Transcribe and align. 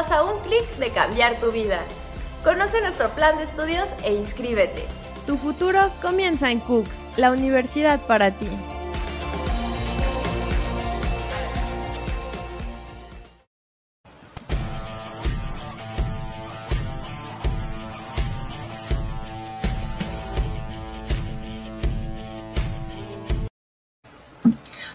estás 0.00 0.16
a 0.16 0.24
un 0.24 0.40
clic 0.40 0.66
de 0.76 0.90
cambiar 0.92 1.36
tu 1.40 1.52
vida. 1.52 1.80
Conoce 2.42 2.80
nuestro 2.80 3.10
plan 3.10 3.36
de 3.36 3.44
estudios 3.44 3.90
e 4.02 4.14
inscríbete. 4.14 4.86
Tu 5.26 5.36
futuro 5.36 5.90
comienza 6.00 6.50
en 6.50 6.60
Cooks, 6.60 7.06
la 7.16 7.30
universidad 7.30 8.00
para 8.06 8.30
ti. 8.30 8.48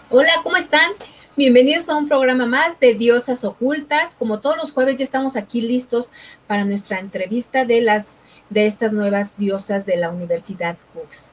Hola, 0.09 0.31
¿cómo? 0.43 0.54
Bienvenidos 1.37 1.89
a 1.89 1.97
un 1.97 2.07
programa 2.07 2.45
más 2.45 2.79
de 2.79 2.93
Diosas 2.93 3.43
Ocultas. 3.43 4.15
Como 4.15 4.39
todos 4.39 4.55
los 4.55 4.71
jueves 4.71 4.95
ya 4.95 5.03
estamos 5.03 5.35
aquí 5.35 5.59
listos 5.59 6.07
para 6.47 6.63
nuestra 6.63 6.99
entrevista 6.99 7.65
de 7.65 7.81
las 7.81 8.21
de 8.49 8.65
estas 8.67 8.93
nuevas 8.93 9.37
diosas 9.37 9.85
de 9.85 9.97
la 9.97 10.11
Universidad 10.11 10.77
Hooks. 10.93 11.31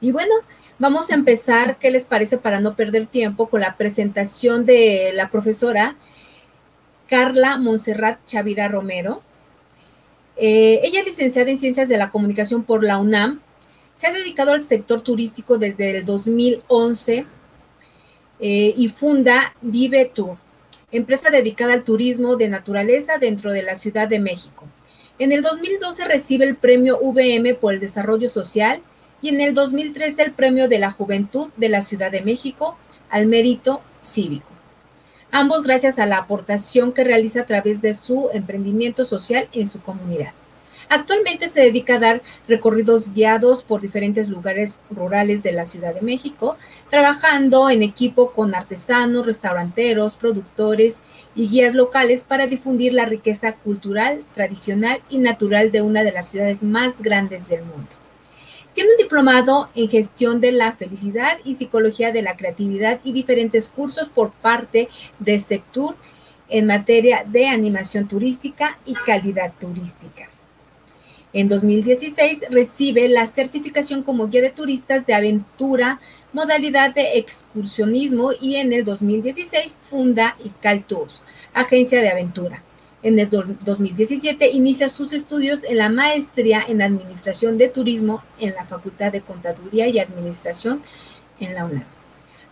Y 0.00 0.10
bueno, 0.10 0.34
vamos 0.80 1.12
a 1.12 1.14
empezar, 1.14 1.78
¿qué 1.78 1.92
les 1.92 2.04
parece 2.04 2.36
para 2.36 2.58
no 2.58 2.74
perder 2.74 3.06
tiempo 3.06 3.48
con 3.48 3.60
la 3.60 3.76
presentación 3.76 4.66
de 4.66 5.12
la 5.14 5.30
profesora 5.30 5.94
Carla 7.08 7.56
Monserrat 7.56 8.18
Chavira 8.26 8.66
Romero? 8.66 9.22
Eh, 10.36 10.80
ella 10.82 10.98
es 10.98 11.06
licenciada 11.06 11.48
en 11.48 11.58
Ciencias 11.58 11.88
de 11.88 11.96
la 11.96 12.10
Comunicación 12.10 12.64
por 12.64 12.82
la 12.82 12.98
UNAM. 12.98 13.40
Se 13.94 14.08
ha 14.08 14.12
dedicado 14.12 14.50
al 14.50 14.64
sector 14.64 15.02
turístico 15.02 15.58
desde 15.58 15.98
el 15.98 16.04
2011 16.04 17.26
eh, 18.40 18.74
y 18.76 18.88
funda 18.88 19.54
Vive 19.62 20.06
Tour, 20.06 20.36
empresa 20.90 21.30
dedicada 21.30 21.72
al 21.72 21.84
turismo 21.84 22.36
de 22.36 22.48
naturaleza 22.48 23.18
dentro 23.18 23.52
de 23.52 23.62
la 23.62 23.74
Ciudad 23.74 24.08
de 24.08 24.18
México. 24.18 24.66
En 25.18 25.32
el 25.32 25.42
2012 25.42 26.04
recibe 26.04 26.44
el 26.44 26.56
premio 26.56 26.98
VM 27.00 27.54
por 27.54 27.72
el 27.72 27.80
desarrollo 27.80 28.28
social 28.28 28.80
y 29.22 29.28
en 29.28 29.40
el 29.40 29.54
2013 29.54 30.22
el 30.22 30.32
premio 30.32 30.68
de 30.68 30.78
la 30.78 30.90
juventud 30.90 31.50
de 31.56 31.68
la 31.68 31.80
Ciudad 31.80 32.10
de 32.10 32.22
México 32.22 32.76
al 33.10 33.26
mérito 33.26 33.80
cívico. 34.00 34.48
Ambos 35.30 35.62
gracias 35.62 35.98
a 35.98 36.06
la 36.06 36.18
aportación 36.18 36.92
que 36.92 37.04
realiza 37.04 37.40
a 37.40 37.46
través 37.46 37.80
de 37.80 37.94
su 37.94 38.28
emprendimiento 38.32 39.04
social 39.04 39.48
en 39.52 39.68
su 39.68 39.80
comunidad. 39.80 40.32
Actualmente 40.88 41.48
se 41.48 41.62
dedica 41.62 41.96
a 41.96 41.98
dar 41.98 42.22
recorridos 42.48 43.12
guiados 43.14 43.62
por 43.62 43.80
diferentes 43.80 44.28
lugares 44.28 44.80
rurales 44.90 45.42
de 45.42 45.52
la 45.52 45.64
Ciudad 45.64 45.94
de 45.94 46.02
México, 46.02 46.56
trabajando 46.90 47.70
en 47.70 47.82
equipo 47.82 48.32
con 48.32 48.54
artesanos, 48.54 49.26
restauranteros, 49.26 50.14
productores 50.14 50.96
y 51.34 51.48
guías 51.48 51.74
locales 51.74 52.24
para 52.24 52.46
difundir 52.46 52.92
la 52.92 53.06
riqueza 53.06 53.54
cultural, 53.54 54.24
tradicional 54.34 55.00
y 55.10 55.18
natural 55.18 55.72
de 55.72 55.82
una 55.82 56.04
de 56.04 56.12
las 56.12 56.28
ciudades 56.28 56.62
más 56.62 57.02
grandes 57.02 57.48
del 57.48 57.62
mundo. 57.62 57.88
Tiene 58.74 58.90
un 58.90 58.98
diplomado 58.98 59.68
en 59.76 59.88
gestión 59.88 60.40
de 60.40 60.50
la 60.50 60.72
felicidad 60.72 61.38
y 61.44 61.54
psicología 61.54 62.10
de 62.10 62.22
la 62.22 62.36
creatividad 62.36 63.00
y 63.04 63.12
diferentes 63.12 63.68
cursos 63.68 64.08
por 64.08 64.32
parte 64.32 64.88
de 65.20 65.38
Sectur 65.38 65.94
en 66.48 66.66
materia 66.66 67.24
de 67.24 67.46
animación 67.48 68.08
turística 68.08 68.78
y 68.84 68.94
calidad 68.94 69.52
turística. 69.58 70.28
En 71.34 71.48
2016 71.48 72.44
recibe 72.50 73.08
la 73.08 73.26
certificación 73.26 74.04
como 74.04 74.28
guía 74.28 74.40
de 74.40 74.50
turistas 74.50 75.04
de 75.04 75.14
aventura, 75.14 76.00
modalidad 76.32 76.94
de 76.94 77.18
excursionismo 77.18 78.30
y 78.40 78.54
en 78.54 78.72
el 78.72 78.84
2016 78.84 79.76
funda 79.82 80.36
ICAL 80.44 80.84
agencia 81.52 82.00
de 82.00 82.08
aventura. 82.08 82.62
En 83.02 83.18
el 83.18 83.28
2017 83.28 84.48
inicia 84.52 84.88
sus 84.88 85.12
estudios 85.12 85.64
en 85.64 85.78
la 85.78 85.88
maestría 85.88 86.64
en 86.68 86.80
Administración 86.80 87.58
de 87.58 87.68
Turismo 87.68 88.22
en 88.38 88.54
la 88.54 88.64
Facultad 88.64 89.10
de 89.10 89.20
Contaduría 89.20 89.88
y 89.88 89.98
Administración 89.98 90.82
en 91.40 91.54
la 91.54 91.64
UNAM. 91.64 91.93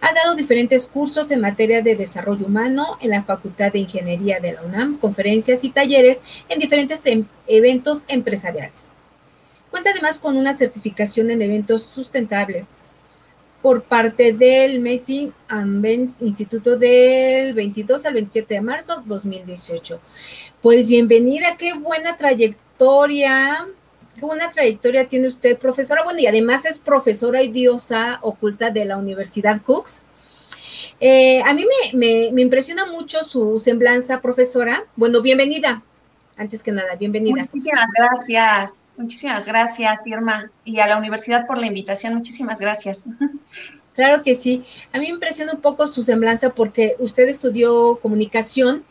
Ha 0.05 0.13
dado 0.13 0.35
diferentes 0.35 0.89
cursos 0.89 1.31
en 1.31 1.41
materia 1.41 1.81
de 1.81 1.95
desarrollo 1.95 2.47
humano 2.47 2.99
en 3.01 3.11
la 3.11 3.23
Facultad 3.23 3.71
de 3.71 3.79
Ingeniería 3.79 4.41
de 4.41 4.53
la 4.53 4.65
UNAM, 4.65 4.99
conferencias 4.99 5.63
y 5.63 5.71
talleres 5.71 6.23
en 6.49 6.59
diferentes 6.59 7.07
em, 7.07 7.25
eventos 7.47 8.05
empresariales. 8.09 8.97
Cuenta 9.71 9.91
además 9.91 10.19
con 10.19 10.37
una 10.37 10.55
certificación 10.55 11.31
en 11.31 11.41
eventos 11.41 11.85
sustentables 11.85 12.67
por 13.63 13.85
parte 13.85 14.33
del 14.33 14.81
Meeting 14.81 15.31
and 15.47 15.87
Instituto 16.21 16.77
del 16.77 17.55
22 17.55 18.05
al 18.05 18.15
27 18.15 18.55
de 18.55 18.61
marzo 18.61 19.05
2018. 19.07 20.01
Pues 20.61 20.89
bienvenida, 20.89 21.57
qué 21.57 21.75
buena 21.75 22.17
trayectoria 22.17 23.69
qué 24.23 24.27
buena 24.27 24.53
trayectoria 24.53 25.09
tiene 25.09 25.27
usted, 25.27 25.59
profesora. 25.59 26.05
Bueno, 26.05 26.21
y 26.21 26.29
además 26.29 26.65
es 26.65 26.79
profesora 26.79 27.43
y 27.43 27.51
diosa 27.51 28.21
oculta 28.23 28.71
de 28.71 28.85
la 28.85 28.97
Universidad 28.97 29.61
Cooks. 29.63 30.03
Eh, 31.01 31.43
a 31.43 31.53
mí 31.53 31.65
me, 31.93 32.27
impresiona 32.41 32.87
mucho 32.87 33.25
su 33.25 33.59
semblanza, 33.59 34.21
profesora. 34.21 34.85
Bueno, 34.95 35.23
bienvenida. 35.23 35.83
Antes 36.37 36.63
que 36.63 36.71
nada, 36.71 36.95
bienvenida. 36.95 37.43
Muchísimas 37.43 37.87
gracias, 37.99 38.85
muchísimas 38.97 39.45
gracias, 39.45 40.07
Irma, 40.07 40.53
y 40.65 40.79
a 40.79 40.87
la 40.87 40.99
universidad 40.99 41.45
por 41.45 41.59
la 41.59 41.67
invitación. 41.67 42.15
Muchísimas 42.15 42.61
gracias. 42.61 43.05
Claro 43.95 44.23
que 44.23 44.37
sí. 44.37 44.65
A 44.93 44.99
mí 44.99 45.07
me 45.09 45.15
impresiona 45.15 45.53
un 45.53 45.61
poco 45.61 45.87
su 45.87 46.03
semblanza 46.03 46.51
porque 46.51 46.95
usted 46.99 47.29
estudió 47.29 47.97
comunicación 47.97 48.85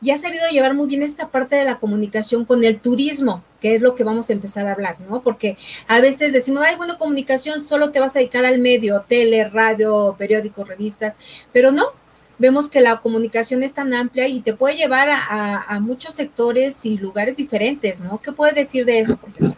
y 0.00 0.10
ha 0.10 0.16
sabido 0.16 0.48
llevar 0.50 0.74
muy 0.74 0.86
bien 0.86 1.02
esta 1.02 1.28
parte 1.28 1.56
de 1.56 1.64
la 1.64 1.78
comunicación 1.78 2.44
con 2.44 2.64
el 2.64 2.78
turismo, 2.78 3.42
que 3.60 3.74
es 3.74 3.80
lo 3.80 3.94
que 3.94 4.04
vamos 4.04 4.28
a 4.28 4.34
empezar 4.34 4.66
a 4.66 4.72
hablar, 4.72 5.00
¿no? 5.00 5.22
Porque 5.22 5.56
a 5.88 6.00
veces 6.00 6.32
decimos, 6.32 6.62
ay, 6.66 6.76
bueno, 6.76 6.98
comunicación 6.98 7.60
solo 7.66 7.90
te 7.90 8.00
vas 8.00 8.14
a 8.14 8.18
dedicar 8.18 8.44
al 8.44 8.58
medio, 8.58 9.04
tele, 9.08 9.48
radio, 9.48 10.14
periódicos, 10.18 10.68
revistas, 10.68 11.16
pero 11.52 11.72
no, 11.72 11.86
vemos 12.38 12.68
que 12.68 12.80
la 12.80 13.00
comunicación 13.00 13.62
es 13.62 13.72
tan 13.72 13.94
amplia 13.94 14.28
y 14.28 14.40
te 14.40 14.54
puede 14.54 14.76
llevar 14.76 15.08
a, 15.10 15.78
muchos 15.80 16.14
sectores 16.14 16.84
y 16.84 16.98
lugares 16.98 17.36
diferentes, 17.36 18.00
¿no? 18.00 18.20
¿Qué 18.20 18.32
puede 18.32 18.52
decir 18.52 18.84
de 18.84 19.00
eso, 19.00 19.16
profesora? 19.16 19.56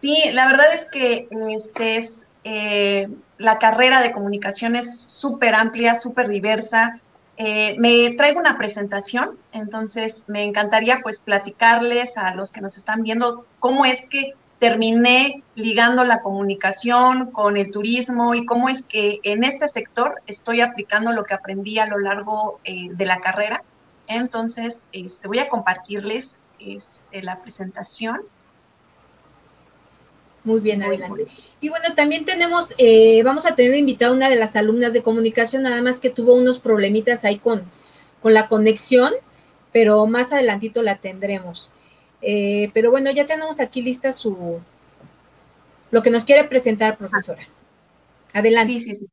Sí, 0.00 0.16
la 0.32 0.46
verdad 0.46 0.66
es 0.72 0.86
que 0.86 1.28
este 1.50 1.96
es 1.96 2.30
eh, 2.44 3.08
la 3.38 3.58
carrera 3.58 4.02
de 4.02 4.12
comunicación 4.12 4.76
es 4.76 5.00
súper 5.00 5.54
amplia, 5.54 5.96
súper 5.96 6.28
diversa. 6.28 7.00
Eh, 7.38 7.76
me 7.78 8.10
traigo 8.12 8.40
una 8.40 8.56
presentación, 8.56 9.38
entonces 9.52 10.24
me 10.28 10.44
encantaría 10.44 11.00
pues 11.02 11.20
platicarles 11.20 12.16
a 12.16 12.34
los 12.34 12.50
que 12.50 12.62
nos 12.62 12.76
están 12.78 13.02
viendo 13.02 13.46
cómo 13.60 13.84
es 13.84 14.06
que 14.06 14.32
terminé 14.58 15.42
ligando 15.54 16.04
la 16.04 16.22
comunicación 16.22 17.30
con 17.30 17.58
el 17.58 17.70
turismo 17.70 18.34
y 18.34 18.46
cómo 18.46 18.70
es 18.70 18.82
que 18.82 19.20
en 19.22 19.44
este 19.44 19.68
sector 19.68 20.22
estoy 20.26 20.62
aplicando 20.62 21.12
lo 21.12 21.24
que 21.24 21.34
aprendí 21.34 21.78
a 21.78 21.86
lo 21.86 21.98
largo 21.98 22.58
eh, 22.64 22.88
de 22.90 23.04
la 23.04 23.20
carrera. 23.20 23.62
Entonces, 24.06 24.86
este, 24.92 25.28
voy 25.28 25.40
a 25.40 25.48
compartirles 25.48 26.38
este, 26.58 27.22
la 27.22 27.42
presentación. 27.42 28.22
Muy 30.46 30.60
bien, 30.60 30.80
adelante. 30.80 31.26
Y 31.60 31.70
bueno, 31.70 31.86
también 31.96 32.24
tenemos, 32.24 32.68
eh, 32.78 33.20
vamos 33.24 33.46
a 33.46 33.56
tener 33.56 33.74
invitada 33.74 34.12
una 34.12 34.30
de 34.30 34.36
las 34.36 34.54
alumnas 34.54 34.92
de 34.92 35.02
comunicación, 35.02 35.64
nada 35.64 35.82
más 35.82 35.98
que 35.98 36.08
tuvo 36.08 36.34
unos 36.34 36.60
problemitas 36.60 37.24
ahí 37.24 37.40
con, 37.40 37.64
con 38.22 38.32
la 38.32 38.46
conexión, 38.46 39.12
pero 39.72 40.06
más 40.06 40.32
adelantito 40.32 40.84
la 40.84 40.98
tendremos. 40.98 41.72
Eh, 42.22 42.70
pero 42.74 42.92
bueno, 42.92 43.10
ya 43.10 43.26
tenemos 43.26 43.58
aquí 43.58 43.82
lista 43.82 44.12
su, 44.12 44.60
lo 45.90 46.02
que 46.04 46.10
nos 46.10 46.24
quiere 46.24 46.44
presentar, 46.44 46.96
profesora. 46.96 47.42
Adelante. 48.32 48.72
Sí, 48.72 48.78
sí, 48.78 48.94
sí. 48.94 49.06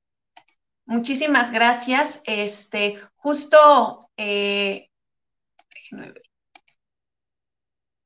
Muchísimas 0.86 1.52
gracias. 1.52 2.22
Este, 2.26 3.00
justo, 3.16 4.02
eh, 4.18 4.88
déjenme 5.74 6.12
ver. 6.12 6.33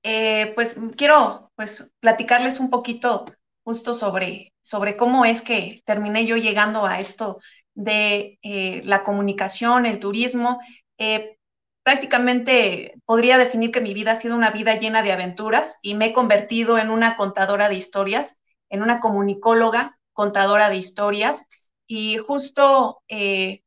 Eh, 0.04 0.54
pues 0.56 0.78
quiero 0.96 1.52
pues 1.56 1.92
platicarles 2.00 2.60
un 2.60 2.70
poquito 2.70 3.26
justo 3.64 3.94
sobre, 3.94 4.54
sobre 4.62 4.96
cómo 4.96 5.26
es 5.26 5.42
que 5.42 5.82
terminé 5.86 6.26
yo 6.26 6.38
llegando 6.38 6.86
a 6.86 7.00
esto 7.00 7.40
de 7.74 8.40
eh, 8.42 8.82
la 8.86 9.04
comunicación, 9.04 9.86
el 9.86 10.00
turismo. 10.00 10.60
Eh, 10.98 11.38
prácticamente 11.84 12.94
podría 13.06 13.38
definir 13.38 13.72
que 13.72 13.82
mi 13.82 13.94
vida 13.94 14.12
ha 14.12 14.16
sido 14.16 14.36
una 14.36 14.52
vida 14.52 14.76
llena 14.76 15.04
de 15.04 15.12
aventuras 15.12 15.80
y 15.82 15.96
me 15.96 16.08
he 16.08 16.14
convertido 16.14 16.78
en 16.78 16.90
una 16.90 17.16
contadora 17.18 17.70
de 17.70 17.76
historias, 17.76 18.40
en 18.70 18.82
una 18.82 19.00
comunicóloga, 19.00 20.00
contadora 20.14 20.70
de 20.70 20.78
historias. 20.78 21.46
Y 21.88 22.18
justo 22.18 23.02
¿Por 23.08 23.67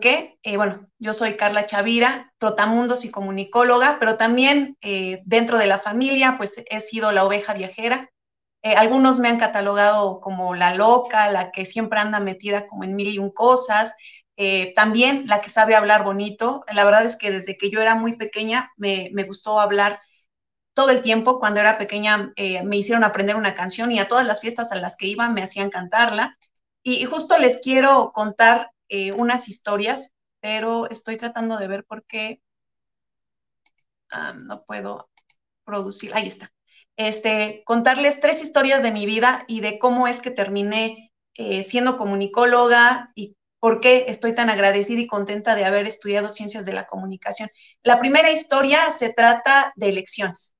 qué? 0.00 0.38
Eh, 0.42 0.56
bueno, 0.56 0.88
yo 0.98 1.14
soy 1.14 1.36
Carla 1.36 1.66
Chavira, 1.66 2.32
trotamundos 2.38 3.04
y 3.04 3.10
comunicóloga, 3.10 3.96
pero 3.98 4.16
también 4.16 4.76
eh, 4.82 5.22
dentro 5.24 5.58
de 5.58 5.66
la 5.66 5.78
familia, 5.78 6.36
pues 6.36 6.62
he 6.68 6.80
sido 6.80 7.12
la 7.12 7.24
oveja 7.24 7.54
viajera. 7.54 8.10
Eh, 8.62 8.74
algunos 8.74 9.18
me 9.18 9.28
han 9.28 9.38
catalogado 9.38 10.20
como 10.20 10.54
la 10.54 10.74
loca, 10.74 11.30
la 11.30 11.50
que 11.52 11.64
siempre 11.64 12.00
anda 12.00 12.20
metida 12.20 12.66
como 12.66 12.84
en 12.84 12.94
mil 12.94 13.08
y 13.08 13.18
un 13.18 13.30
cosas. 13.30 13.94
eh, 14.36 14.72
también 14.74 15.26
la 15.26 15.40
que 15.40 15.50
sabe 15.50 15.74
hablar 15.74 16.04
bonito. 16.04 16.64
La 16.72 16.84
verdad 16.84 17.04
es 17.04 17.16
que 17.16 17.30
desde 17.30 17.56
que 17.56 17.70
yo 17.70 17.80
era 17.80 17.94
muy 17.94 18.16
pequeña 18.16 18.70
me, 18.76 19.10
gustó 19.26 19.60
hablar 19.60 19.98
todo 20.74 20.90
el 20.90 21.02
tiempo. 21.02 21.38
Cuando 21.40 21.60
era 21.60 21.78
pequeña 21.78 22.32
me 22.64 22.76
hicieron 22.76 23.04
aprender 23.04 23.36
una 23.36 23.54
canción 23.54 23.92
y 23.92 23.98
a 24.00 24.08
todas 24.08 24.26
las 24.26 24.40
fiestas 24.40 24.72
a 24.72 24.76
las 24.76 24.96
que 24.96 25.06
iba 25.06 25.28
me 25.30 25.42
hacían 25.42 25.70
cantarla. 25.70 26.38
Y, 26.82 27.04
justo 27.04 27.38
les 27.38 27.60
quiero 27.60 28.12
contar 28.12 28.70
eh, 28.92 29.12
unas 29.12 29.48
historias, 29.48 30.12
pero 30.40 30.88
estoy 30.90 31.16
tratando 31.16 31.56
de 31.56 31.66
ver 31.66 31.84
por 31.84 32.04
qué 32.04 32.42
no 34.34 34.64
puedo 34.64 35.08
producir. 35.64 36.12
Ahí 36.14 36.28
está. 36.28 36.52
Este, 36.98 37.62
contarles 37.64 38.20
tres 38.20 38.42
historias 38.42 38.82
de 38.82 38.92
mi 38.92 39.06
vida 39.06 39.44
y 39.48 39.60
de 39.60 39.78
cómo 39.78 40.06
es 40.06 40.20
que 40.20 40.30
terminé 40.30 41.10
siendo 41.64 41.96
comunicóloga 41.96 43.10
y 43.14 43.38
por 43.58 43.80
qué 43.80 44.04
estoy 44.08 44.34
tan 44.34 44.50
agradecida 44.50 45.00
y 45.00 45.06
contenta 45.06 45.54
de 45.54 45.64
haber 45.64 45.86
estudiado 45.86 46.28
ciencias 46.28 46.66
de 46.66 46.74
la 46.74 46.86
comunicación. 46.86 47.48
La 47.82 48.00
primera 48.00 48.30
historia 48.30 48.92
se 48.92 49.12
trata 49.14 49.72
de 49.76 49.88
elecciones. 49.88 50.56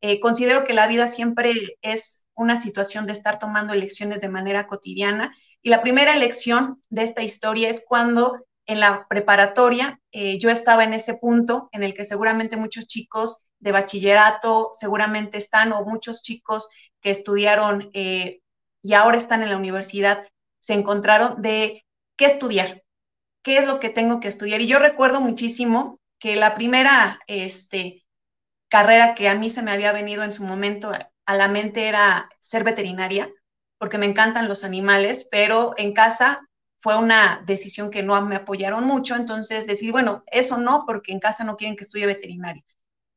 Eh, 0.00 0.20
considero 0.20 0.64
que 0.64 0.72
la 0.72 0.86
vida 0.86 1.06
siempre 1.06 1.52
es 1.82 2.26
una 2.34 2.60
situación 2.60 3.06
de 3.06 3.12
estar 3.12 3.38
tomando 3.38 3.72
elecciones 3.72 4.20
de 4.20 4.28
manera 4.28 4.66
cotidiana 4.66 5.36
y 5.66 5.68
la 5.68 5.82
primera 5.82 6.14
elección 6.14 6.80
de 6.90 7.02
esta 7.02 7.24
historia 7.24 7.68
es 7.68 7.84
cuando 7.84 8.46
en 8.66 8.78
la 8.78 9.08
preparatoria 9.08 10.00
eh, 10.12 10.38
yo 10.38 10.48
estaba 10.48 10.84
en 10.84 10.94
ese 10.94 11.14
punto 11.14 11.68
en 11.72 11.82
el 11.82 11.92
que 11.92 12.04
seguramente 12.04 12.56
muchos 12.56 12.86
chicos 12.86 13.44
de 13.58 13.72
bachillerato 13.72 14.70
seguramente 14.74 15.38
están 15.38 15.72
o 15.72 15.84
muchos 15.84 16.22
chicos 16.22 16.68
que 17.00 17.10
estudiaron 17.10 17.90
eh, 17.94 18.42
y 18.80 18.94
ahora 18.94 19.18
están 19.18 19.42
en 19.42 19.48
la 19.50 19.56
universidad 19.56 20.24
se 20.60 20.74
encontraron 20.74 21.42
de 21.42 21.84
qué 22.16 22.26
estudiar, 22.26 22.84
qué 23.42 23.58
es 23.58 23.66
lo 23.66 23.80
que 23.80 23.88
tengo 23.88 24.20
que 24.20 24.28
estudiar. 24.28 24.60
Y 24.60 24.68
yo 24.68 24.78
recuerdo 24.78 25.20
muchísimo 25.20 25.98
que 26.20 26.36
la 26.36 26.54
primera 26.54 27.18
este, 27.26 28.04
carrera 28.68 29.16
que 29.16 29.28
a 29.28 29.34
mí 29.34 29.50
se 29.50 29.64
me 29.64 29.72
había 29.72 29.90
venido 29.90 30.22
en 30.22 30.32
su 30.32 30.44
momento 30.44 30.92
a 30.92 31.34
la 31.34 31.48
mente 31.48 31.88
era 31.88 32.28
ser 32.38 32.62
veterinaria, 32.62 33.28
porque 33.78 33.98
me 33.98 34.06
encantan 34.06 34.48
los 34.48 34.64
animales, 34.64 35.28
pero 35.30 35.74
en 35.76 35.92
casa 35.92 36.46
fue 36.78 36.96
una 36.96 37.42
decisión 37.46 37.90
que 37.90 38.02
no 38.02 38.20
me 38.22 38.36
apoyaron 38.36 38.84
mucho, 38.84 39.16
entonces 39.16 39.66
decidí, 39.66 39.90
bueno, 39.90 40.22
eso 40.30 40.58
no, 40.58 40.84
porque 40.86 41.12
en 41.12 41.20
casa 41.20 41.44
no 41.44 41.56
quieren 41.56 41.76
que 41.76 41.84
estudie 41.84 42.06
veterinaria. 42.06 42.62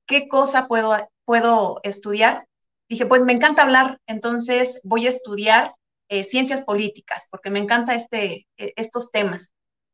¿Qué 0.07 0.27
cosa 0.27 0.67
puedo, 0.67 0.97
puedo 1.25 1.79
estudiar? 1.83 2.47
Dije, 2.89 3.05
pues 3.05 3.21
me 3.21 3.33
encanta 3.33 3.63
hablar, 3.63 3.99
entonces 4.07 4.81
voy 4.83 5.05
a 5.05 5.09
estudiar 5.09 5.75
eh, 6.09 6.23
ciencias 6.23 6.61
políticas, 6.61 7.27
porque 7.29 7.51
me 7.51 7.59
encanta 7.59 7.93
este, 7.93 8.47
e, 8.57 8.73
estos 8.75 9.11
temas. 9.11 9.53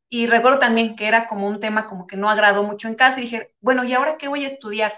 Y 0.09 0.27
recuerdo 0.27 0.59
también 0.59 0.95
que 0.95 1.07
era 1.07 1.27
como 1.27 1.47
un 1.47 1.59
tema 1.59 1.87
como 1.87 2.07
que 2.07 2.15
no 2.15 2.29
agradó 2.29 2.63
mucho 2.63 2.87
en 2.87 2.95
casa 2.95 3.19
y 3.19 3.23
dije, 3.23 3.53
bueno, 3.59 3.83
¿y 3.83 3.93
ahora 3.93 4.17
qué 4.17 4.29
voy 4.29 4.45
a 4.45 4.47
estudiar? 4.47 4.97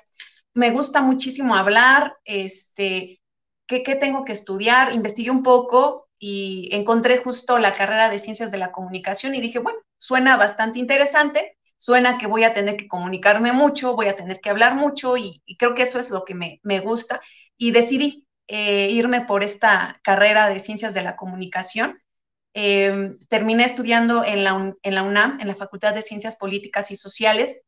Me 0.54 0.70
gusta 0.72 1.02
muchísimo 1.02 1.56
hablar, 1.56 2.16
este, 2.26 3.20
¿qué, 3.68 3.84
qué 3.84 3.96
tengo 3.96 4.26
que 4.26 4.34
estudiar? 4.34 4.94
Investigué 4.94 5.32
un 5.32 5.44
poco 5.44 6.08
y 6.20 6.70
encontré 6.72 7.18
justo 7.18 7.60
la 7.60 7.74
carrera 7.74 8.10
de 8.10 8.20
ciencias 8.20 8.52
de 8.52 8.58
la 8.58 8.72
comunicación 8.72 9.36
y 9.36 9.42
dije, 9.42 9.60
bueno, 9.60 9.80
suena 9.98 10.38
bastante 10.38 10.80
interesante, 10.80 11.58
suena 11.78 12.18
que 12.18 12.28
voy 12.28 12.44
a 12.44 12.54
tener 12.54 12.78
que 12.78 12.88
comunicarme 12.88 13.54
mucho, 13.54 13.96
voy 13.96 14.08
a 14.08 14.16
tener 14.16 14.40
que 14.40 14.50
hablar 14.50 14.76
mucho 14.76 15.18
y, 15.18 15.44
y 15.46 15.58
creo 15.58 15.76
que 15.76 15.84
eso 15.84 16.00
es 16.00 16.10
lo 16.10 16.26
que 16.26 16.34
me, 16.34 16.60
me 16.64 16.80
gusta 16.80 17.22
y 17.58 17.72
decidí 17.72 18.28
eh, 18.48 18.90
irme 18.92 19.26
por 19.26 19.44
esta 19.44 20.00
carrera 20.04 20.48
de 20.50 20.60
ciencias 20.60 20.94
de 20.94 21.04
la 21.04 21.16
comunicación. 21.16 22.02
Eh, 22.54 23.18
terminé 23.28 23.66
estudiando 23.66 24.24
en 24.24 24.44
la, 24.44 24.74
en 24.82 24.96
la, 24.96 25.04
UNAM, 25.04 25.40
en 25.42 25.48
la 25.48 25.56
Facultad 25.56 25.94
de 25.94 26.02
Ciencias 26.02 26.38
Políticas 26.38 26.90
y 26.90 26.96
Sociales, 26.96 27.62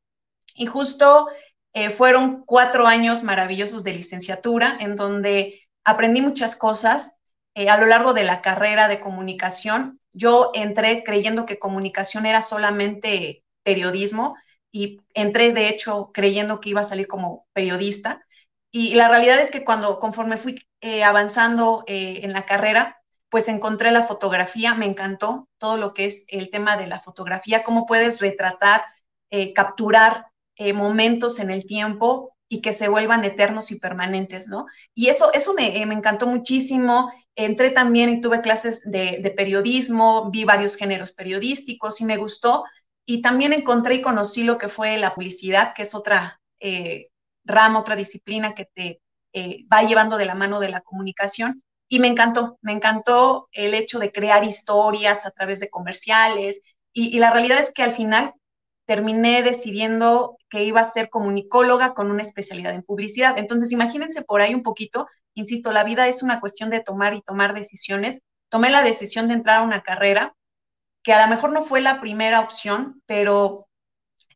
y 0.56 0.66
justo 0.66 1.28
eh, 1.74 1.90
fueron 1.90 2.44
cuatro 2.46 2.88
años 2.88 3.24
maravillosos 3.24 3.84
de 3.84 3.94
licenciatura, 3.94 4.78
en 4.80 4.96
donde 4.96 5.62
aprendí 5.84 6.22
muchas 6.22 6.56
cosas. 6.56 7.20
a 7.56 7.78
lo 7.78 7.88
largo 7.88 8.14
de 8.14 8.24
la 8.24 8.42
carrera 8.42 8.88
de 8.88 9.00
comunicación, 9.00 10.00
yo 10.14 10.52
entré 10.54 11.04
creyendo 11.04 11.46
que 11.46 11.60
comunicación 11.60 12.26
era 12.26 12.42
solamente 12.42 13.44
periodismo 13.64 14.36
y 14.72 15.02
entré, 15.14 15.52
de 15.54 15.68
hecho, 15.70 16.12
creyendo 16.14 16.60
que 16.60 16.70
iba 16.70 16.82
a 16.82 16.86
salir 16.86 17.08
como 17.08 17.48
periodista. 17.54 18.26
Y 18.72 18.96
la 18.96 19.08
realidad 19.08 19.40
es 19.40 19.52
que 19.52 19.66
cuando, 19.66 20.00
conforme 20.00 20.38
fui 20.38 20.62
eh, 20.82 21.04
avanzando 21.04 21.84
eh, 21.88 22.22
en 22.24 22.34
la 22.34 22.46
carrera, 22.46 23.02
pues 23.30 23.48
encontré 23.48 23.92
la 23.92 24.04
fotografía, 24.04 24.74
me 24.76 24.86
encantó 24.86 25.48
todo 25.58 25.78
lo 25.78 25.94
que 25.94 26.06
es 26.06 26.26
el 26.30 26.50
tema 26.50 26.78
de 26.78 26.88
la 26.88 27.00
fotografía, 27.00 27.64
cómo 27.64 27.86
puedes 27.86 28.22
retratar, 28.22 28.84
eh, 29.30 29.54
capturar 29.54 30.26
momentos 30.74 31.40
en 31.40 31.52
el 31.52 31.66
tiempo 31.66 32.36
y 32.50 32.62
que 32.62 32.74
se 32.74 32.90
vuelvan 32.90 33.24
eternos 33.24 33.72
y 33.72 33.80
permanentes, 33.80 34.48
¿no? 34.48 34.66
Y 34.96 35.08
eso, 35.08 35.32
eso 35.34 35.54
me, 35.54 35.82
encantó 35.84 36.26
muchísimo. 36.26 37.14
Entré 37.36 37.70
también 37.70 38.10
y 38.10 38.22
tuve 38.22 38.42
clases 38.42 38.82
de, 38.90 39.34
periodismo, 39.38 40.32
vi 40.32 40.44
varios 40.46 40.76
géneros 40.76 41.12
periodísticos 41.12 42.02
y 42.02 42.06
me 42.06 42.18
gustó. 42.18 42.66
Y 43.06 43.22
también 43.22 43.54
encontré 43.54 43.96
y 43.96 44.02
conocí 44.02 44.44
lo 44.44 44.58
que 44.58 44.68
fue 44.68 44.98
la 44.98 45.14
publicidad, 45.14 45.74
que 45.76 45.84
es 45.84 45.94
otra 45.94 46.42
rama, 47.46 47.80
otra 47.80 47.96
disciplina 47.96 48.56
que 48.56 48.66
te 48.66 49.02
eh, 49.34 49.66
va 49.72 49.84
llevando 49.84 50.18
de 50.18 50.26
la 50.26 50.36
mano 50.36 50.60
de 50.60 50.70
la 50.70 50.82
comunicación. 50.82 51.64
Y 51.88 52.00
me 52.00 52.08
encantó, 52.08 52.58
me 52.62 52.74
encantó 52.74 53.48
el 53.52 53.74
hecho 53.74 54.00
de 54.00 54.12
crear 54.12 54.44
historias 54.44 55.26
a 55.26 55.32
través 55.32 55.60
de 55.60 55.70
comerciales. 55.70 56.62
Y, 56.94 57.20
la 57.20 57.32
realidad 57.32 57.60
es 57.60 57.72
que 57.72 57.84
al 57.84 57.94
final 57.94 58.34
terminé 58.90 59.44
decidiendo 59.44 60.40
que 60.50 60.64
iba 60.64 60.82
a 60.82 60.84
ser 60.84 61.12
comunicóloga 61.12 61.94
con 61.94 62.10
una 62.10 62.24
especialidad 62.24 62.74
en 62.74 62.82
publicidad. 62.82 63.38
Entonces, 63.38 63.72
imagínense 63.72 64.24
por 64.24 64.42
ahí 64.42 64.56
un 64.56 64.64
poquito, 64.64 65.06
insisto, 65.36 65.72
la 65.72 65.84
vida 65.84 66.08
es 66.08 66.24
una 66.24 66.40
cuestión 66.40 66.72
de 66.72 66.80
tomar 66.80 67.14
y 67.14 67.22
tomar 67.22 67.54
decisiones. 67.54 68.24
Tomé 68.50 68.72
la 68.72 68.82
decisión 68.82 69.28
de 69.28 69.36
entrar 69.36 69.58
a 69.60 69.62
una 69.62 69.82
carrera 69.82 70.34
que 71.04 71.14
a 71.14 71.24
lo 71.24 71.30
mejor 71.30 71.52
no 71.52 71.62
fue 71.62 71.82
la 71.82 72.02
primera 72.02 72.40
opción, 72.40 73.04
pero 73.06 73.68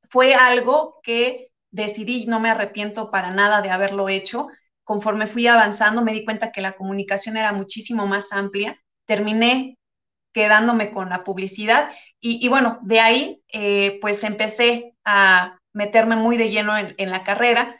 fue 0.07 0.35
algo 0.35 0.99
que 1.01 1.47
decidí, 1.71 2.27
no 2.27 2.39
me 2.39 2.51
arrepiento 2.51 3.09
para 3.09 3.31
nada 3.31 3.63
de 3.63 3.71
haberlo 3.71 4.07
hecho. 4.07 4.49
Conforme 4.83 5.25
fui 5.25 5.47
avanzando, 5.47 6.03
me 6.03 6.13
di 6.13 6.23
cuenta 6.25 6.51
que 6.51 6.61
la 6.61 6.73
comunicación 6.73 7.37
era 7.37 7.53
muchísimo 7.53 8.05
más 8.05 8.31
amplia. 8.31 8.79
Terminé 9.05 9.79
quedándome 10.33 10.91
con 10.91 11.09
la 11.09 11.23
publicidad 11.23 11.91
y, 12.19 12.47
bueno, 12.47 12.79
de 12.81 12.99
ahí 12.99 13.43
eh, 13.49 13.99
pues 14.01 14.23
empecé 14.23 14.95
a 15.05 15.59
meterme 15.73 16.15
muy 16.15 16.37
de 16.37 16.49
lleno 16.49 16.77
en, 16.77 17.09
la 17.09 17.23
carrera 17.23 17.73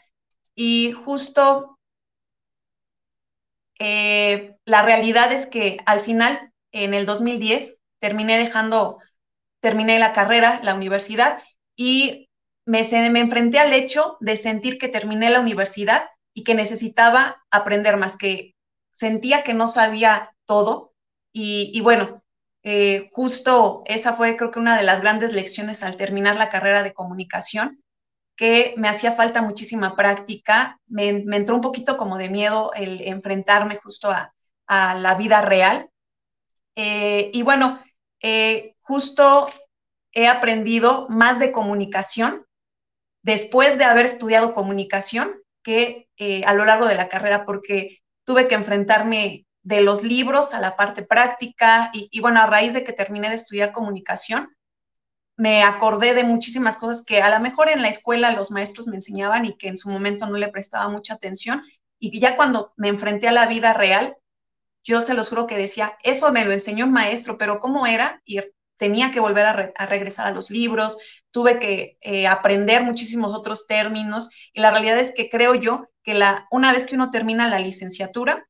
y 0.54 0.92
justo 0.92 1.78
eh, 3.78 4.56
la 4.64 4.82
realidad 4.82 5.32
es 5.32 5.46
que 5.46 5.78
al 5.86 6.00
final, 6.00 6.52
en 6.72 6.94
el 6.94 7.06
2010, 7.06 7.80
terminé 7.98 8.38
dejando, 8.38 8.98
terminé 9.60 9.98
la 9.98 10.12
carrera, 10.12 10.60
la 10.62 10.74
universidad 10.74 11.42
y 11.76 12.28
me, 12.66 12.86
me 13.10 13.20
enfrenté 13.20 13.58
al 13.58 13.72
hecho 13.72 14.16
de 14.20 14.36
sentir 14.36 14.78
que 14.78 14.88
terminé 14.88 15.30
la 15.30 15.40
universidad 15.40 16.08
y 16.34 16.44
que 16.44 16.54
necesitaba 16.54 17.44
aprender 17.50 17.96
más, 17.96 18.16
que 18.16 18.54
sentía 18.92 19.44
que 19.44 19.54
no 19.54 19.68
sabía 19.68 20.34
todo. 20.46 20.92
Y, 21.32 21.80
bueno, 21.80 22.22
eh, 22.66 23.10
justo 23.12 23.82
esa 23.84 24.14
fue 24.14 24.36
creo 24.36 24.50
que 24.50 24.58
una 24.58 24.76
de 24.76 24.84
las 24.84 25.02
grandes 25.02 25.34
lecciones 25.34 25.82
al 25.82 25.96
terminar 25.96 26.36
la 26.36 26.48
carrera 26.48 26.82
de 26.82 26.94
comunicación, 26.94 27.84
que 28.36 28.74
me 28.78 28.88
hacía 28.88 29.12
falta 29.12 29.42
muchísima 29.42 29.94
práctica, 29.94 30.80
me, 30.86 31.08
entró 31.08 31.56
un 31.56 31.60
poquito 31.60 31.98
como 31.98 32.16
de 32.16 32.30
miedo 32.30 32.72
el 32.74 33.02
enfrentarme 33.02 33.76
justo 33.76 34.10
a, 34.10 34.32
la 34.66 35.14
vida 35.16 35.42
real. 35.42 35.90
Eh, 36.74 37.30
y 37.34 37.42
bueno, 37.42 37.80
eh, 38.22 38.74
justo 38.80 39.46
he 40.12 40.26
aprendido 40.26 41.06
más 41.10 41.38
de 41.38 41.52
comunicación 41.52 42.46
después 43.22 43.76
de 43.76 43.84
haber 43.84 44.06
estudiado 44.06 44.54
comunicación 44.54 45.34
que 45.62 46.08
a 46.46 46.54
lo 46.54 46.64
largo 46.64 46.86
de 46.86 46.94
la 46.94 47.08
carrera, 47.08 47.44
porque 47.44 47.98
tuve 48.24 48.48
que 48.48 48.54
enfrentarme 48.54 49.46
de 49.64 49.80
los 49.80 50.04
libros 50.04 50.54
a 50.54 50.60
la 50.60 50.76
parte 50.76 51.02
práctica 51.02 51.90
y, 51.92 52.20
bueno, 52.20 52.40
a 52.40 52.46
raíz 52.46 52.72
de 52.74 52.84
que 52.84 52.92
terminé 52.92 53.28
de 53.28 53.34
estudiar 53.34 53.72
comunicación, 53.72 54.54
me 55.36 55.64
acordé 55.64 56.14
de 56.14 56.22
muchísimas 56.22 56.76
cosas 56.76 57.02
que 57.04 57.20
a 57.20 57.36
lo 57.36 57.42
mejor 57.42 57.68
en 57.68 57.82
la 57.82 57.88
escuela 57.88 58.30
los 58.30 58.52
maestros 58.52 58.86
me 58.86 58.94
enseñaban 58.94 59.44
y 59.46 59.56
que 59.56 59.66
en 59.66 59.76
su 59.76 59.90
momento 59.90 60.26
no 60.26 60.36
le 60.36 60.48
prestaba 60.48 60.88
mucha 60.88 61.14
atención 61.14 61.62
y 61.98 62.20
ya 62.20 62.36
cuando 62.36 62.72
me 62.76 62.88
enfrenté 62.88 63.28
a 63.28 63.32
la 63.32 63.46
vida 63.46 63.72
real, 63.72 64.16
yo 64.82 65.00
se 65.00 65.14
los 65.14 65.30
juro 65.30 65.46
que 65.46 65.56
decía, 65.56 65.96
eso 66.02 66.30
me 66.32 66.44
lo 66.44 66.52
enseñó 66.52 66.84
un 66.84 66.92
maestro, 66.92 67.38
pero 67.38 67.60
¿cómo 67.60 67.86
era? 67.86 68.20
Y 68.24 68.40
tenía 68.76 69.10
que 69.10 69.20
volver 69.20 69.46
a, 69.46 69.86
regresar 69.86 70.26
a 70.26 70.30
los 70.30 70.50
libros, 70.50 70.98
tuve 71.30 71.58
que 71.58 71.96
eh, 72.02 72.26
aprender 72.26 72.82
muchísimos 72.82 73.32
otros 73.32 73.66
términos 73.66 74.28
y 74.52 74.60
la 74.60 74.70
realidad 74.70 74.98
es 74.98 75.14
que 75.14 75.30
creo 75.30 75.54
yo 75.54 75.88
que 76.02 76.14
la, 76.14 76.46
una 76.50 76.72
vez 76.72 76.86
que 76.86 76.96
uno 76.96 77.10
termina 77.10 77.48
la 77.48 77.60
licenciatura, 77.60 78.46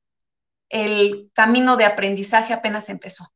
el 0.69 1.31
camino 1.35 1.77
de 1.77 1.85
aprendizaje 1.85 2.53
apenas 2.53 2.89
empezó. 2.89 3.29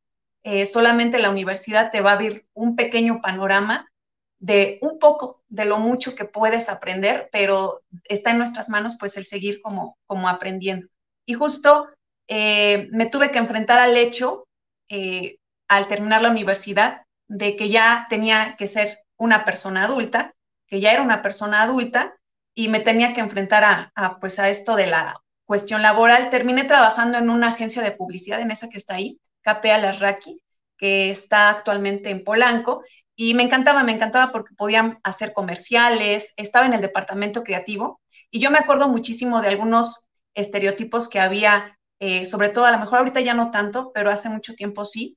eh, 0.45 0.67
solamente 0.67 1.19
la 1.19 1.31
universidad 1.31 1.91
te 1.91 2.01
va 2.01 2.11
a 2.13 2.15
abrir 2.15 2.47
un 2.55 2.77
pequeño 2.77 3.21
panorama 3.21 3.91
de 4.39 4.79
un 4.83 4.99
poco 4.99 5.43
de 5.49 5.65
lo 5.65 5.79
mucho 5.79 6.15
que 6.15 6.25
puedes 6.25 6.69
aprender, 6.69 7.29
pero 7.33 7.83
está 8.05 8.31
en 8.31 8.39
nuestras 8.39 8.69
manos 8.69 8.97
pues 8.99 9.17
el 9.17 9.25
seguir 9.25 9.61
como, 9.61 9.99
como 10.07 10.29
aprendiendo. 10.29 10.87
Y 11.27 11.35
justo 11.35 11.89
eh, 12.29 12.89
me 12.93 13.07
tuve 13.07 13.31
que 13.31 13.39
enfrentar 13.39 13.79
al 13.81 13.97
hecho, 13.97 14.47
eh, 14.89 15.39
al 15.69 15.89
terminar 15.89 16.23
la 16.23 16.31
universidad, 16.31 17.03
de 17.27 17.57
que 17.57 17.69
ya 17.69 18.07
tenía 18.09 18.57
que 18.57 18.69
ser 18.69 19.01
una 19.19 19.45
persona 19.45 19.85
adulta, 19.85 20.35
que 20.67 20.81
ya 20.81 20.93
era 20.93 21.03
una 21.03 21.21
persona 21.21 21.63
adulta 21.63 22.17
y 22.55 22.69
me 22.69 22.81
tenía 22.81 23.13
que 23.13 23.21
enfrentar 23.21 23.65
a, 23.65 24.19
pues 24.21 24.39
a 24.39 24.49
esto 24.49 24.77
de 24.77 24.87
la 24.87 25.21
cuestión 25.49 25.81
laboral. 25.81 26.29
Terminé 26.29 26.65
trabajando 26.65 27.17
en 27.17 27.31
una 27.31 27.49
agencia 27.49 27.83
de 27.83 27.93
publicidad, 27.93 28.41
en 28.41 28.51
esa 28.51 28.69
que 28.69 28.77
está 28.77 28.97
ahí, 28.97 29.19
KPA 29.41 29.79
Lasraki, 29.79 30.43
que 30.77 31.11
está 31.11 31.49
actualmente 31.49 32.11
en 32.11 32.23
Polanco, 32.23 32.85
y 33.17 33.33
me 33.33 33.45
encantaba, 33.45 33.83
me 33.83 33.93
encantaba 33.93 34.31
porque 34.31 34.55
podían 34.55 34.99
hacer 35.03 35.33
comerciales, 35.33 36.35
estaba 36.37 36.67
en 36.67 36.75
el 36.75 36.83
departamento 36.83 37.43
creativo, 37.43 38.03
y 38.31 38.41
yo 38.41 38.51
me 38.51 38.59
acuerdo 38.59 38.89
muchísimo 38.89 39.41
de 39.41 39.49
algunos 39.49 40.07
estereotipos 40.35 41.09
que 41.09 41.19
había, 41.19 41.79
eh, 41.99 42.27
sobre 42.27 42.51
todo 42.51 42.67
a 42.67 42.71
lo 42.71 42.79
mejor 42.79 42.99
ahorita 42.99 43.23
ya 43.23 43.33
no 43.33 43.51
tanto, 43.51 43.91
pero 43.95 44.11
hace 44.11 44.29
mucho 44.29 44.55
tiempo 44.55 44.85
sí, 44.85 45.17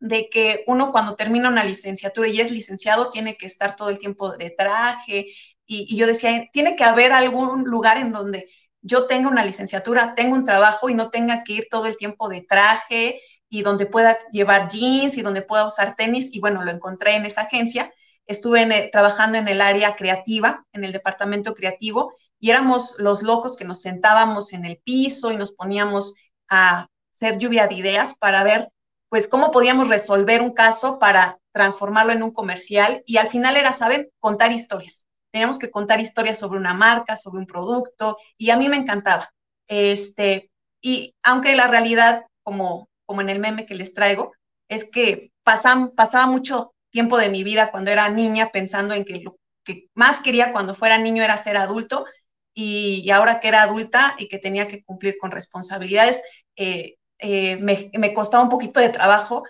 de 0.00 0.28
que 0.28 0.64
uno 0.66 0.90
cuando 0.90 1.14
termina 1.14 1.48
una 1.48 1.64
licenciatura 1.64 2.28
y 2.28 2.40
es 2.40 2.50
licenciado 2.50 3.08
tiene 3.08 3.36
que 3.36 3.46
estar 3.46 3.76
todo 3.76 3.88
el 3.88 3.98
tiempo 3.98 4.36
de 4.36 4.50
traje, 4.50 5.28
y 5.64 5.96
yo 5.96 6.08
decía, 6.08 6.48
tiene 6.52 6.74
que 6.74 6.84
haber 6.84 7.12
algún 7.12 7.62
lugar 7.62 7.98
en 7.98 8.10
donde 8.10 8.48
yo 8.84 9.06
tenga 9.06 9.28
una 9.30 9.44
licenciatura, 9.44 10.14
tenga 10.14 10.34
un 10.34 10.44
trabajo 10.44 10.90
y 10.90 10.94
no 10.94 11.08
tenga 11.10 11.42
que 11.42 11.54
ir 11.54 11.68
todo 11.70 11.86
el 11.86 11.96
tiempo 11.96 12.28
de 12.28 12.42
traje 12.42 13.20
y 13.48 13.62
donde 13.62 13.86
pueda 13.86 14.18
llevar 14.30 14.68
jeans 14.68 15.16
y 15.16 15.22
donde 15.22 15.40
pueda 15.40 15.66
usar 15.66 15.96
tenis. 15.96 16.28
Y 16.32 16.40
bueno, 16.40 16.62
lo 16.62 16.70
encontré 16.70 17.16
en 17.16 17.24
esa 17.24 17.42
agencia. 17.42 17.92
Estuve 18.26 18.90
trabajando 18.92 19.38
en 19.38 19.48
el 19.48 19.62
área 19.62 19.96
creativa, 19.96 20.66
en 20.72 20.84
el 20.84 20.92
departamento 20.92 21.54
creativo, 21.54 22.14
y 22.38 22.50
éramos 22.50 22.96
los 22.98 23.22
locos 23.22 23.56
que 23.56 23.64
nos 23.64 23.80
sentábamos 23.80 24.52
en 24.52 24.66
el 24.66 24.76
piso 24.76 25.32
y 25.32 25.36
nos 25.36 25.52
poníamos 25.52 26.14
a 26.48 26.88
hacer 27.14 27.38
lluvia 27.38 27.66
de 27.66 27.76
ideas 27.76 28.14
para 28.14 28.44
ver, 28.44 28.68
pues, 29.08 29.28
cómo 29.28 29.50
podíamos 29.50 29.88
resolver 29.88 30.42
un 30.42 30.52
caso 30.52 30.98
para 30.98 31.38
transformarlo 31.52 32.12
en 32.12 32.22
un 32.22 32.32
comercial. 32.32 33.02
Y 33.06 33.16
al 33.16 33.28
final 33.28 33.56
era, 33.56 33.72
¿saben? 33.72 34.10
Contar 34.20 34.52
historias. 34.52 35.04
Teníamos 35.34 35.58
que 35.58 35.72
contar 35.72 36.00
historias 36.00 36.38
sobre 36.38 36.60
una 36.60 36.74
marca, 36.74 37.16
sobre 37.16 37.40
un 37.40 37.46
producto, 37.46 38.18
y 38.38 38.50
a 38.50 38.56
mí 38.56 38.68
me 38.68 38.76
encantaba. 38.76 39.34
Este, 39.66 40.52
y 40.80 41.12
aunque 41.24 41.56
la 41.56 41.66
realidad, 41.66 42.22
como 42.44 42.88
como 43.06 43.20
en 43.20 43.30
el 43.30 43.40
meme 43.40 43.66
que 43.66 43.74
les 43.74 43.94
traigo, 43.94 44.32
es 44.68 44.84
que 44.90 45.32
pasaba 45.42 46.26
mucho 46.26 46.74
tiempo 46.90 47.18
de 47.18 47.28
mi 47.28 47.44
vida 47.44 47.70
cuando 47.70 47.90
era 47.90 48.08
niña 48.08 48.50
pensando 48.52 48.94
en 48.94 49.04
que 49.04 49.20
lo 49.20 49.36
que 49.64 49.88
más 49.94 50.20
quería 50.20 50.52
cuando 50.52 50.74
fuera 50.74 50.98
niño 50.98 51.22
era 51.22 51.36
ser 51.36 51.56
adulto 51.56 52.06
y, 52.54 53.10
ahora 53.10 53.40
que 53.40 53.48
era 53.48 53.62
adulta 53.62 54.14
y 54.18 54.28
que 54.28 54.38
tenía 54.38 54.68
que 54.68 54.84
cumplir 54.84 55.16
con 55.18 55.32
responsabilidades, 55.32 56.22
eh, 56.56 56.96
eh, 57.18 57.56
me, 57.56 58.14
costaba 58.14 58.44
un 58.44 58.48
poquito 58.48 58.78
de 58.80 58.90
trabajo, 58.90 59.42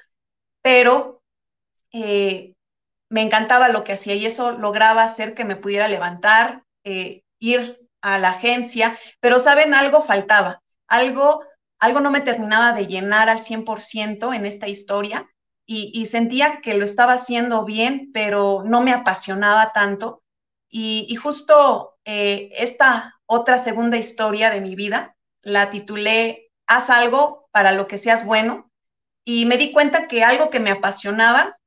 pero 0.62 1.22
eh, 1.92 2.53
me 3.08 3.22
encantaba 3.22 3.68
lo 3.68 3.84
que 3.84 3.92
hacía 3.92 4.14
y 4.14 4.26
eso 4.26 4.52
lograba 4.52 5.04
hacer 5.04 5.34
que 5.34 5.44
me 5.44 5.56
pudiera 5.56 5.88
levantar, 5.88 6.64
ir 7.38 7.78
a 8.02 8.18
la 8.18 8.30
agencia, 8.30 8.98
pero 9.20 9.38
saben, 9.38 9.74
algo 9.74 10.02
faltaba, 10.02 10.62
algo 10.88 11.42
algo 11.84 12.00
no 12.00 12.10
me 12.10 12.22
terminaba 12.22 12.72
de 12.72 12.86
llenar 12.86 13.28
al 13.28 13.40
100% 13.40 14.34
en 14.34 14.46
esta 14.46 14.68
historia 14.68 15.28
y, 15.66 16.06
sentía 16.06 16.60
que 16.62 16.74
lo 16.74 16.84
estaba 16.84 17.14
haciendo 17.14 17.64
bien, 17.64 18.10
pero 18.12 18.62
no 18.66 18.82
me 18.82 18.92
apasionaba 18.92 19.72
tanto. 19.72 20.22
Y, 20.68 21.14
justo 21.16 21.96
eh, 22.06 22.50
esta 22.54 23.14
otra 23.26 23.58
segunda 23.58 23.98
historia 23.98 24.48
de 24.50 24.62
mi 24.62 24.76
vida 24.76 25.14
la 25.42 25.68
titulé 25.68 26.50
Haz 26.66 26.88
algo 26.88 27.48
para 27.50 27.72
lo 27.72 27.86
que 27.86 27.98
seas 27.98 28.24
bueno 28.24 28.70
y 29.22 29.44
me 29.44 29.58
di 29.58 29.70
cuenta 29.70 30.08
que 30.08 30.24
algo 30.24 30.48
que 30.48 30.60
me 30.60 30.70
apasionaba, 30.70 31.58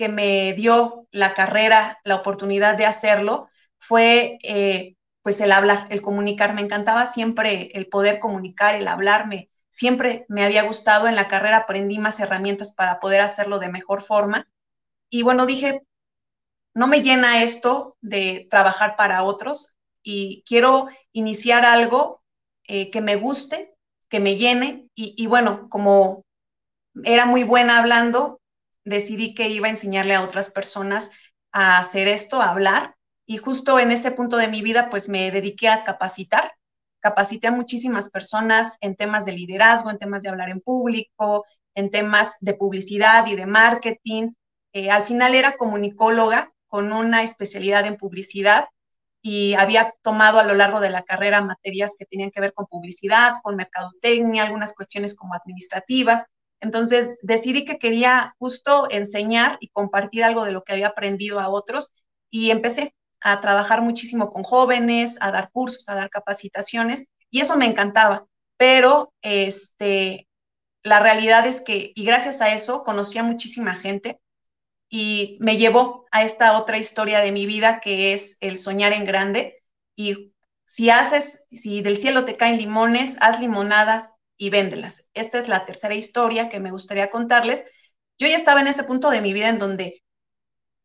que 0.00 0.08
me 0.08 0.54
dio 0.54 1.06
la 1.10 1.34
carrera, 1.34 2.00
la 2.04 2.14
oportunidad 2.16 2.74
de 2.78 2.86
hacerlo, 2.86 3.50
fue 3.78 4.38
eh, 4.42 4.96
pues 5.22 5.42
el 5.42 5.52
hablar, 5.52 5.84
el 5.90 6.00
comunicar. 6.00 6.54
Me 6.54 6.62
encantaba 6.62 7.06
siempre 7.06 7.70
el 7.74 7.86
poder 7.86 8.18
comunicar, 8.18 8.74
el 8.74 8.88
hablarme. 8.88 9.50
Siempre 9.68 10.24
me 10.30 10.42
había 10.42 10.62
gustado. 10.62 11.06
En 11.06 11.16
la 11.16 11.28
carrera 11.28 11.58
aprendí 11.58 11.98
más 11.98 12.18
herramientas 12.18 12.72
para 12.72 12.98
poder 12.98 13.20
hacerlo 13.20 13.58
de 13.58 13.68
mejor 13.68 14.00
forma. 14.00 14.48
Y 15.10 15.22
bueno, 15.22 15.46
dije, 15.46 15.82
no 16.74 16.86
me 16.86 17.02
llena 17.02 17.42
esto 17.42 17.96
de 18.00 18.46
trabajar 18.50 18.96
para 18.96 19.22
otros 19.24 19.76
y 20.02 20.42
quiero 20.46 20.88
iniciar 21.12 21.66
algo 21.66 22.22
eh, 22.64 22.90
que 22.90 23.02
me 23.02 23.16
guste, 23.16 23.74
que 24.08 24.20
me 24.20 24.36
llene. 24.36 24.88
Y, 24.94 25.14
y 25.22 25.26
bueno, 25.26 25.68
como 25.68 26.24
era 27.04 27.26
muy 27.26 27.44
buena 27.44 27.78
hablando, 27.78 28.39
decidí 28.84 29.34
que 29.34 29.48
iba 29.48 29.66
a 29.66 29.70
enseñarle 29.70 30.14
a 30.14 30.22
otras 30.22 30.50
personas 30.50 31.10
a 31.52 31.78
hacer 31.78 32.08
esto, 32.08 32.40
a 32.40 32.50
hablar 32.50 32.96
y 33.26 33.36
justo 33.36 33.78
en 33.78 33.92
ese 33.92 34.10
punto 34.10 34.36
de 34.36 34.48
mi 34.48 34.60
vida, 34.60 34.90
pues 34.90 35.08
me 35.08 35.30
dediqué 35.30 35.68
a 35.68 35.84
capacitar. 35.84 36.52
Capacité 36.98 37.46
a 37.46 37.52
muchísimas 37.52 38.10
personas 38.10 38.76
en 38.80 38.96
temas 38.96 39.24
de 39.24 39.32
liderazgo, 39.32 39.88
en 39.88 39.98
temas 39.98 40.22
de 40.22 40.30
hablar 40.30 40.50
en 40.50 40.60
público, 40.60 41.46
en 41.76 41.90
temas 41.90 42.36
de 42.40 42.54
publicidad 42.54 43.26
y 43.28 43.36
de 43.36 43.46
marketing. 43.46 44.32
Eh, 44.72 44.90
al 44.90 45.04
final 45.04 45.36
era 45.36 45.56
comunicóloga 45.56 46.52
con 46.66 46.92
una 46.92 47.22
especialidad 47.22 47.86
en 47.86 47.96
publicidad 47.96 48.66
y 49.22 49.54
había 49.54 49.94
tomado 50.02 50.40
a 50.40 50.44
lo 50.44 50.54
largo 50.54 50.80
de 50.80 50.90
la 50.90 51.02
carrera 51.02 51.40
materias 51.40 51.94
que 51.98 52.06
tenían 52.06 52.30
que 52.30 52.40
ver 52.40 52.52
con 52.52 52.66
publicidad, 52.66 53.34
con 53.42 53.54
mercadotecnia, 53.56 54.42
algunas 54.42 54.72
cuestiones 54.72 55.14
como 55.14 55.34
administrativas. 55.34 56.24
Entonces 56.60 57.18
decidí 57.22 57.64
que 57.64 57.78
quería 57.78 58.34
justo 58.38 58.88
enseñar 58.90 59.56
y 59.60 59.68
compartir 59.68 60.24
algo 60.24 60.44
de 60.44 60.52
lo 60.52 60.62
que 60.62 60.72
había 60.72 60.88
aprendido 60.88 61.40
a 61.40 61.48
otros 61.48 61.92
y 62.30 62.50
empecé 62.50 62.94
a 63.20 63.40
trabajar 63.40 63.82
muchísimo 63.82 64.30
con 64.30 64.42
jóvenes, 64.42 65.18
a 65.20 65.30
dar 65.30 65.50
cursos, 65.50 65.88
a 65.88 65.94
dar 65.94 66.10
capacitaciones, 66.10 67.06
y 67.30 67.40
eso 67.40 67.56
me 67.56 67.66
encantaba. 67.66 68.26
Pero 68.56 69.12
este, 69.22 70.28
la 70.82 71.00
realidad 71.00 71.46
es 71.46 71.60
que, 71.60 71.92
y 71.94 72.04
gracias 72.04 72.40
a 72.40 72.52
eso, 72.52 72.84
conocí 72.84 73.18
a 73.18 73.22
muchísima 73.22 73.74
gente 73.74 74.20
y 74.88 75.38
me 75.40 75.56
llevó 75.56 76.06
a 76.10 76.24
esta 76.24 76.58
otra 76.58 76.78
historia 76.78 77.20
de 77.20 77.32
mi 77.32 77.46
vida 77.46 77.80
que 77.80 78.12
es 78.12 78.38
el 78.40 78.58
soñar 78.58 78.92
en 78.92 79.04
grande. 79.04 79.62
Y 79.96 80.34
si 80.64 80.90
haces, 80.90 81.44
si 81.50 81.82
del 81.82 81.96
cielo 81.96 82.24
te 82.24 82.36
caen 82.36 82.58
limones, 82.58 83.16
haz 83.20 83.40
limonadas 83.40 84.14
y 84.40 84.48
véndelas. 84.48 85.06
Esta 85.12 85.38
es 85.38 85.48
la 85.48 85.66
tercera 85.66 85.94
historia 85.94 86.48
que 86.48 86.60
me 86.60 86.70
gustaría 86.70 87.10
contarles. 87.10 87.66
Yo 88.18 88.26
ya 88.26 88.36
estaba 88.36 88.62
en 88.62 88.68
ese 88.68 88.84
punto 88.84 89.10
de 89.10 89.20
mi 89.20 89.34
vida 89.34 89.50
en 89.50 89.58
donde 89.58 90.02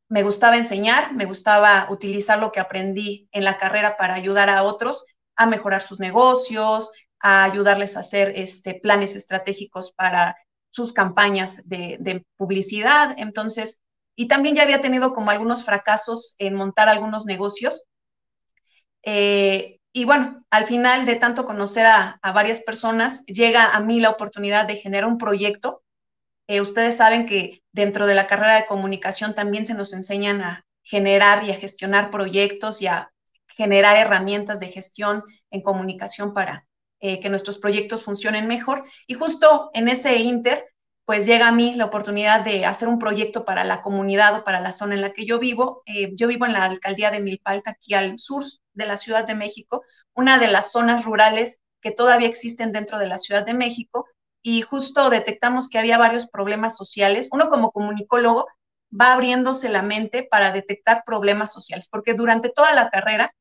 me 0.09 0.23
gustaba 0.23 0.57
enseñar, 0.57 1.13
me 1.13 1.23
gustaba 1.23 1.87
utilizar 1.89 2.37
lo 2.37 2.51
que 2.51 2.59
aprendí 2.59 3.29
en 3.31 3.45
la 3.45 3.57
carrera 3.57 3.95
para 3.95 4.13
ayudar 4.13 4.49
a 4.49 4.63
otros 4.63 5.05
a 5.37 5.45
mejorar 5.45 5.81
sus 5.81 6.01
negocios, 6.01 6.91
a 7.21 7.45
ayudarles 7.45 7.95
a 7.95 8.01
hacer 8.01 8.33
este, 8.35 8.73
planes 8.73 9.15
estratégicos 9.15 9.93
para 9.93 10.35
sus 10.69 10.91
campañas 10.91 11.65
de, 11.65 12.25
publicidad. 12.35 13.15
Entonces, 13.17 13.79
y 14.17 14.27
también 14.27 14.55
ya 14.55 14.63
había 14.63 14.81
tenido 14.81 15.13
como 15.13 15.31
algunos 15.31 15.63
fracasos 15.63 16.35
en 16.39 16.55
montar 16.55 16.89
algunos 16.89 17.25
negocios. 17.25 17.85
Eh, 19.03 19.74
y 19.95 20.03
bueno, 20.03 20.43
al 20.49 20.65
final 20.65 21.05
de 21.05 21.15
tanto 21.15 21.45
conocer 21.45 21.85
a, 21.85 22.19
a, 22.21 22.31
varias 22.33 22.61
personas, 22.61 23.25
llega 23.25 23.73
a 23.73 23.79
mí 23.79 23.99
la 23.99 24.09
oportunidad 24.09 24.65
de 24.65 24.75
generar 24.75 25.07
un 25.07 25.17
proyecto 25.17 25.85
eh, 26.47 26.61
ustedes 26.61 26.97
saben 26.97 27.25
que 27.25 27.63
dentro 27.71 28.05
de 28.05 28.15
la 28.15 28.27
carrera 28.27 28.55
de 28.55 28.67
comunicación 28.67 29.33
también 29.33 29.65
se 29.65 29.73
nos 29.73 29.93
enseñan 29.93 30.41
a 30.41 30.65
generar 30.83 31.43
y 31.43 31.51
a 31.51 31.55
gestionar 31.55 32.11
proyectos 32.11 32.81
y 32.81 32.87
a 32.87 33.11
generar 33.47 33.97
herramientas 33.97 34.59
de 34.59 34.67
gestión 34.67 35.23
en 35.49 35.61
comunicación 35.61 36.33
para 36.33 36.67
eh, 36.99 37.19
que 37.19 37.29
nuestros 37.29 37.57
proyectos 37.57 38.03
funcionen 38.03 38.47
mejor. 38.47 38.83
Y 39.07 39.15
justo 39.15 39.71
en 39.73 39.87
ese 39.87 40.17
inter, 40.17 40.65
pues 41.05 41.25
llega 41.25 41.47
a 41.47 41.51
mí 41.51 41.75
la 41.75 41.85
oportunidad 41.85 42.43
de 42.43 42.65
hacer 42.65 42.87
un 42.87 42.99
proyecto 42.99 43.45
para 43.45 43.63
la 43.63 43.81
comunidad 43.81 44.35
o 44.35 44.43
para 44.43 44.59
la 44.59 44.71
zona 44.71 44.95
en 44.95 45.01
la 45.01 45.11
que 45.11 45.25
yo 45.25 45.39
vivo. 45.39 45.83
Eh, 45.85 46.11
yo 46.15 46.27
vivo 46.27 46.45
en 46.45 46.53
la 46.53 46.65
alcaldía 46.65 47.11
de 47.11 47.19
Milpalta, 47.21 47.71
aquí 47.71 47.93
al 47.93 48.17
sur 48.19 48.43
de 48.73 48.85
la 48.85 48.97
Ciudad 48.97 49.25
de 49.25 49.35
México, 49.35 49.83
una 50.15 50.39
de 50.39 50.47
las 50.47 50.71
zonas 50.71 51.05
rurales 51.05 51.59
que 51.79 51.91
todavía 51.91 52.27
existen 52.27 52.71
dentro 52.71 52.97
de 52.97 53.07
la 53.07 53.19
Ciudad 53.19 53.45
de 53.45 53.53
México 53.53 54.07
y 54.41 54.61
justo 54.61 55.09
detectamos 55.09 55.69
que 55.69 55.77
había 55.77 55.97
varios 55.97 56.27
problemas 56.27 56.75
sociales. 56.75 57.29
Uno 57.31 57.49
como 57.49 57.71
comunicólogo 57.71 58.47
va 58.89 59.13
abriéndose 59.13 59.69
la 59.69 59.81
mente 59.81 60.27
para 60.29 60.51
detectar 60.51 61.03
problemas 61.05 61.53
sociales, 61.53 61.87
porque 61.87 62.13
durante 62.13 62.49
toda 62.49 62.73
la 62.73 62.89
carrera 62.89 63.33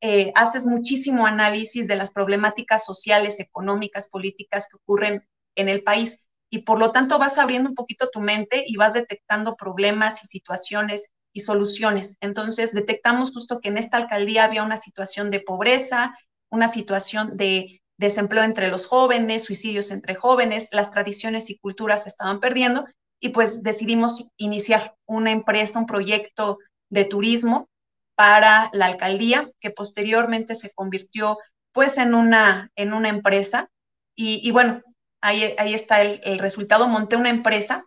eh, 0.00 0.32
haces 0.34 0.66
muchísimo 0.66 1.26
análisis 1.26 1.86
de 1.86 1.96
las 1.96 2.10
problemáticas 2.10 2.84
sociales, 2.84 3.38
económicas, 3.38 4.08
políticas 4.08 4.68
que 4.68 4.76
ocurren 4.76 5.26
en 5.54 5.68
el 5.68 5.84
país. 5.84 6.18
Y 6.52 6.58
por 6.60 6.78
lo 6.78 6.92
tanto 6.92 7.18
vas 7.18 7.38
abriendo 7.38 7.70
un 7.70 7.74
poquito 7.74 8.10
tu 8.10 8.20
mente 8.20 8.62
y 8.66 8.76
vas 8.76 8.92
detectando 8.92 9.56
problemas 9.56 10.22
y 10.22 10.26
situaciones 10.26 11.08
y 11.32 11.40
soluciones. 11.40 12.18
Entonces 12.20 12.74
detectamos 12.74 13.32
justo 13.32 13.58
que 13.58 13.70
en 13.70 13.78
esta 13.78 13.96
alcaldía 13.96 14.44
había 14.44 14.62
una 14.62 14.76
situación 14.76 15.30
de 15.30 15.40
pobreza, 15.40 16.14
una 16.50 16.68
situación 16.68 17.38
de 17.38 17.80
desempleo 17.96 18.42
entre 18.42 18.68
los 18.68 18.86
jóvenes, 18.86 19.44
suicidios 19.44 19.90
entre 19.90 20.14
jóvenes, 20.14 20.68
las 20.72 20.90
tradiciones 20.90 21.48
y 21.48 21.56
culturas 21.56 22.02
se 22.02 22.10
estaban 22.10 22.38
perdiendo 22.38 22.84
y 23.18 23.30
pues 23.30 23.62
decidimos 23.62 24.28
iniciar 24.36 24.94
una 25.06 25.30
empresa, 25.30 25.78
un 25.78 25.86
proyecto 25.86 26.58
de 26.90 27.06
turismo 27.06 27.70
para 28.14 28.68
la 28.74 28.86
alcaldía 28.86 29.50
que 29.58 29.70
posteriormente 29.70 30.54
se 30.54 30.70
convirtió 30.74 31.38
pues 31.72 31.96
en 31.96 32.14
una, 32.14 32.70
en 32.76 32.92
una 32.92 33.08
empresa 33.08 33.70
y, 34.14 34.50
bueno, 34.50 34.82
ahí, 35.22 35.54
ahí 35.56 35.72
está 35.72 36.02
el, 36.02 36.38
resultado, 36.38 36.86
monté 36.88 37.16
una 37.16 37.30
empresa 37.30 37.86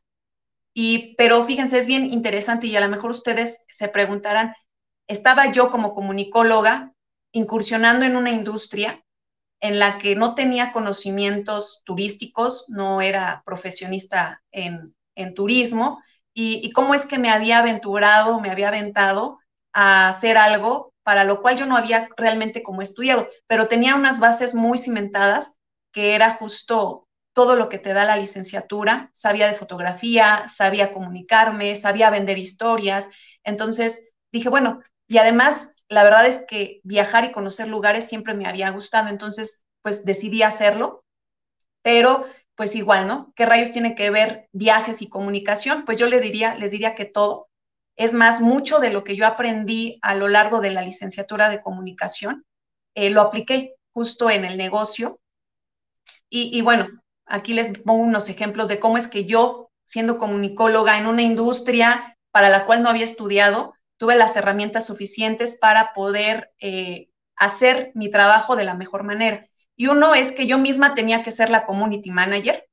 y 0.74 1.15
pero 1.15 1.44
fíjense, 1.44 1.77
es 1.77 1.86
bien 1.86 2.12
interesante 2.12 2.68
y 2.68 2.75
a 2.75 2.82
lo 2.82 2.89
mejor 2.89 3.12
ustedes 3.12 3.65
se 3.70 3.88
preguntarán, 3.89 4.56
estaba 5.08 5.51
yo 5.51 5.70
como 5.70 5.94
comunicóloga 5.94 6.94
incursionando 7.32 8.06
en 8.06 8.15
una 8.15 8.32
industria 8.32 9.04
en 9.62 9.80
la 9.80 9.98
que 10.00 10.15
no 10.15 10.36
tenía 10.36 10.72
conocimientos 10.72 11.82
turísticos, 11.86 12.65
no 12.68 13.01
era 13.01 13.44
profesionista 13.46 14.44
en, 14.51 14.94
turismo, 15.34 16.01
y, 16.34 16.70
cómo 16.72 16.94
es 16.94 17.06
que 17.06 17.18
me 17.18 17.30
había 17.30 17.60
aventurado, 17.60 18.42
me 18.42 18.50
había 18.50 18.68
aventado 18.68 19.39
a 19.74 20.10
hacer 20.10 20.38
algo 20.38 20.94
para 21.04 21.24
lo 21.24 21.42
cual 21.42 21.58
yo 21.58 21.65
no 21.65 21.77
había 21.77 22.10
realmente 22.18 22.63
como 22.63 22.82
estudiado, 22.82 23.30
pero 23.48 23.68
tenía 23.68 23.96
unas 23.96 24.20
bases 24.20 24.54
muy 24.54 24.77
cimentadas, 24.77 25.56
que 25.94 26.15
era 26.15 26.34
justo 26.34 27.05
todo 27.36 27.58
lo 27.58 27.68
que 27.68 27.80
te 27.80 27.94
da 27.94 28.06
la 28.06 28.15
licenciatura, 28.15 29.12
sabía 29.13 29.48
de 29.48 29.56
fotografía, 29.56 30.46
sabía 30.48 30.94
comunicarme, 30.94 31.75
sabía 31.75 32.10
vender 32.10 32.38
historias, 32.38 33.10
entonces 33.44 34.08
dije, 34.32 34.48
bueno, 34.48 34.80
y 35.06 35.18
además 35.18 35.84
la 35.89 36.06
verdad 36.06 36.25
es 36.27 36.46
que 36.48 36.80
viajar 36.84 37.25
y 37.25 37.34
conocer 37.34 37.68
lugares 37.68 38.08
siempre 38.08 38.36
me 38.36 38.48
había 38.48 38.70
gustado, 38.72 39.10
entonces 39.10 39.65
pues 39.82 40.06
decidí 40.06 40.44
hacerlo, 40.44 41.04
pero 41.82 42.25
pues 42.56 42.74
igual, 42.74 43.06
¿no? 43.06 43.34
¿Qué 43.36 43.46
rayos 43.46 43.70
tiene 43.70 43.96
que 43.96 44.10
ver 44.12 44.48
viajes 44.54 45.01
y 45.01 45.10
comunicación? 45.10 45.84
Pues 45.84 45.98
yo 45.98 46.08
les 46.08 46.22
diría, 46.22 46.56
les 46.56 46.72
diría 46.72 46.96
que 46.96 47.04
todo. 47.04 47.50
Es 47.98 48.13
más, 48.13 48.39
mucho 48.39 48.80
de 48.80 48.92
lo 48.92 49.04
que 49.04 49.18
yo 49.18 49.27
aprendí 49.27 50.00
a 50.01 50.15
lo 50.15 50.30
largo 50.30 50.62
de 50.62 50.72
la 50.72 50.84
licenciatura 50.84 51.50
de 51.50 51.62
comunicación, 51.62 52.46
eh, 52.96 53.10
lo 53.10 53.20
apliqué 53.20 53.75
justo 53.92 54.30
en 54.30 54.46
el 54.46 54.58
negocio. 54.58 55.20
Y, 56.30 56.58
y 56.58 56.62
bueno, 56.62 56.88
aquí 57.25 57.53
les 57.53 57.77
pongo 57.79 58.03
unos 58.03 58.29
ejemplos 58.29 58.67
de 58.67 58.79
cómo 58.79 58.98
es 58.98 59.08
que 59.08 59.25
yo, 59.25 59.72
siendo 59.86 60.17
comunicóloga 60.17 60.98
en 60.98 61.08
una 61.08 61.22
industria 61.22 62.17
para 62.32 62.50
la 62.50 62.65
cual 62.65 62.84
no 62.84 62.89
había 62.89 63.05
estudiado, 63.05 63.74
tuve 63.98 64.15
las 64.15 64.36
herramientas 64.36 64.86
suficientes 64.86 65.58
para 65.60 65.94
poder 65.94 66.51
eh, 66.60 67.10
hacer 67.36 67.91
mi 67.96 68.10
trabajo 68.10 68.55
de 68.55 68.65
la 68.65 68.75
mejor 68.75 69.03
manera. 69.03 69.48
Y 69.75 69.88
uno 69.88 70.16
es 70.16 70.31
que 70.31 70.48
yo 70.48 70.57
misma 70.57 70.96
tenía 70.96 71.24
que 71.24 71.31
ser 71.31 71.50
la 71.50 71.66
community 71.66 72.11
manager, 72.11 72.68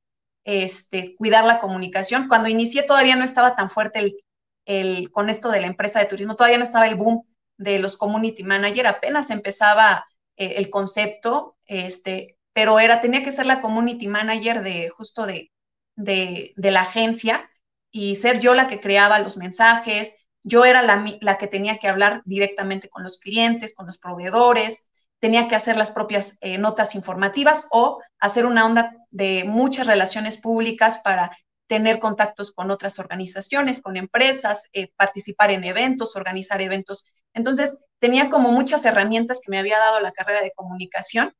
este, 0.44 1.16
cuidar 1.16 1.44
la 1.44 1.58
comunicación. 1.58 2.28
Cuando 2.28 2.48
inicié 2.48 2.82
todavía 2.82 3.16
no 3.16 3.24
estaba 3.24 3.54
tan 3.54 3.70
fuerte 3.70 3.98
el, 4.00 4.16
el, 4.64 5.10
con 5.10 5.30
esto 5.30 5.50
de 5.50 5.60
la 5.60 5.66
empresa 5.66 6.00
de 6.00 6.06
turismo, 6.06 6.36
todavía 6.36 6.58
no 6.58 6.64
estaba 6.64 6.86
el 6.86 6.96
boom 6.96 7.24
de 7.56 7.78
los 7.78 7.96
community 7.96 8.42
manager, 8.42 8.86
apenas 8.86 9.30
empezaba 9.30 10.04
eh, 10.36 10.54
el 10.56 10.70
concepto, 10.70 11.56
este, 11.66 12.38
pero 12.52 12.78
era, 12.78 13.00
tenía 13.00 13.24
que 13.24 13.32
ser 13.32 13.46
la 13.46 13.60
community 13.60 14.08
manager 14.08 14.62
de 14.62 14.90
justo 14.90 15.26
de, 15.26 15.50
de, 15.96 16.52
la 16.56 16.82
agencia 16.82 17.50
y 17.90 18.16
ser 18.16 18.40
yo 18.40 18.54
la 18.54 18.68
que 18.68 18.80
creaba 18.80 19.18
los 19.18 19.36
mensajes, 19.36 20.14
yo 20.42 20.64
era 20.64 20.82
la, 20.82 21.38
que 21.38 21.46
tenía 21.46 21.78
que 21.78 21.88
hablar 21.88 22.22
directamente 22.24 22.88
con 22.88 23.02
los 23.02 23.18
clientes, 23.18 23.74
con 23.74 23.86
los 23.86 23.98
proveedores, 23.98 24.88
tenía 25.20 25.46
que 25.46 25.54
hacer 25.54 25.76
las 25.76 25.92
propias 25.92 26.36
eh, 26.40 26.58
notas 26.58 26.94
informativas 26.96 27.68
o 27.70 28.00
hacer 28.18 28.44
una 28.44 28.66
onda 28.66 28.96
de 29.10 29.44
muchas 29.46 29.86
relaciones 29.86 30.36
públicas 30.36 30.98
para 31.04 31.30
tener 31.68 32.00
contactos 32.00 32.52
con 32.52 32.70
otras 32.70 32.98
organizaciones, 32.98 33.80
con 33.80 33.96
empresas, 33.96 34.68
eh, 34.72 34.90
participar 34.96 35.52
en 35.52 35.64
eventos, 35.64 36.16
organizar 36.16 36.60
eventos. 36.60 37.06
Entonces, 37.34 37.78
tenía 37.98 38.30
como 38.30 38.50
muchas 38.50 38.84
herramientas 38.84 39.40
que 39.42 39.50
me 39.50 39.58
había 39.58 39.78
dado 39.78 40.00
la 40.00 40.12
carrera 40.12 40.42
de 40.42 40.52
comunicación. 40.54 41.32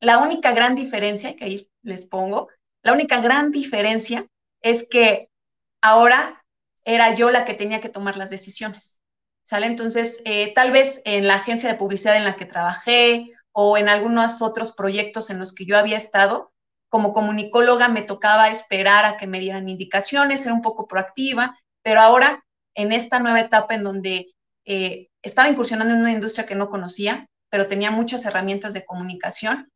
La 0.00 0.18
única 0.18 0.52
gran 0.52 0.74
diferencia, 0.74 1.36
que 1.36 1.44
ahí 1.44 1.70
les 1.82 2.06
pongo, 2.06 2.48
la 2.82 2.92
única 2.92 3.20
gran 3.20 3.50
diferencia 3.50 4.26
es 4.60 4.86
que 4.88 5.30
ahora 5.80 6.44
era 6.84 7.14
yo 7.14 7.30
la 7.30 7.44
que 7.44 7.54
tenía 7.54 7.80
que 7.80 7.88
tomar 7.88 8.16
las 8.16 8.30
decisiones. 8.30 9.00
¿Sale? 9.42 9.66
Entonces, 9.66 10.22
eh, 10.24 10.52
tal 10.54 10.72
vez 10.72 11.02
en 11.04 11.28
la 11.28 11.36
agencia 11.36 11.68
de 11.68 11.78
publicidad 11.78 12.16
en 12.16 12.24
la 12.24 12.36
que 12.36 12.46
trabajé 12.46 13.30
o 13.52 13.78
en 13.78 13.88
algunos 13.88 14.42
otros 14.42 14.72
proyectos 14.72 15.30
en 15.30 15.38
los 15.38 15.54
que 15.54 15.64
yo 15.64 15.78
había 15.78 15.96
estado, 15.96 16.52
como 16.88 17.12
comunicóloga 17.12 17.88
me 17.88 18.02
tocaba 18.02 18.48
esperar 18.48 19.04
a 19.04 19.16
que 19.16 19.26
me 19.26 19.40
dieran 19.40 19.68
indicaciones, 19.68 20.42
ser 20.42 20.52
un 20.52 20.62
poco 20.62 20.86
proactiva, 20.86 21.58
pero 21.82 22.00
ahora 22.00 22.44
en 22.74 22.92
esta 22.92 23.18
nueva 23.18 23.40
etapa 23.40 23.74
en 23.74 23.82
donde 23.82 24.34
eh, 24.64 25.08
estaba 25.22 25.48
incursionando 25.48 25.94
en 25.94 26.00
una 26.00 26.12
industria 26.12 26.46
que 26.46 26.54
no 26.54 26.68
conocía, 26.68 27.28
pero 27.48 27.66
tenía 27.66 27.90
muchas 27.90 28.24
herramientas 28.26 28.74
de 28.74 28.84
comunicación, 28.84 29.70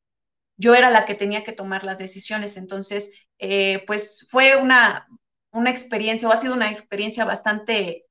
yo 0.60 0.74
era 0.74 0.90
la 0.90 1.04
que 1.06 1.14
tenía 1.14 1.44
que 1.44 1.52
tomar 1.52 1.84
las 1.84 1.98
decisiones. 1.98 2.56
Entonces, 2.56 3.10
eh, 3.38 3.84
pues 3.86 4.26
fue 4.30 4.56
una 4.56 5.06
una 5.52 5.70
experiencia, 5.70 6.28
o 6.28 6.32
ha 6.32 6.36
sido 6.36 6.54
una 6.54 6.70
experiencia 6.70 7.24
bastante 7.24 8.06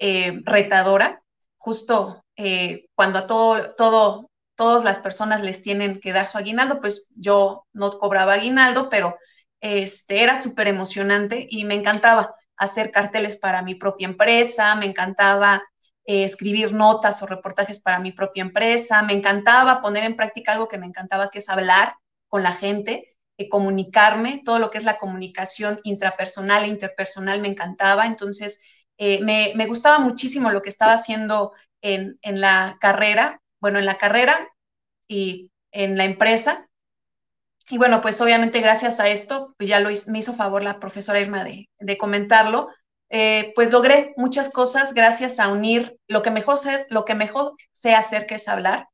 eh, 0.00 0.40
retadora, 0.44 1.22
justo 1.56 2.24
eh, 2.36 2.86
cuando 2.94 3.18
a 3.18 3.26
todo, 3.26 3.74
todo, 3.74 4.30
todas 4.54 4.84
las 4.84 5.00
personas 5.00 5.42
les 5.42 5.62
tienen 5.62 6.00
que 6.00 6.12
dar 6.12 6.26
su 6.26 6.38
aguinaldo, 6.38 6.80
pues 6.80 7.08
yo 7.14 7.66
no 7.72 7.90
cobraba 7.90 8.34
aguinaldo, 8.34 8.88
pero 8.88 9.16
este, 9.60 10.22
era 10.22 10.36
súper 10.36 10.68
emocionante 10.68 11.46
y 11.50 11.64
me 11.64 11.74
encantaba 11.74 12.34
hacer 12.56 12.90
carteles 12.90 13.36
para 13.36 13.62
mi 13.62 13.74
propia 13.74 14.08
empresa, 14.08 14.74
me 14.76 14.86
encantaba 14.86 15.62
eh, 16.08 16.24
escribir 16.24 16.72
notas 16.72 17.22
o 17.22 17.26
reportajes 17.26 17.80
para 17.80 18.00
mi 18.00 18.12
propia 18.12 18.40
empresa, 18.40 19.02
me 19.02 19.12
encantaba 19.12 19.82
poner 19.82 20.04
en 20.04 20.16
práctica 20.16 20.52
algo 20.52 20.66
que 20.66 20.78
me 20.78 20.86
encantaba, 20.86 21.30
que 21.30 21.40
es 21.40 21.50
hablar 21.50 21.96
con 22.28 22.42
la 22.42 22.52
gente 22.52 23.18
eh, 23.36 23.50
comunicarme, 23.50 24.40
todo 24.42 24.58
lo 24.58 24.70
que 24.70 24.78
es 24.78 24.84
la 24.84 24.96
comunicación 24.96 25.80
intrapersonal 25.84 26.64
e 26.64 26.68
interpersonal 26.68 27.42
me 27.42 27.48
encantaba, 27.48 28.06
entonces 28.06 28.58
eh, 28.96 29.22
me, 29.22 29.52
me, 29.54 29.66
gustaba 29.66 29.98
muchísimo 29.98 30.50
lo 30.50 30.62
que 30.62 30.70
estaba 30.70 30.94
haciendo 30.94 31.52
en, 31.82 32.18
en, 32.22 32.40
la 32.40 32.78
carrera, 32.80 33.42
bueno, 33.60 33.78
en 33.78 33.84
la 33.84 33.98
carrera 33.98 34.48
y 35.08 35.50
en 35.72 35.98
la 35.98 36.04
empresa. 36.04 36.68
Y 37.68 37.76
bueno, 37.76 38.00
pues 38.00 38.18
obviamente 38.22 38.60
gracias 38.60 38.98
a 38.98 39.08
esto, 39.08 39.54
pues 39.58 39.68
ya 39.68 39.78
lo 39.78 39.90
me 40.06 40.18
hizo 40.20 40.32
favor 40.32 40.64
la 40.64 40.80
profesora 40.80 41.20
Irma 41.20 41.44
de, 41.44 41.68
de 41.78 41.98
comentarlo, 41.98 42.70
eh, 43.10 43.52
pues 43.54 43.70
logré 43.70 44.14
muchas 44.16 44.50
cosas 44.50 44.94
gracias 44.94 45.40
a 45.40 45.48
unir 45.48 45.98
lo 46.08 46.22
que 46.22 46.30
mejor 46.30 46.58
sé, 46.58 46.86
lo 46.90 47.04
que 47.04 47.14
mejor 47.14 47.54
sé 47.72 47.94
hacer, 47.94 48.26
que 48.26 48.36
es 48.36 48.48
hablar, 48.48 48.88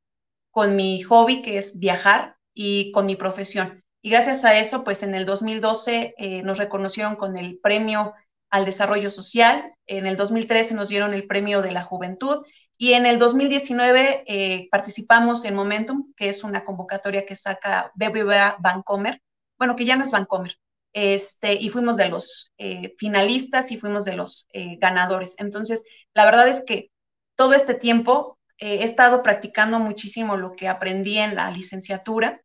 con 0.51 0.75
mi 0.75 1.01
hobby, 1.01 1.41
que 1.41 1.57
es 1.57 1.79
viajar, 1.79 2.35
y 2.55 2.91
con 2.91 3.05
mi 3.05 3.15
profesión. 3.15 3.83
Y 4.01 4.09
gracias 4.09 4.45
a 4.45 4.57
eso, 4.57 4.83
pues 4.83 5.03
en 5.03 5.13
el 5.13 5.25
2012 5.25 6.15
eh, 6.17 6.41
nos 6.43 6.57
reconocieron 6.57 7.15
con 7.15 7.37
el 7.37 7.59
premio 7.59 8.13
al 8.49 8.65
desarrollo 8.65 9.11
social, 9.11 9.73
en 9.85 10.07
el 10.07 10.15
2013 10.15 10.75
nos 10.75 10.89
dieron 10.89 11.13
el 11.13 11.27
premio 11.27 11.61
de 11.61 11.71
la 11.71 11.83
juventud 11.83 12.45
y 12.77 12.93
en 12.93 13.05
el 13.05 13.19
2019 13.19 14.23
eh, 14.27 14.67
participamos 14.71 15.43
en 15.43 15.55
Momentum, 15.55 16.13
que 16.15 16.29
es 16.29 16.43
una 16.43 16.63
convocatoria 16.63 17.25
que 17.25 17.35
saca 17.35 17.91
BBVA 17.95 18.57
Bancomer, 18.59 19.21
bueno, 19.57 19.75
que 19.75 19.85
ya 19.85 19.95
no 19.95 20.03
es 20.03 20.11
Bancomer, 20.11 20.55
este, 20.95 21.53
y 21.53 21.69
fuimos 21.69 21.97
de 21.97 22.07
los 22.07 22.53
eh, 22.57 22.95
finalistas 22.97 23.69
y 23.71 23.77
fuimos 23.77 24.05
de 24.05 24.15
los 24.15 24.47
ganadores. 24.79 25.35
Entonces, 25.39 25.83
la 26.13 26.23
verdad 26.23 26.47
es 26.47 26.63
que 26.65 26.89
todo 27.35 27.53
este 27.53 27.73
tiempo 27.73 28.39
he 28.57 28.83
estado 28.85 29.21
practicando 29.21 29.79
muchísimo 29.79 30.37
lo 30.37 30.53
que 30.53 30.69
aprendí 30.69 31.17
en 31.17 31.35
la 31.35 31.51
licenciatura 31.51 32.41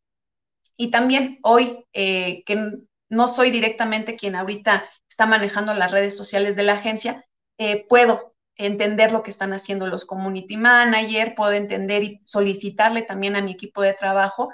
y 0.81 0.89
también 0.89 1.37
hoy, 1.43 1.85
eh, 1.93 2.43
que 2.43 2.71
no 3.07 3.27
soy 3.27 3.51
directamente 3.51 4.15
quien 4.15 4.35
ahorita 4.35 4.89
está 5.07 5.27
manejando 5.27 5.75
las 5.75 5.91
redes 5.91 6.17
sociales 6.17 6.55
de 6.55 6.63
la 6.63 6.73
agencia, 6.73 7.23
eh, 7.59 7.85
puedo 7.87 8.35
entender 8.55 9.11
lo 9.11 9.21
que 9.21 9.29
están 9.29 9.53
haciendo 9.53 9.85
los 9.85 10.05
community 10.05 10.57
manager, 10.57 11.35
puedo 11.35 11.51
entender 11.51 12.03
y 12.03 12.21
solicitarle 12.25 13.03
también 13.03 13.35
a 13.35 13.43
mi 13.43 13.51
equipo 13.51 13.83
de 13.83 13.93
trabajo, 13.93 14.49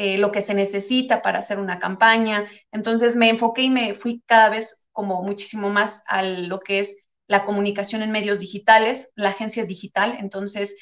eh, 0.00 0.18
lo 0.18 0.32
que 0.32 0.40
se 0.40 0.54
necesita 0.54 1.20
para 1.20 1.40
hacer 1.40 1.58
una 1.58 1.78
campaña. 1.78 2.48
Entonces 2.72 3.16
me 3.16 3.28
enfoqué 3.28 3.62
y 3.62 3.70
me 3.70 3.94
fui 3.94 4.22
cada 4.26 4.48
vez 4.48 4.86
como 4.92 5.22
muchísimo 5.22 5.68
más 5.68 6.02
a 6.06 6.22
lo 6.22 6.60
que 6.60 6.80
es 6.80 7.06
la 7.26 7.44
comunicación 7.44 8.02
en 8.02 8.10
medios 8.10 8.40
digitales, 8.40 9.12
la 9.14 9.28
agencia 9.28 9.62
es 9.62 9.68
digital, 9.68 10.16
entonces 10.18 10.76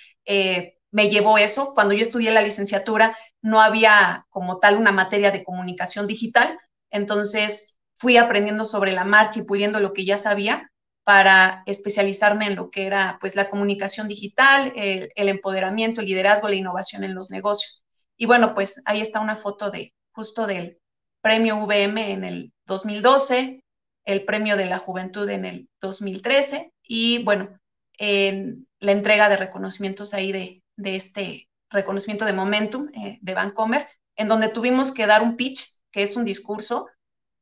me 0.91 1.11
llevó 1.11 1.37
eso. 1.39 1.73
Cuando 1.75 1.95
yo 1.95 2.03
estudié 2.03 2.31
la 2.31 2.43
licenciatura 2.43 3.17
no 3.43 3.61
había 3.61 4.27
como 4.31 4.59
tal 4.59 4.77
una 4.77 4.93
materia 4.93 5.31
de 5.31 5.45
comunicación 5.45 6.07
digital, 6.07 6.59
Entonces 6.91 7.79
fui 7.99 8.17
aprendiendo 8.17 8.65
sobre 8.65 8.93
la 8.93 9.05
marcha 9.05 9.41
y 9.41 9.45
puliendo 9.45 9.81
lo 9.81 9.93
que 9.93 10.05
ya 10.05 10.19
sabía 10.19 10.71
para 11.05 11.63
especializarme 11.67 12.47
en 12.47 12.57
lo 12.57 12.71
que 12.71 12.87
era 12.87 13.19
pues 13.21 13.35
la 13.35 13.49
comunicación 13.49 14.09
digital, 14.09 14.73
el, 14.77 15.11
empoderamiento, 15.29 16.01
el 16.01 16.07
liderazgo, 16.07 16.49
la 16.49 16.57
innovación 16.57 17.03
en 17.05 17.15
los 17.15 17.31
negocios. 17.31 17.83
Y 18.19 18.27
bueno, 18.27 18.53
pues 18.53 18.83
ahí 18.85 19.01
está 19.01 19.21
una 19.21 19.37
foto 19.37 19.71
de 19.71 19.95
justo 20.13 20.47
del 20.47 20.79
premio 21.23 21.57
VM 21.65 22.13
en 22.13 22.25
el 22.25 22.53
2012, 22.67 23.65
el 24.05 24.25
premio 24.25 24.57
de 24.57 24.67
la 24.67 24.79
juventud 24.79 25.29
en 25.31 25.45
el 25.45 25.69
2013 25.81 26.73
y 26.83 27.23
bueno, 27.25 27.59
en 27.97 28.67
la 28.81 28.93
entrega 28.93 29.29
de 29.29 29.37
reconocimientos 29.37 30.15
ahí 30.15 30.33
de, 30.33 30.63
de 30.77 30.97
este 30.97 31.49
reconocimiento 31.71 32.25
de 32.25 32.33
Momentum 32.33 32.89
eh, 32.95 33.19
de 33.21 33.35
Vancomer, 33.35 33.89
en 34.17 34.29
donde 34.29 34.49
tuvimos 34.49 34.93
que 34.93 35.07
dar 35.07 35.23
un 35.23 35.37
pitch, 35.37 35.81
que 35.91 36.03
es 36.03 36.17
un 36.17 36.25
discurso, 36.25 36.89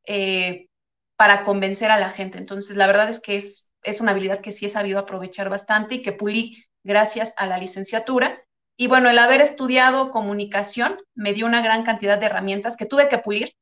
eh, 0.05 0.69
para 1.17 1.45
convencer 1.45 1.91
a 1.91 1.99
la 1.99 2.11
gente. 2.11 2.39
Entonces, 2.39 2.77
la 2.77 2.87
verdad 2.87 3.09
es 3.09 3.21
que 3.21 3.37
es, 3.37 3.73
es 3.83 4.01
una 4.01 4.11
habilidad 4.11 4.41
que 4.41 4.53
sí 4.53 4.67
he 4.67 4.71
sabido 4.71 4.99
aprovechar 4.99 5.49
bastante 5.49 5.97
y 5.97 6.03
que 6.03 6.13
pulí 6.13 6.65
gracias 6.85 7.35
a 7.39 7.47
la 7.47 7.59
licenciatura. 7.59 8.43
Y 8.77 8.89
bueno, 8.89 9.09
el 9.09 9.19
haber 9.19 9.41
estudiado 9.41 10.11
comunicación 10.11 10.97
me 11.15 11.33
dio 11.33 11.47
una 11.47 11.63
gran 11.63 11.83
cantidad 11.85 12.19
de 12.19 12.27
herramientas 12.27 12.77
que 12.77 12.87
tuve 12.87 13.09
que 13.09 13.19
pulir 13.19 13.55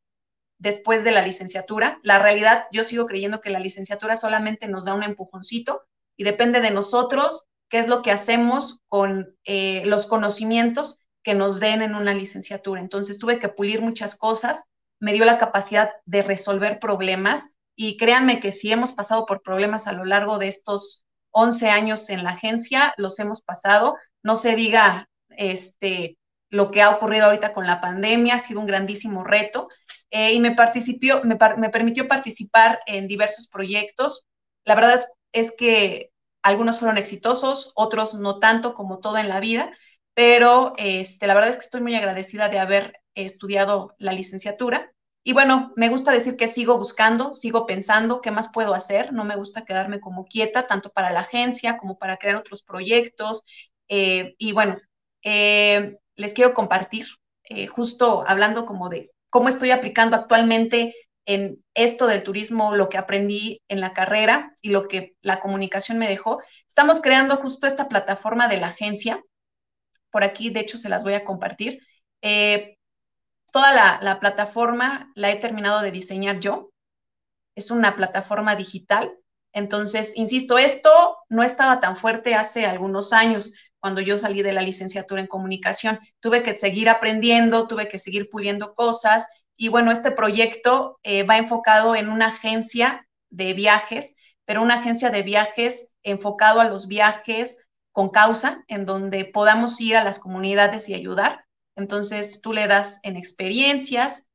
después 0.58 1.04
de 1.04 1.12
la 1.12 1.22
licenciatura. 1.22 2.00
La 2.02 2.18
realidad, 2.18 2.66
yo 2.72 2.84
sigo 2.84 3.06
creyendo 3.06 3.40
que 3.40 3.50
la 3.50 3.60
licenciatura 3.60 4.16
solamente 4.16 4.66
nos 4.66 4.84
da 4.84 4.94
un 4.94 5.02
empujoncito 5.02 5.82
y 6.16 6.24
depende 6.24 6.60
de 6.60 6.70
nosotros 6.70 7.46
qué 7.68 7.78
es 7.78 7.88
lo 7.88 8.02
que 8.02 8.10
hacemos 8.10 8.80
con 8.88 9.36
eh, 9.44 9.82
los 9.86 10.06
conocimientos 10.06 11.00
que 11.22 11.34
nos 11.34 11.60
den 11.60 11.82
en 11.82 11.94
una 11.94 12.14
licenciatura. 12.14 12.80
Entonces 12.80 13.18
tuve 13.18 13.38
que 13.38 13.48
pulir 13.48 13.82
muchas 13.82 14.16
cosas 14.16 14.64
me 15.04 15.12
dio 15.12 15.26
la 15.26 15.36
capacidad 15.36 15.90
de 16.06 16.22
resolver 16.22 16.78
problemas 16.78 17.54
y 17.76 17.98
créanme 17.98 18.40
que 18.40 18.52
si 18.52 18.72
hemos 18.72 18.92
pasado 18.92 19.26
por 19.26 19.42
problemas 19.42 19.86
a 19.86 19.92
lo 19.92 20.04
largo 20.06 20.38
de 20.38 20.48
estos 20.48 21.03
11 21.34 21.68
años 21.68 22.08
en 22.10 22.22
la 22.22 22.30
agencia, 22.30 22.94
los 22.96 23.18
hemos 23.18 23.42
pasado. 23.42 23.96
No 24.22 24.36
se 24.36 24.54
diga 24.54 25.08
este, 25.30 26.16
lo 26.48 26.70
que 26.70 26.80
ha 26.80 26.90
ocurrido 26.90 27.26
ahorita 27.26 27.52
con 27.52 27.66
la 27.66 27.80
pandemia, 27.80 28.36
ha 28.36 28.38
sido 28.40 28.60
un 28.60 28.66
grandísimo 28.66 29.24
reto 29.24 29.68
eh, 30.10 30.32
y 30.32 30.38
me, 30.38 30.52
participó, 30.52 31.24
me, 31.24 31.36
me, 31.58 31.70
permitió 31.70 32.06
participar 32.06 32.78
en 32.86 33.08
diversos 33.08 33.48
proyectos. 33.48 34.24
La 34.64 34.76
verdad 34.76 35.04
es, 35.32 35.52
que 35.56 36.12
algunos 36.42 36.78
fueron 36.78 36.96
exitosos, 36.96 37.72
otros 37.74 38.14
no 38.14 38.38
tanto 38.38 38.72
como 38.72 39.00
todo 39.00 39.18
en 39.18 39.28
la 39.28 39.40
vida, 39.40 39.76
pero 40.14 40.74
este, 40.76 41.26
la 41.26 41.34
verdad 41.34 41.50
es 41.50 41.56
que 41.56 41.64
estoy 41.64 41.80
muy 41.80 41.96
agradecida 41.96 42.48
de 42.48 42.60
haber 42.60 43.00
estudiado 43.16 43.96
la 43.98 44.12
licenciatura. 44.12 44.93
Y 45.26 45.32
bueno, 45.32 45.72
me 45.74 45.88
gusta 45.88 46.12
decir 46.12 46.36
que 46.36 46.48
sigo 46.48 46.76
buscando, 46.76 47.32
sigo 47.32 47.66
pensando 47.66 48.20
qué 48.20 48.30
más 48.30 48.50
puedo 48.52 48.74
hacer. 48.74 49.12
No 49.14 49.24
me 49.24 49.36
gusta 49.36 49.64
quedarme 49.64 49.98
como 49.98 50.26
quieta, 50.26 50.66
tanto 50.66 50.90
para 50.90 51.10
la 51.10 51.20
agencia 51.20 51.78
como 51.78 51.98
para 51.98 52.18
crear 52.18 52.36
otros 52.36 52.62
proyectos. 52.62 53.42
Eh, 53.88 54.34
y 54.36 54.52
bueno, 54.52 54.76
eh, 55.22 55.96
les 56.16 56.34
quiero 56.34 56.52
compartir, 56.52 57.06
eh, 57.44 57.66
justo 57.66 58.22
hablando 58.28 58.66
como 58.66 58.90
de 58.90 59.10
cómo 59.30 59.48
estoy 59.48 59.70
aplicando 59.70 60.14
actualmente 60.14 60.94
en 61.24 61.64
esto 61.72 62.06
del 62.06 62.22
turismo, 62.22 62.74
lo 62.76 62.90
que 62.90 62.98
aprendí 62.98 63.62
en 63.68 63.80
la 63.80 63.94
carrera 63.94 64.54
y 64.60 64.68
lo 64.70 64.88
que 64.88 65.14
la 65.22 65.40
comunicación 65.40 65.96
me 65.98 66.06
dejó. 66.06 66.42
Estamos 66.68 67.00
creando 67.00 67.36
justo 67.38 67.66
esta 67.66 67.88
plataforma 67.88 68.46
de 68.46 68.58
la 68.58 68.68
agencia. 68.68 69.22
Por 70.10 70.22
aquí, 70.22 70.50
de 70.50 70.60
hecho, 70.60 70.76
se 70.76 70.90
las 70.90 71.02
voy 71.02 71.14
a 71.14 71.24
compartir. 71.24 71.80
Toda 73.54 74.00
la, 74.00 74.18
plataforma 74.18 75.12
la 75.14 75.30
he 75.30 75.36
terminado 75.36 75.80
de 75.80 75.92
diseñar 75.92 76.40
yo. 76.40 76.72
Es 77.54 77.70
una 77.70 77.94
plataforma 77.94 78.56
digital. 78.56 79.16
Entonces, 79.52 80.16
insisto, 80.16 80.58
esto 80.58 80.90
no 81.28 81.44
estaba 81.44 81.78
tan 81.78 81.96
fuerte 81.96 82.34
hace 82.34 82.66
algunos 82.66 83.12
años 83.12 83.54
cuando 83.78 84.00
yo 84.00 84.18
salí 84.18 84.42
de 84.42 84.50
la 84.50 84.60
licenciatura 84.60 85.20
en 85.20 85.28
comunicación. 85.28 86.00
Tuve 86.18 86.42
que 86.42 86.58
seguir 86.58 86.88
aprendiendo, 86.88 87.68
tuve 87.68 87.86
que 87.86 88.00
seguir 88.00 88.28
puliendo 88.28 88.74
cosas. 88.74 89.24
Y 89.56 89.68
bueno, 89.68 89.92
este 89.92 90.10
proyecto 90.10 90.98
eh, 91.04 91.22
va 91.22 91.38
enfocado 91.38 91.94
en 91.94 92.08
una 92.08 92.26
agencia 92.26 93.06
de 93.30 93.54
viajes, 93.54 94.16
pero 94.44 94.62
una 94.62 94.80
agencia 94.80 95.10
de 95.10 95.22
viajes 95.22 95.92
enfocado 96.02 96.60
a 96.60 96.64
los 96.64 96.88
viajes 96.88 97.64
con 97.92 98.08
causa, 98.08 98.64
en 98.66 98.84
donde 98.84 99.24
podamos 99.26 99.80
ir 99.80 99.96
a 99.96 100.02
las 100.02 100.18
comunidades 100.18 100.88
y 100.88 100.94
ayudar. 100.94 101.44
Entonces 101.76 102.40
tú 102.40 102.52
le 102.52 102.66
das 102.66 103.00
en 103.02 103.16
experiencias 103.16 104.28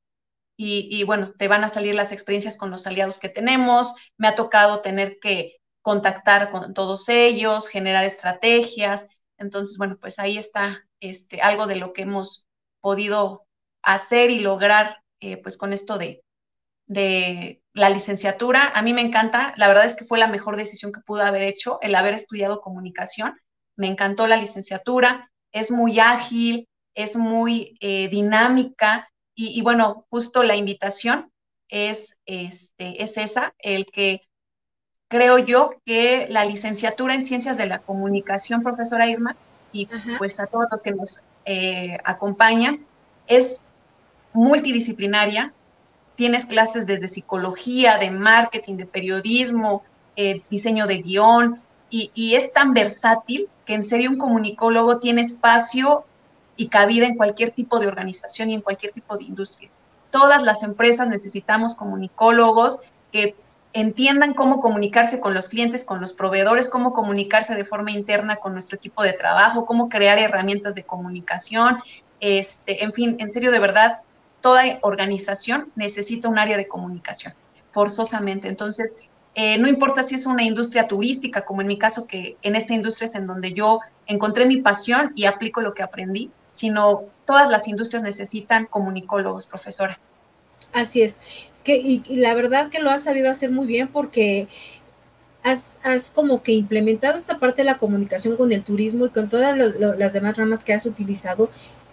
y, 0.62 1.04
bueno, 1.06 1.32
te 1.38 1.48
van 1.48 1.64
a 1.64 1.70
salir 1.70 1.96
las 1.96 2.12
experiencias 2.12 2.58
con 2.58 2.70
los 2.70 2.86
aliados 2.86 3.18
que 3.18 3.30
tenemos. 3.30 3.96
Me 4.18 4.28
ha 4.28 4.36
tocado 4.36 4.82
tener 4.82 5.18
que 5.20 5.56
contactar 5.82 6.52
con 6.52 6.74
todos 6.74 7.08
ellos, 7.08 7.70
generar 7.70 8.04
estrategias. 8.04 9.08
Entonces, 9.38 9.78
bueno, 9.78 9.98
pues 10.02 10.20
ahí 10.20 10.38
está 10.38 10.84
este, 11.00 11.42
algo 11.42 11.66
de 11.66 11.78
lo 11.78 11.94
que 11.94 12.02
hemos 12.02 12.46
podido 12.82 13.48
hacer 13.84 14.32
y 14.32 14.42
lograr 14.42 14.98
eh, 15.22 15.38
pues 15.38 15.58
con 15.58 15.72
esto 15.72 15.98
de, 15.98 16.26
de 16.86 17.62
la 17.74 17.90
licenciatura. 17.90 18.72
A 18.76 18.82
mí 18.82 18.94
me 18.94 19.02
encanta, 19.02 19.54
la 19.56 19.70
verdad 19.70 19.86
es 19.86 19.96
que 19.96 20.04
fue 20.04 20.20
la 20.20 20.28
mejor 20.28 20.58
decisión 20.58 20.92
que 20.92 21.00
pude 21.06 21.24
haber 21.24 21.44
hecho, 21.44 21.80
el 21.82 21.96
haber 21.96 22.16
estudiado 22.16 22.60
comunicación. 22.60 23.40
Me 23.78 23.88
encantó 23.88 24.28
la 24.28 24.36
licenciatura, 24.36 25.32
es 25.54 25.72
muy 25.72 26.00
ágil, 26.00 26.68
es 26.96 27.16
muy 27.16 27.78
eh, 27.80 28.08
dinámica 28.10 29.10
y, 29.42 29.62
bueno, 29.62 30.06
justo 30.10 30.44
la 30.44 30.58
invitación 30.58 31.32
es, 31.70 32.18
este, 32.26 33.02
es 33.02 33.16
esa, 33.16 33.54
el 33.60 33.86
que 33.86 34.24
creo 35.08 35.38
yo 35.40 35.76
que 35.86 36.28
la 36.30 36.44
licenciatura 36.44 37.14
en 37.14 37.24
ciencias 37.24 37.58
de 37.58 37.66
la 37.66 37.80
comunicación, 37.80 38.64
profesora 38.64 39.08
Irma, 39.08 39.38
y 39.72 39.88
pues 40.18 40.42
a 40.42 40.48
todos 40.48 40.66
los 40.70 40.84
que 40.84 40.92
nos 40.92 41.24
eh, 41.46 41.98
acompañan, 42.04 42.86
es 43.28 43.62
multidisciplinaria. 44.34 45.54
Tienes 46.16 46.46
clases 46.46 46.86
desde 46.86 47.08
psicología, 47.08 47.98
de 47.98 48.12
marketing, 48.12 48.76
de 48.76 48.88
periodismo, 48.88 49.84
eh, 50.18 50.42
diseño 50.50 50.86
de 50.86 50.98
guion, 50.98 51.62
y, 51.90 52.12
y, 52.14 52.36
es 52.36 52.52
tan 52.52 52.74
versátil 52.74 53.48
que 53.66 53.74
en 53.74 53.84
serio 53.84 54.12
un 54.12 54.18
comunicólogo 54.18 55.00
tiene 55.00 55.22
espacio 55.22 56.06
y 56.60 56.68
cabida 56.68 57.06
en 57.06 57.16
cualquier 57.16 57.52
tipo 57.52 57.80
de 57.80 57.88
organización 57.88 58.50
y 58.50 58.54
en 58.54 58.60
cualquier 58.60 58.92
tipo 58.92 59.18
de 59.18 59.24
industria. 59.24 59.70
Todas 60.12 60.44
las 60.44 60.62
empresas 60.62 61.08
necesitamos 61.08 61.74
comunicólogos 61.74 62.80
que 63.14 63.34
entiendan 63.72 64.34
cómo 64.34 64.60
comunicarse 64.60 65.22
con 65.22 65.34
los 65.34 65.48
clientes, 65.48 65.86
con 65.86 66.02
los 66.02 66.12
proveedores, 66.12 66.68
cómo 66.68 66.92
comunicarse 66.92 67.56
de 67.56 67.64
forma 67.64 67.92
interna 67.92 68.36
con 68.36 68.52
nuestro 68.52 68.76
equipo 68.76 69.04
de 69.04 69.14
trabajo, 69.14 69.66
cómo 69.66 69.88
crear 69.88 70.20
herramientas 70.20 70.76
de 70.76 70.84
comunicación, 70.84 71.78
este, 72.20 72.84
en 72.84 72.92
fin, 72.92 73.16
en 73.20 73.32
serio, 73.32 73.52
de 73.52 73.60
verdad, 73.60 74.00
toda 74.42 74.64
organización 74.82 75.72
necesita 75.78 76.28
un 76.28 76.40
área 76.40 76.58
de 76.58 76.68
comunicación, 76.68 77.34
forzosamente. 77.72 78.50
Entonces, 78.50 78.98
eh, 79.34 79.58
no 79.58 79.70
importa 79.70 80.04
si 80.04 80.16
es 80.16 80.26
una 80.26 80.44
industria 80.44 80.90
turística, 80.90 81.46
como 81.46 81.62
en 81.62 81.68
mi 81.68 81.78
caso, 81.78 82.06
que 82.06 82.36
en 82.42 82.58
esta 82.58 82.74
industria 82.74 83.06
es 83.06 83.16
en 83.16 83.28
donde 83.28 83.54
yo 83.54 83.80
encontré 84.08 84.46
mi 84.46 84.58
pasión 84.58 85.14
y 85.16 85.24
aplico 85.24 85.62
lo 85.62 85.74
que 85.74 85.84
aprendí, 85.84 86.32
sino 86.52 87.04
todas 87.26 87.50
las 87.50 87.68
industrias 87.68 88.04
necesitan 88.04 88.66
comunicólogos, 88.66 89.46
profesora. 89.46 90.00
Así 90.74 91.02
es. 91.02 91.18
Que, 91.64 91.78
y, 91.78 92.04
la 92.16 92.34
verdad 92.34 92.70
que 92.70 92.80
lo 92.80 92.90
has 92.90 93.04
sabido 93.04 93.30
hacer 93.30 93.52
muy 93.52 93.68
bien 93.68 93.90
porque 93.90 94.48
has, 95.44 95.78
has, 95.84 96.12
como 96.12 96.42
que 96.42 96.52
implementado 96.54 97.18
esta 97.18 97.40
parte 97.40 97.62
de 97.62 97.66
la 97.66 97.78
comunicación 97.78 98.38
con 98.38 98.52
el 98.52 98.64
turismo 98.64 99.06
y 99.06 99.10
con 99.10 99.30
todas 99.30 99.58
las 99.58 100.14
demás 100.14 100.38
ramas 100.38 100.64
que 100.64 100.74
has 100.74 100.86
utilizado 100.86 101.50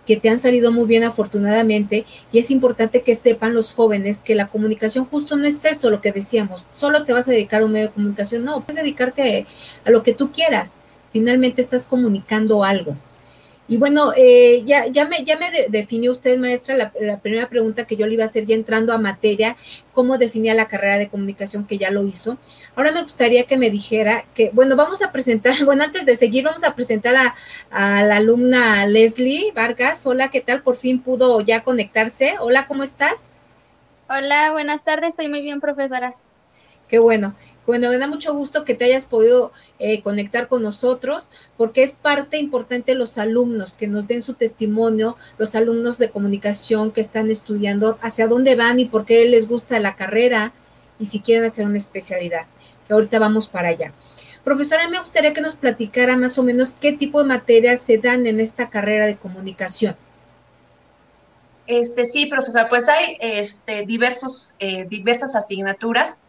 que 0.06 0.16
te 0.16 0.28
han 0.28 0.38
salido 0.38 0.72
muy 0.72 0.86
bien 0.86 1.04
afortunadamente 1.04 2.06
y 2.32 2.38
es 2.38 2.50
importante 2.50 3.02
que 3.02 3.14
sepan 3.14 3.54
los 3.54 3.74
jóvenes 3.74 4.22
que 4.22 4.34
la 4.34 4.46
comunicación 4.46 5.04
justo 5.04 5.36
no 5.36 5.46
es 5.46 5.64
eso 5.64 5.90
lo 5.90 6.00
que 6.00 6.12
decíamos, 6.12 6.64
solo 6.74 7.04
te 7.04 7.12
vas 7.12 7.28
a 7.28 7.32
dedicar 7.32 7.62
a 7.62 7.64
un 7.66 7.72
medio 7.72 7.88
de 7.88 7.92
comunicación, 7.92 8.44
no, 8.44 8.60
puedes 8.60 8.82
dedicarte 8.82 9.46
a 9.84 9.90
lo 9.90 10.02
que 10.02 10.14
tú 10.14 10.30
quieras, 10.30 10.74
finalmente 11.12 11.60
estás 11.60 11.86
comunicando 11.86 12.64
algo. 12.64 12.96
Y 13.68 13.78
bueno, 13.78 14.12
eh, 14.16 14.62
ya, 14.64 14.86
ya 14.86 15.06
me, 15.06 15.24
ya 15.24 15.36
me 15.36 15.50
definió 15.68 16.12
usted, 16.12 16.38
maestra, 16.38 16.76
la, 16.76 17.18
primera 17.20 17.48
pregunta 17.48 17.84
que 17.84 17.96
yo 17.96 18.06
le 18.06 18.14
iba 18.14 18.22
a 18.22 18.26
hacer 18.26 18.46
ya 18.46 18.54
entrando 18.54 18.92
a 18.92 18.98
materia, 18.98 19.56
cómo 19.92 20.18
definía 20.18 20.54
la 20.54 20.68
carrera 20.68 20.98
de 20.98 21.08
comunicación 21.08 21.66
que 21.66 21.76
ya 21.76 21.90
lo 21.90 22.04
hizo. 22.04 22.38
Ahora 22.76 22.92
me 22.92 23.02
gustaría 23.02 23.44
que 23.44 23.56
me 23.56 23.70
dijera 23.70 24.24
que, 24.34 24.50
bueno, 24.52 24.76
vamos 24.76 25.02
a 25.02 25.10
presentar, 25.10 25.54
bueno, 25.64 25.82
antes 25.82 26.06
de 26.06 26.14
seguir, 26.14 26.44
vamos 26.44 26.62
a 26.62 26.76
presentar 26.76 27.16
a, 27.16 27.34
a 27.70 28.02
la 28.04 28.16
alumna 28.16 28.86
Leslie 28.86 29.52
Vargas. 29.52 30.06
Hola, 30.06 30.30
¿qué 30.30 30.40
tal? 30.40 30.62
Por 30.62 30.76
fin 30.76 31.00
pudo 31.00 31.40
ya 31.40 31.64
conectarse. 31.64 32.34
Hola, 32.38 32.66
¿cómo 32.68 32.84
estás? 32.84 33.32
Hola, 34.08 34.52
buenas 34.52 34.84
tardes, 34.84 35.10
estoy 35.10 35.28
muy 35.28 35.42
bien, 35.42 35.60
profesoras. 35.60 36.28
Qué 36.88 36.98
bueno. 36.98 37.34
Bueno, 37.66 37.90
me 37.90 37.98
da 37.98 38.06
mucho 38.06 38.32
gusto 38.32 38.64
que 38.64 38.74
te 38.74 38.84
hayas 38.84 39.06
podido 39.06 39.50
eh, 39.80 40.00
conectar 40.02 40.46
con 40.46 40.62
nosotros 40.62 41.30
porque 41.56 41.82
es 41.82 41.92
parte 41.92 42.38
importante 42.38 42.94
los 42.94 43.18
alumnos 43.18 43.76
que 43.76 43.88
nos 43.88 44.06
den 44.06 44.22
su 44.22 44.34
testimonio, 44.34 45.16
los 45.36 45.56
alumnos 45.56 45.98
de 45.98 46.10
comunicación 46.10 46.92
que 46.92 47.00
están 47.00 47.28
estudiando 47.28 47.98
hacia 48.02 48.28
dónde 48.28 48.54
van 48.54 48.78
y 48.78 48.84
por 48.84 49.04
qué 49.04 49.24
les 49.26 49.48
gusta 49.48 49.80
la 49.80 49.96
carrera 49.96 50.52
y 51.00 51.06
si 51.06 51.18
quieren 51.18 51.44
hacer 51.44 51.66
una 51.66 51.78
especialidad, 51.78 52.46
que 52.86 52.94
ahorita 52.94 53.18
vamos 53.18 53.48
para 53.48 53.68
allá. 53.68 53.92
Profesora, 54.44 54.88
me 54.88 55.00
gustaría 55.00 55.32
que 55.32 55.40
nos 55.40 55.56
platicara 55.56 56.16
más 56.16 56.38
o 56.38 56.44
menos 56.44 56.72
qué 56.72 56.92
tipo 56.92 57.20
de 57.20 57.28
materias 57.28 57.80
se 57.80 57.98
dan 57.98 58.28
en 58.28 58.38
esta 58.38 58.70
carrera 58.70 59.06
de 59.06 59.16
comunicación. 59.16 59.96
Este, 61.66 62.06
sí, 62.06 62.26
profesora, 62.26 62.68
pues 62.68 62.88
hay 62.88 63.18
este, 63.20 63.84
diversos, 63.86 64.54
eh, 64.60 64.86
diversas 64.88 65.34
asignaturas 65.34 66.20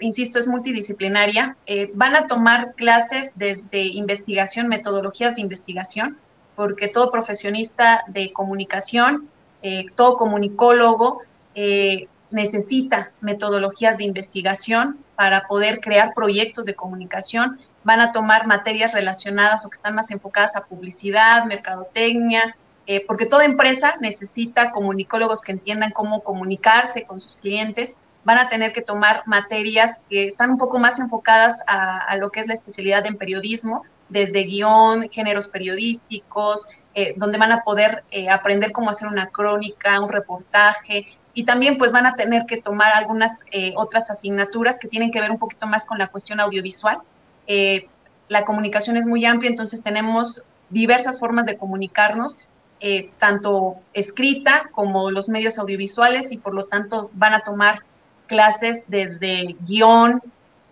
insisto, 0.00 0.38
es 0.38 0.48
multidisciplinaria. 0.48 1.56
Eh, 1.66 1.90
van 1.94 2.16
a 2.16 2.26
tomar 2.26 2.74
clases 2.74 3.32
desde 3.34 3.82
investigación, 3.82 4.68
metodologías 4.68 5.36
de 5.36 5.42
investigación, 5.42 6.18
porque 6.56 6.88
todo 6.88 7.10
profesionista 7.10 8.02
de 8.08 8.32
comunicación, 8.32 9.28
eh, 9.62 9.84
todo 9.94 10.16
comunicólogo, 10.16 11.20
eh, 11.54 12.08
necesita 12.30 13.12
metodologías 13.20 13.98
de 13.98 14.04
investigación 14.04 14.98
para 15.16 15.46
poder 15.46 15.80
crear 15.80 16.14
proyectos 16.14 16.64
de 16.64 16.74
comunicación. 16.74 17.58
Van 17.84 18.00
a 18.00 18.10
tomar 18.10 18.46
materias 18.46 18.94
relacionadas 18.94 19.66
o 19.66 19.68
que 19.68 19.76
están 19.76 19.94
más 19.94 20.10
enfocadas 20.10 20.56
a 20.56 20.64
publicidad, 20.64 21.44
mercadotecnia, 21.44 22.56
porque 23.06 23.26
toda 23.26 23.44
empresa 23.44 23.94
necesita 24.00 24.72
comunicólogos 24.72 25.42
que 25.42 25.52
entiendan 25.52 25.92
cómo 25.92 26.24
comunicarse 26.24 27.04
con 27.04 27.20
sus 27.20 27.36
clientes 27.36 27.94
van 28.24 28.38
a 28.38 28.48
tener 28.48 28.72
que 28.72 28.82
tomar 28.82 29.22
materias 29.26 30.00
que 30.08 30.26
están 30.26 30.50
un 30.50 30.58
poco 30.58 30.78
más 30.78 30.98
enfocadas 31.00 31.62
a, 31.66 32.16
lo 32.16 32.30
que 32.30 32.40
es 32.40 32.46
la 32.46 32.54
especialidad 32.54 33.06
en 33.06 33.16
periodismo, 33.16 33.82
desde 34.08 34.44
guion, 34.44 35.08
géneros 35.10 35.48
periodísticos, 35.48 36.68
eh, 36.94 37.14
donde 37.16 37.38
van 37.38 37.52
a 37.52 37.62
poder 37.62 38.04
eh, 38.10 38.28
aprender 38.28 38.72
cómo 38.72 38.90
hacer 38.90 39.08
una 39.08 39.28
crónica, 39.28 40.00
un 40.00 40.10
reportaje, 40.10 41.06
y 41.34 41.44
también 41.44 41.78
pues 41.78 41.92
van 41.92 42.06
a 42.06 42.14
tener 42.14 42.44
que 42.44 42.58
tomar 42.58 42.92
algunas 42.94 43.44
eh, 43.50 43.72
otras 43.76 44.10
asignaturas 44.10 44.78
que 44.78 44.88
tienen 44.88 45.10
que 45.10 45.20
ver 45.20 45.30
un 45.30 45.38
poquito 45.38 45.66
más 45.66 45.86
con 45.86 45.98
la 45.98 46.08
cuestión 46.08 46.40
audiovisual. 46.40 46.98
la 48.28 48.44
comunicación 48.44 48.96
es 48.96 49.06
muy 49.06 49.24
amplia, 49.24 49.50
entonces 49.50 49.82
tenemos 49.82 50.44
diversas 50.70 51.18
formas 51.18 51.44
de 51.44 51.58
comunicarnos, 51.58 52.38
tanto 53.18 53.76
escrita 53.92 54.70
como 54.72 55.10
los 55.10 55.28
medios 55.28 55.58
audiovisuales, 55.58 56.32
y 56.32 56.38
por 56.38 56.54
lo 56.54 56.64
tanto 56.64 57.10
van 57.14 57.34
a 57.34 57.40
tomar 57.40 57.82
clases 58.32 58.86
desde 58.88 59.56
guion, 59.60 60.22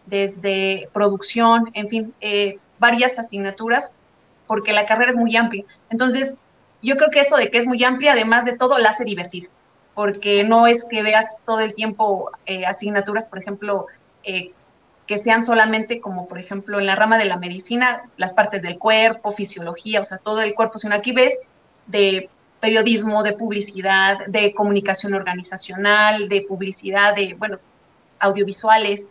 desde 0.07 0.89
producción, 0.95 1.71
en 1.75 1.91
fin, 1.91 2.15
eh, 2.23 2.57
varias 2.79 3.19
asignaturas, 3.19 3.97
porque 4.47 4.73
la 4.73 4.87
carrera 4.87 5.11
es 5.11 5.17
muy 5.17 5.37
amplia. 5.37 5.65
Entonces, 5.91 6.37
yo 6.81 6.97
creo 6.97 7.11
que 7.11 7.21
eso 7.21 7.37
de 7.37 7.51
que 7.51 7.59
es 7.59 7.67
muy 7.67 7.85
amplia, 7.85 8.13
además 8.13 8.47
de 8.47 8.57
todo, 8.57 8.79
la 8.79 8.89
hace 8.89 9.05
divertir, 9.05 9.51
porque 9.95 10.43
no 10.43 10.67
es 10.67 10.87
que 10.87 11.03
veas 11.03 11.37
todo 11.45 11.61
el 11.61 11.75
tiempo 11.75 12.31
eh, 12.47 12.65
asignaturas, 12.65 13.29
por 13.29 13.39
ejemplo, 13.39 13.87
eh, 14.25 14.53
que 15.07 15.19
sean 15.19 15.43
solamente 15.43 16.01
como, 16.01 16.27
por 16.29 16.39
ejemplo, 16.39 16.79
en 16.79 16.87
la 16.87 16.97
rama 16.97 17.19
de 17.19 17.27
la 17.27 17.37
medicina, 17.37 18.09
las 18.17 18.33
partes 18.33 18.63
del 18.63 18.79
cuerpo, 18.79 19.33
fisiología, 19.33 20.01
o 20.01 20.05
sea, 20.05 20.17
todo 20.17 20.41
el 20.41 20.55
cuerpo, 20.55 20.79
sino 20.79 20.95
aquí 20.95 21.13
ves 21.13 21.39
de 21.89 22.31
periodismo, 22.61 23.23
de 23.23 23.33
publicidad, 23.33 24.27
de 24.27 24.53
comunicación 24.53 25.15
organizacional, 25.15 26.29
de 26.29 26.43
publicidad, 26.43 27.15
de, 27.15 27.35
bueno, 27.35 27.59
audiovisuales. 28.19 29.09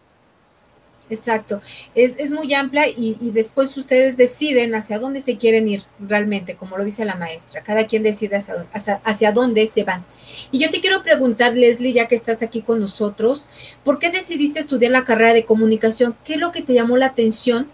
Exacto, 1.11 1.59
es, 1.95 2.29
muy 2.29 2.53
amplia 2.53 2.87
y, 2.87 3.31
después 3.33 3.75
ustedes 3.75 4.15
deciden 4.15 4.75
hacia 4.75 4.99
dónde 4.99 5.21
se 5.21 5.37
quieren 5.37 5.67
ir 5.67 5.81
realmente, 5.99 6.55
como 6.55 6.77
lo 6.77 6.85
dice 6.85 7.03
la 7.03 7.15
maestra, 7.15 7.63
cada 7.63 7.87
quien 7.87 8.03
decide 8.03 8.35
hacia, 8.35 8.67
hacia, 9.03 9.31
dónde 9.31 9.65
se 9.65 9.83
van. 9.83 10.05
Y 10.51 10.59
yo 10.59 10.69
te 10.69 10.81
quiero 10.81 11.01
preguntar, 11.01 11.55
Leslie, 11.55 11.93
ya 11.93 12.07
que 12.07 12.13
estás 12.13 12.43
aquí 12.43 12.61
con 12.61 12.79
nosotros, 12.79 13.47
¿por 13.83 13.97
qué 13.97 14.11
decidiste 14.11 14.59
estudiar 14.59 14.91
la 14.91 15.03
carrera 15.03 15.33
de 15.33 15.45
comunicación? 15.45 16.15
¿Qué 16.23 16.35
es 16.35 16.39
lo 16.39 16.51
que 16.51 16.61
te 16.61 16.75
llamó 16.75 16.95
la 16.95 17.07
atención 17.07 17.67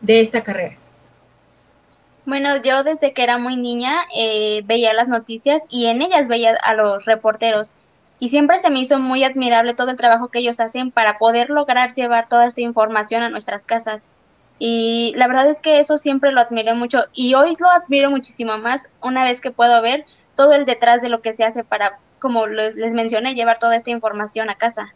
de 0.00 0.20
esta 0.20 0.42
carrera? 0.42 0.76
Bueno, 2.26 2.62
yo 2.62 2.84
desde 2.84 3.12
que 3.12 3.22
era 3.22 3.38
muy 3.38 3.56
niña 3.56 4.02
eh, 4.14 4.62
veía 4.64 4.92
las 4.92 5.08
noticias 5.08 5.64
y 5.70 5.86
en 5.86 6.02
ellas 6.02 6.28
veía 6.28 6.54
a 6.62 6.74
los 6.74 7.06
reporteros 7.06 7.74
y 8.18 8.28
siempre 8.28 8.58
se 8.58 8.70
me 8.70 8.80
hizo 8.80 9.00
muy 9.00 9.24
admirable 9.24 9.74
todo 9.74 9.90
el 9.90 9.96
trabajo 9.96 10.28
que 10.28 10.40
ellos 10.40 10.60
hacen 10.60 10.90
para 10.90 11.18
poder 11.18 11.48
lograr 11.48 11.94
llevar 11.94 12.28
toda 12.28 12.46
esta 12.46 12.60
información 12.60 13.22
a 13.22 13.30
nuestras 13.30 13.64
casas. 13.64 14.06
Y 14.58 15.14
la 15.16 15.26
verdad 15.26 15.48
es 15.48 15.62
que 15.62 15.80
eso 15.80 15.96
siempre 15.96 16.32
lo 16.32 16.40
admiré 16.40 16.74
mucho 16.74 17.04
y 17.14 17.32
hoy 17.32 17.56
lo 17.58 17.70
admiro 17.70 18.10
muchísimo 18.10 18.58
más 18.58 18.94
una 19.00 19.24
vez 19.24 19.40
que 19.40 19.50
puedo 19.50 19.80
ver 19.80 20.04
todo 20.36 20.52
el 20.52 20.66
detrás 20.66 21.00
de 21.00 21.08
lo 21.08 21.22
que 21.22 21.32
se 21.32 21.44
hace 21.44 21.64
para, 21.64 21.98
como 22.18 22.46
les 22.46 22.92
mencioné, 22.92 23.34
llevar 23.34 23.58
toda 23.58 23.74
esta 23.74 23.90
información 23.90 24.50
a 24.50 24.56
casa. 24.56 24.94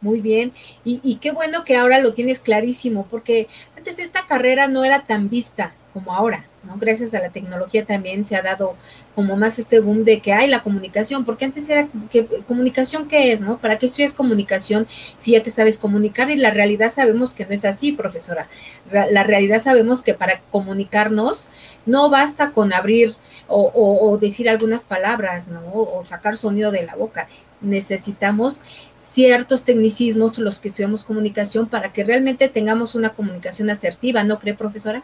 Muy 0.00 0.20
bien, 0.20 0.52
y, 0.84 1.00
y, 1.02 1.16
qué 1.16 1.32
bueno 1.32 1.64
que 1.64 1.76
ahora 1.76 1.98
lo 1.98 2.14
tienes 2.14 2.38
clarísimo, 2.38 3.06
porque 3.10 3.48
antes 3.76 3.98
esta 3.98 4.26
carrera 4.28 4.68
no 4.68 4.84
era 4.84 5.02
tan 5.02 5.28
vista, 5.28 5.72
como 5.98 6.14
ahora, 6.14 6.44
¿no? 6.62 6.76
Gracias 6.78 7.12
a 7.12 7.18
la 7.18 7.30
tecnología 7.30 7.84
también 7.84 8.24
se 8.24 8.36
ha 8.36 8.42
dado 8.42 8.76
como 9.16 9.36
más 9.36 9.58
este 9.58 9.80
boom 9.80 10.04
de 10.04 10.20
que 10.20 10.32
hay 10.32 10.46
la 10.46 10.62
comunicación, 10.62 11.24
porque 11.24 11.44
antes 11.44 11.68
era 11.68 11.88
que 12.08 12.24
comunicación 12.46 13.08
qué 13.08 13.32
es, 13.32 13.40
¿no? 13.40 13.58
¿Para 13.58 13.78
qué 13.80 13.86
estudias 13.86 14.12
comunicación 14.12 14.86
si 15.16 15.32
ya 15.32 15.42
te 15.42 15.50
sabes 15.50 15.76
comunicar? 15.76 16.30
Y 16.30 16.36
la 16.36 16.52
realidad 16.52 16.92
sabemos 16.92 17.32
que 17.32 17.46
no 17.46 17.52
es 17.52 17.64
así, 17.64 17.90
profesora. 17.90 18.46
La 18.92 19.24
realidad 19.24 19.60
sabemos 19.60 20.02
que 20.02 20.14
para 20.14 20.40
comunicarnos 20.52 21.48
no 21.84 22.10
basta 22.10 22.52
con 22.52 22.72
abrir 22.72 23.16
o, 23.48 23.72
o 23.74 24.18
decir 24.18 24.48
algunas 24.48 24.84
palabras, 24.84 25.48
¿no? 25.48 25.62
O 25.72 26.04
sacar 26.04 26.36
sonido 26.36 26.70
de 26.70 26.84
la 26.84 26.94
boca. 26.94 27.26
Necesitamos 27.60 28.60
ciertos 29.00 29.64
tecnicismos, 29.64 30.38
los 30.38 30.60
que 30.60 30.68
estudiamos 30.68 31.04
comunicación, 31.04 31.66
para 31.66 31.92
que 31.92 32.04
realmente 32.04 32.48
tengamos 32.48 32.94
una 32.94 33.10
comunicación 33.10 33.68
asertiva, 33.68 34.22
¿no 34.22 34.38
cree, 34.38 34.54
profesora? 34.54 35.02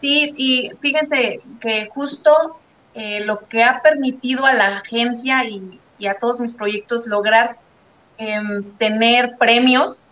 Sí, 0.00 0.34
y 0.36 0.70
fíjense 0.80 1.40
que 1.60 1.88
justo 1.92 2.58
eh, 2.94 3.24
lo 3.24 3.46
que 3.48 3.64
ha 3.64 3.82
permitido 3.82 4.46
a 4.46 4.52
la 4.52 4.78
agencia 4.78 5.44
y, 5.44 5.80
a 6.08 6.14
todos 6.14 6.38
mis 6.38 6.54
proyectos 6.54 7.06
lograr 7.08 7.58
em, 8.18 8.62
tener 8.78 9.36
premios 9.36 10.06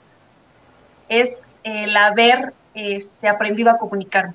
es 1.09 1.44
el 1.62 1.96
haber 1.96 2.53
este, 2.75 3.29
aprendido 3.29 3.70
a 3.70 3.79
comunicarme. 3.79 4.35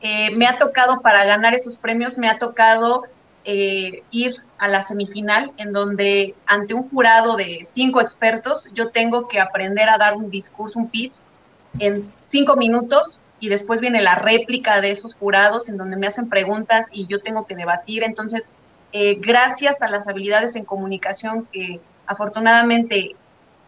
Eh, 0.00 0.30
me 0.36 0.46
ha 0.46 0.58
tocado 0.58 1.00
para 1.00 1.24
ganar 1.24 1.54
esos 1.54 1.76
premios, 1.76 2.18
me 2.18 2.28
ha 2.28 2.38
tocado 2.38 3.04
eh, 3.44 4.02
ir 4.10 4.36
a 4.58 4.68
la 4.68 4.82
semifinal 4.82 5.52
en 5.56 5.72
donde 5.72 6.34
ante 6.46 6.74
un 6.74 6.88
jurado 6.88 7.36
de 7.36 7.60
cinco 7.64 8.00
expertos 8.00 8.70
yo 8.74 8.90
tengo 8.90 9.28
que 9.28 9.40
aprender 9.40 9.88
a 9.88 9.98
dar 9.98 10.14
un 10.14 10.30
discurso, 10.30 10.78
un 10.78 10.88
pitch 10.88 11.18
en 11.78 12.12
cinco 12.24 12.56
minutos 12.56 13.22
y 13.40 13.48
después 13.48 13.80
viene 13.80 14.02
la 14.02 14.14
réplica 14.14 14.80
de 14.80 14.90
esos 14.90 15.14
jurados 15.14 15.68
en 15.68 15.76
donde 15.76 15.96
me 15.96 16.06
hacen 16.06 16.28
preguntas 16.28 16.88
y 16.92 17.06
yo 17.06 17.20
tengo 17.20 17.46
que 17.46 17.54
debatir. 17.54 18.02
Entonces, 18.02 18.48
eh, 18.92 19.16
gracias 19.20 19.82
a 19.82 19.88
las 19.88 20.08
habilidades 20.08 20.56
en 20.56 20.64
comunicación 20.64 21.46
que 21.52 21.80
afortunadamente 22.06 23.14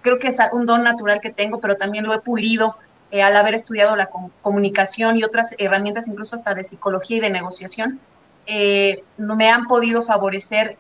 creo 0.01 0.19
que 0.19 0.29
es 0.29 0.39
un 0.53 0.65
don 0.65 0.83
natural 0.83 1.21
que 1.21 1.31
tengo, 1.31 1.61
pero 1.61 1.77
también 1.77 2.07
lo 2.07 2.15
he 2.15 2.21
pulido 2.21 2.77
eh, 3.11 3.23
al 3.23 3.37
haber 3.37 3.55
estudiado 3.55 3.97
la 3.97 4.11
comunicación 4.43 5.17
y 5.17 5.25
otras 5.25 5.55
herramientas, 5.59 6.09
incluso 6.09 6.37
hasta 6.37 6.55
de 6.55 6.65
psicología 6.65 7.19
y 7.19 7.21
de 7.21 7.31
negociación, 7.31 8.01
eh, 8.47 9.05
me 9.19 9.51
han 9.51 9.67
podido 9.67 10.03
favorecer, 10.03 10.77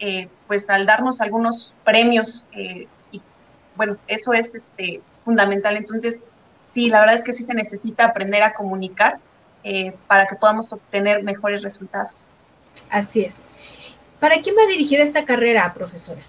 pues 0.46 0.70
al 0.70 0.86
darnos 0.86 1.20
algunos 1.20 1.74
premios 1.84 2.48
y 2.54 2.88
bueno, 3.76 3.96
eso 4.06 4.32
es 4.32 4.54
este, 4.54 5.02
fundamental. 5.20 5.76
Entonces, 5.76 6.20
sí, 6.58 6.90
la 6.90 7.00
verdad 7.00 7.16
es 7.16 7.24
que 7.24 7.32
sí 7.32 7.42
se 7.42 7.54
necesita 7.54 8.04
aprender 8.04 8.42
a 8.42 8.52
comunicar 8.52 9.18
eh, 9.64 9.94
para 10.06 10.26
que 10.26 10.36
podamos 10.36 10.72
obtener 10.72 11.22
mejores 11.22 11.62
resultados. 11.62 12.28
Así 12.90 13.22
es. 13.22 13.42
¿Para 14.20 14.40
quién 14.40 14.56
va 14.56 14.66
dirigida 14.66 15.02
esta 15.02 15.24
carrera, 15.24 15.72
profesora? 15.72 16.20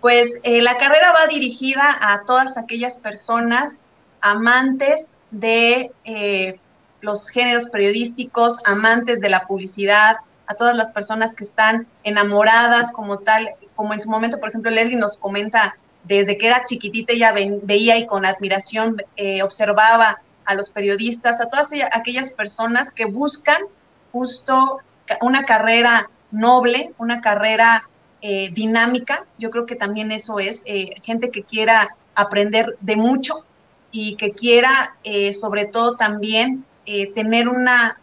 Pues 0.00 0.38
eh, 0.44 0.62
la 0.62 0.78
carrera 0.78 1.12
va 1.12 1.26
dirigida 1.26 1.98
a 2.00 2.22
todas 2.24 2.56
aquellas 2.56 2.96
personas 2.96 3.82
amantes 4.20 5.18
de 5.30 5.90
eh, 6.04 6.58
los 7.00 7.28
géneros 7.28 7.66
periodísticos, 7.66 8.60
amantes 8.64 9.20
de 9.20 9.28
la 9.28 9.46
publicidad, 9.46 10.18
a 10.46 10.54
todas 10.54 10.76
las 10.76 10.90
personas 10.92 11.34
que 11.34 11.44
están 11.44 11.86
enamoradas 12.04 12.92
como 12.92 13.18
tal, 13.18 13.50
como 13.74 13.92
en 13.92 14.00
su 14.00 14.08
momento, 14.08 14.40
por 14.40 14.48
ejemplo, 14.48 14.70
Leslie 14.70 14.96
nos 14.96 15.18
comenta 15.18 15.76
desde 16.08 16.38
que 16.38 16.46
era 16.46 16.64
chiquitita 16.64 17.12
ella 17.12 17.34
veía 17.62 17.98
y 17.98 18.06
con 18.06 18.24
admiración 18.24 18.96
eh, 19.16 19.42
observaba 19.42 20.22
a 20.46 20.54
los 20.54 20.70
periodistas, 20.70 21.40
a 21.40 21.50
todas 21.50 21.70
aquellas 21.92 22.30
personas 22.30 22.92
que 22.92 23.04
buscan 23.04 23.62
justo 24.10 24.78
una 25.20 25.44
carrera 25.44 26.08
noble, 26.30 26.94
una 26.96 27.20
carrera 27.20 27.88
eh, 28.22 28.48
dinámica. 28.52 29.26
Yo 29.38 29.50
creo 29.50 29.66
que 29.66 29.76
también 29.76 30.10
eso 30.10 30.38
es 30.38 30.62
eh, 30.66 30.94
gente 31.02 31.30
que 31.30 31.42
quiera 31.42 31.94
aprender 32.14 32.76
de 32.80 32.96
mucho 32.96 33.44
y 33.92 34.16
que 34.16 34.32
quiera 34.32 34.96
sobre 35.32 35.64
todo 35.66 35.96
también 35.96 36.66
tener 37.14 37.48
una, 37.48 38.00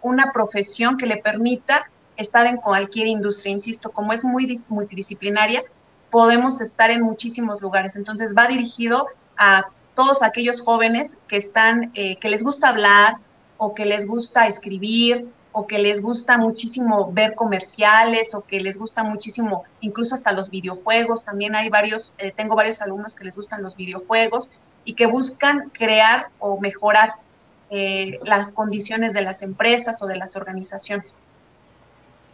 una 0.00 0.32
profesión 0.32 0.96
que 0.96 1.06
le 1.06 1.18
permita 1.18 1.88
estar 2.16 2.46
en 2.46 2.56
cualquier 2.56 3.06
industria. 3.06 3.52
Insisto, 3.52 3.92
como 3.92 4.12
es 4.12 4.24
muy 4.24 4.60
multidisciplinaria, 4.68 5.62
podemos 6.14 6.60
estar 6.60 6.92
en 6.92 7.02
muchísimos 7.02 7.60
lugares. 7.60 7.96
Entonces 7.96 8.36
va 8.38 8.46
dirigido 8.46 9.08
a 9.36 9.64
todos 9.96 10.22
aquellos 10.22 10.60
jóvenes 10.60 11.18
que 11.26 11.36
están, 11.36 11.90
que 11.92 12.28
les 12.30 12.44
gusta 12.44 12.68
hablar 12.68 13.16
o 13.58 13.74
que 13.74 13.84
les 13.84 14.06
gusta 14.06 14.46
escribir 14.46 15.26
o 15.50 15.66
que 15.66 15.78
les 15.78 16.00
gusta 16.00 16.38
muchísimo 16.38 17.10
ver 17.12 17.34
comerciales 17.34 18.32
o 18.36 18.42
que 18.42 18.60
les 18.60 18.78
gusta 18.78 19.02
muchísimo 19.02 19.64
incluso 19.80 20.14
hasta 20.14 20.30
los 20.30 20.50
videojuegos. 20.50 21.24
También 21.24 21.56
hay 21.56 21.68
varios, 21.68 22.14
eh, 22.18 22.30
tengo 22.30 22.54
varios 22.54 22.80
alumnos 22.80 23.16
que 23.16 23.24
les 23.24 23.34
gustan 23.34 23.62
los 23.62 23.74
videojuegos 23.74 24.52
y 24.84 24.94
que 24.94 25.06
buscan 25.06 25.70
crear 25.70 26.28
o 26.38 26.60
mejorar 26.60 27.14
eh, 27.70 28.20
las 28.24 28.52
condiciones 28.52 29.14
de 29.14 29.22
las 29.22 29.42
empresas 29.42 30.00
o 30.00 30.06
de 30.06 30.16
las 30.16 30.36
organizaciones. 30.36 31.16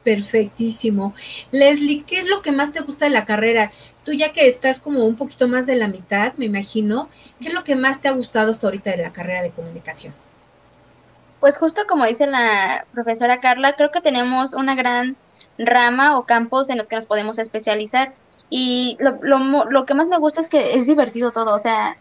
Perfectísimo. 0.05 1.15
Leslie, 1.51 2.05
¿qué 2.05 2.19
es 2.19 2.27
lo 2.27 2.41
que 2.41 2.53
más 2.53 2.73
te 2.73 2.81
gusta 2.81 3.05
de 3.05 3.11
la 3.11 3.27
carrera? 3.27 3.71
Tú 4.05 4.13
ya 4.13 4.33
que 4.33 4.47
estás 4.49 4.81
como 4.81 5.05
un 5.05 5.17
poquito 5.17 5.47
más 5.47 5.67
de 5.67 5.77
la 5.77 5.89
mitad, 5.89 6.33
me 6.39 6.47
imagino, 6.47 7.09
¿qué 7.41 7.49
es 7.49 7.55
lo 7.55 7.65
que 7.65 7.77
más 7.77 8.01
te 8.01 8.09
ha 8.09 8.13
gustado 8.13 8.51
hasta 8.51 8.67
ahorita 8.67 8.91
de 8.91 8.97
la 8.97 9.13
carrera 9.13 9.43
de 9.43 9.51
comunicación? 9.51 10.15
Pues 11.39 11.59
justo 11.59 11.83
como 11.87 12.07
dice 12.07 12.27
la 12.27 12.87
profesora 12.93 13.41
Carla, 13.41 13.75
creo 13.75 13.91
que 13.91 14.01
tenemos 14.01 14.55
una 14.55 14.75
gran 14.75 15.17
rama 15.59 16.19
o 16.19 16.25
campos 16.25 16.71
en 16.71 16.79
los 16.79 16.89
que 16.89 16.97
nos 16.97 17.07
podemos 17.07 17.39
especializar. 17.39 18.15
Y 18.49 18.97
lo, 19.01 19.19
lo, 19.23 19.65
lo 19.67 19.87
que 19.87 19.95
más 19.95 20.09
me 20.09 20.19
gusta 20.19 20.41
es 20.41 20.49
que 20.49 20.75
es 20.75 20.87
divertido 20.87 21.31
todo, 21.31 21.55
o 21.55 21.59
sea, 21.59 21.97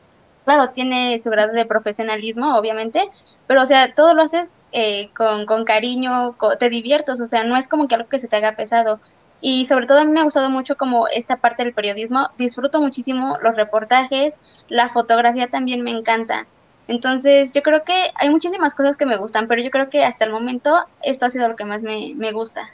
claro, 0.49 0.71
tiene 0.71 1.19
su 1.19 1.29
grado 1.29 1.53
de 1.53 1.65
profesionalismo, 1.65 2.57
obviamente, 2.57 3.09
pero 3.45 3.61
o 3.61 3.65
sea, 3.65 3.93
todo 3.93 4.15
lo 4.15 4.23
haces 4.23 4.61
eh, 4.71 5.09
con, 5.15 5.45
con, 5.45 5.63
cariño, 5.63 6.35
te 6.59 6.69
diviertes, 6.69 7.21
o 7.21 7.25
sea, 7.25 7.43
no 7.43 7.55
es 7.55 7.67
como 7.67 7.87
que 7.87 7.95
algo 7.95 8.09
que 8.09 8.19
se 8.19 8.27
te 8.27 8.35
haga 8.35 8.55
pesado. 8.55 8.99
Y 9.41 9.65
sobre 9.65 9.85
todo 9.85 9.99
a 9.99 10.05
mí 10.05 10.11
me 10.11 10.19
ha 10.19 10.23
gustado 10.23 10.49
mucho 10.49 10.75
como 10.75 11.07
esta 11.07 11.37
parte 11.37 11.63
del 11.63 11.73
periodismo, 11.73 12.29
disfruto 12.37 12.81
muchísimo 12.81 13.37
los 13.41 13.55
reportajes, 13.55 14.39
la 14.67 14.89
fotografía 14.89 15.47
también 15.47 15.81
me 15.81 15.91
encanta. 15.91 16.47
Entonces, 16.87 17.51
yo 17.51 17.61
creo 17.61 17.83
que 17.83 17.93
hay 18.15 18.31
muchísimas 18.31 18.73
cosas 18.73 18.97
que 18.97 19.05
me 19.05 19.17
gustan, 19.17 19.47
pero 19.47 19.61
yo 19.61 19.69
creo 19.69 19.91
que 19.91 20.03
hasta 20.03 20.25
el 20.25 20.31
momento 20.31 20.75
esto 21.03 21.27
ha 21.27 21.29
sido 21.29 21.47
lo 21.47 21.55
que 21.55 21.63
más 21.63 21.83
me, 21.83 22.31
gusta. 22.31 22.71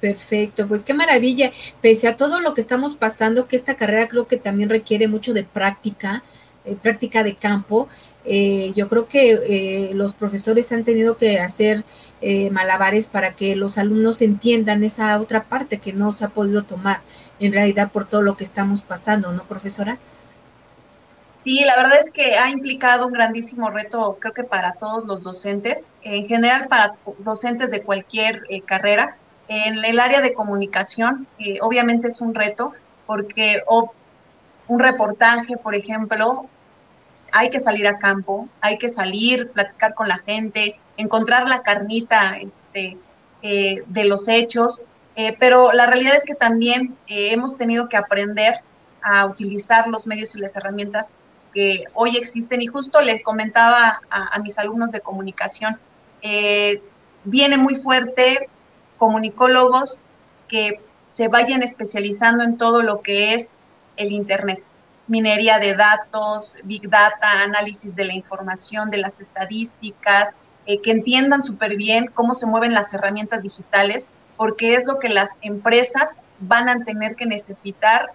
Perfecto, 0.00 0.68
pues 0.68 0.84
qué 0.84 0.94
maravilla. 0.94 1.50
Pese 1.82 2.06
a 2.06 2.16
todo 2.16 2.40
lo 2.40 2.54
que 2.54 2.60
estamos 2.60 2.94
pasando, 2.94 3.48
que 3.48 3.56
esta 3.56 3.74
carrera 3.74 4.08
creo 4.08 4.28
que 4.28 4.36
también 4.36 4.70
requiere 4.70 5.08
mucho 5.08 5.34
de 5.34 5.42
práctica, 5.42 6.22
eh, 6.70 6.76
práctica 6.80 7.24
de 7.24 7.34
campo. 7.34 7.88
Eh, 8.24 8.72
yo 8.76 8.88
creo 8.88 9.08
que 9.08 9.32
eh, 9.32 9.90
los 9.94 10.14
profesores 10.14 10.70
han 10.72 10.84
tenido 10.84 11.16
que 11.16 11.40
hacer 11.40 11.84
malabares 12.50 13.06
para 13.06 13.32
que 13.32 13.56
los 13.56 13.78
alumnos 13.78 14.20
entiendan 14.20 14.84
esa 14.84 15.18
otra 15.18 15.44
parte 15.44 15.78
que 15.78 15.94
no 15.94 16.12
se 16.12 16.26
ha 16.26 16.28
podido 16.28 16.64
tomar 16.64 17.00
en 17.38 17.54
realidad 17.54 17.90
por 17.90 18.06
todo 18.06 18.20
lo 18.20 18.36
que 18.36 18.44
estamos 18.44 18.82
pasando, 18.82 19.32
¿no, 19.32 19.44
profesora? 19.44 19.96
Sí, 21.42 21.64
la 21.64 21.76
verdad 21.76 21.98
es 21.98 22.10
que 22.10 22.36
ha 22.36 22.50
implicado 22.50 23.06
un 23.06 23.14
grandísimo 23.14 23.70
reto, 23.70 24.18
creo 24.20 24.34
que 24.34 24.44
para 24.44 24.74
todos 24.74 25.06
los 25.06 25.24
docentes, 25.24 25.88
en 26.02 26.26
general 26.26 26.68
para 26.68 26.92
docentes 27.20 27.70
de 27.70 27.80
cualquier 27.80 28.42
carrera. 28.66 29.16
En 29.48 29.82
el 29.82 29.98
área 29.98 30.20
de 30.20 30.34
comunicación, 30.34 31.26
obviamente 31.62 32.08
es 32.08 32.20
un 32.20 32.34
reto, 32.34 32.74
porque 33.06 33.62
un 34.70 34.78
reportaje, 34.78 35.56
por 35.56 35.74
ejemplo, 35.74 36.46
hay 37.32 37.50
que 37.50 37.60
salir 37.60 37.86
a 37.86 37.98
campo, 37.98 38.48
hay 38.60 38.78
que 38.78 38.88
salir, 38.88 39.50
platicar 39.50 39.94
con 39.94 40.08
la 40.08 40.18
gente, 40.18 40.78
encontrar 40.96 41.48
la 41.48 41.62
carnita 41.62 42.38
este, 42.38 42.96
eh, 43.42 43.82
de 43.86 44.04
los 44.04 44.28
hechos, 44.28 44.82
pero 45.38 45.72
la 45.72 45.84
realidad 45.84 46.16
es 46.16 46.24
que 46.24 46.34
también 46.34 46.96
hemos 47.06 47.58
tenido 47.58 47.90
que 47.90 47.98
aprender 47.98 48.54
a 49.02 49.26
utilizar 49.26 49.86
los 49.88 50.06
medios 50.06 50.34
y 50.34 50.40
las 50.40 50.56
herramientas 50.56 51.14
que 51.52 51.84
hoy 51.94 52.16
existen. 52.16 52.62
Y 52.62 52.66
justo 52.66 53.00
les 53.00 53.22
comentaba 53.22 54.00
a, 54.10 54.38
mis 54.40 54.58
alumnos 54.58 54.92
de 54.92 55.00
comunicación, 55.00 55.78
eh, 56.22 56.82
viene 57.24 57.56
muy 57.56 57.74
fuerte 57.74 58.48
comunicólogos 58.98 60.02
que 60.48 60.80
se 61.06 61.28
vayan 61.28 61.62
especializando 61.62 62.44
en 62.44 62.56
todo 62.56 62.82
lo 62.82 63.02
que 63.02 63.34
es 63.34 63.56
el 63.96 64.12
Internet, 64.12 64.62
minería 65.10 65.58
de 65.58 65.74
datos, 65.74 66.58
big 66.64 66.88
data, 66.88 67.42
análisis 67.42 67.94
de 67.94 68.04
la 68.04 68.14
información, 68.14 68.90
de 68.90 68.98
las 68.98 69.20
estadísticas, 69.20 70.34
eh, 70.66 70.80
que 70.80 70.92
entiendan 70.92 71.42
súper 71.42 71.76
bien 71.76 72.06
cómo 72.14 72.34
se 72.34 72.46
mueven 72.46 72.72
las 72.72 72.94
herramientas 72.94 73.42
digitales, 73.42 74.08
porque 74.36 74.74
es 74.74 74.86
lo 74.86 74.98
que 74.98 75.08
las 75.08 75.38
empresas 75.42 76.20
van 76.38 76.68
a 76.68 76.78
tener 76.84 77.16
que 77.16 77.26
necesitar 77.26 78.12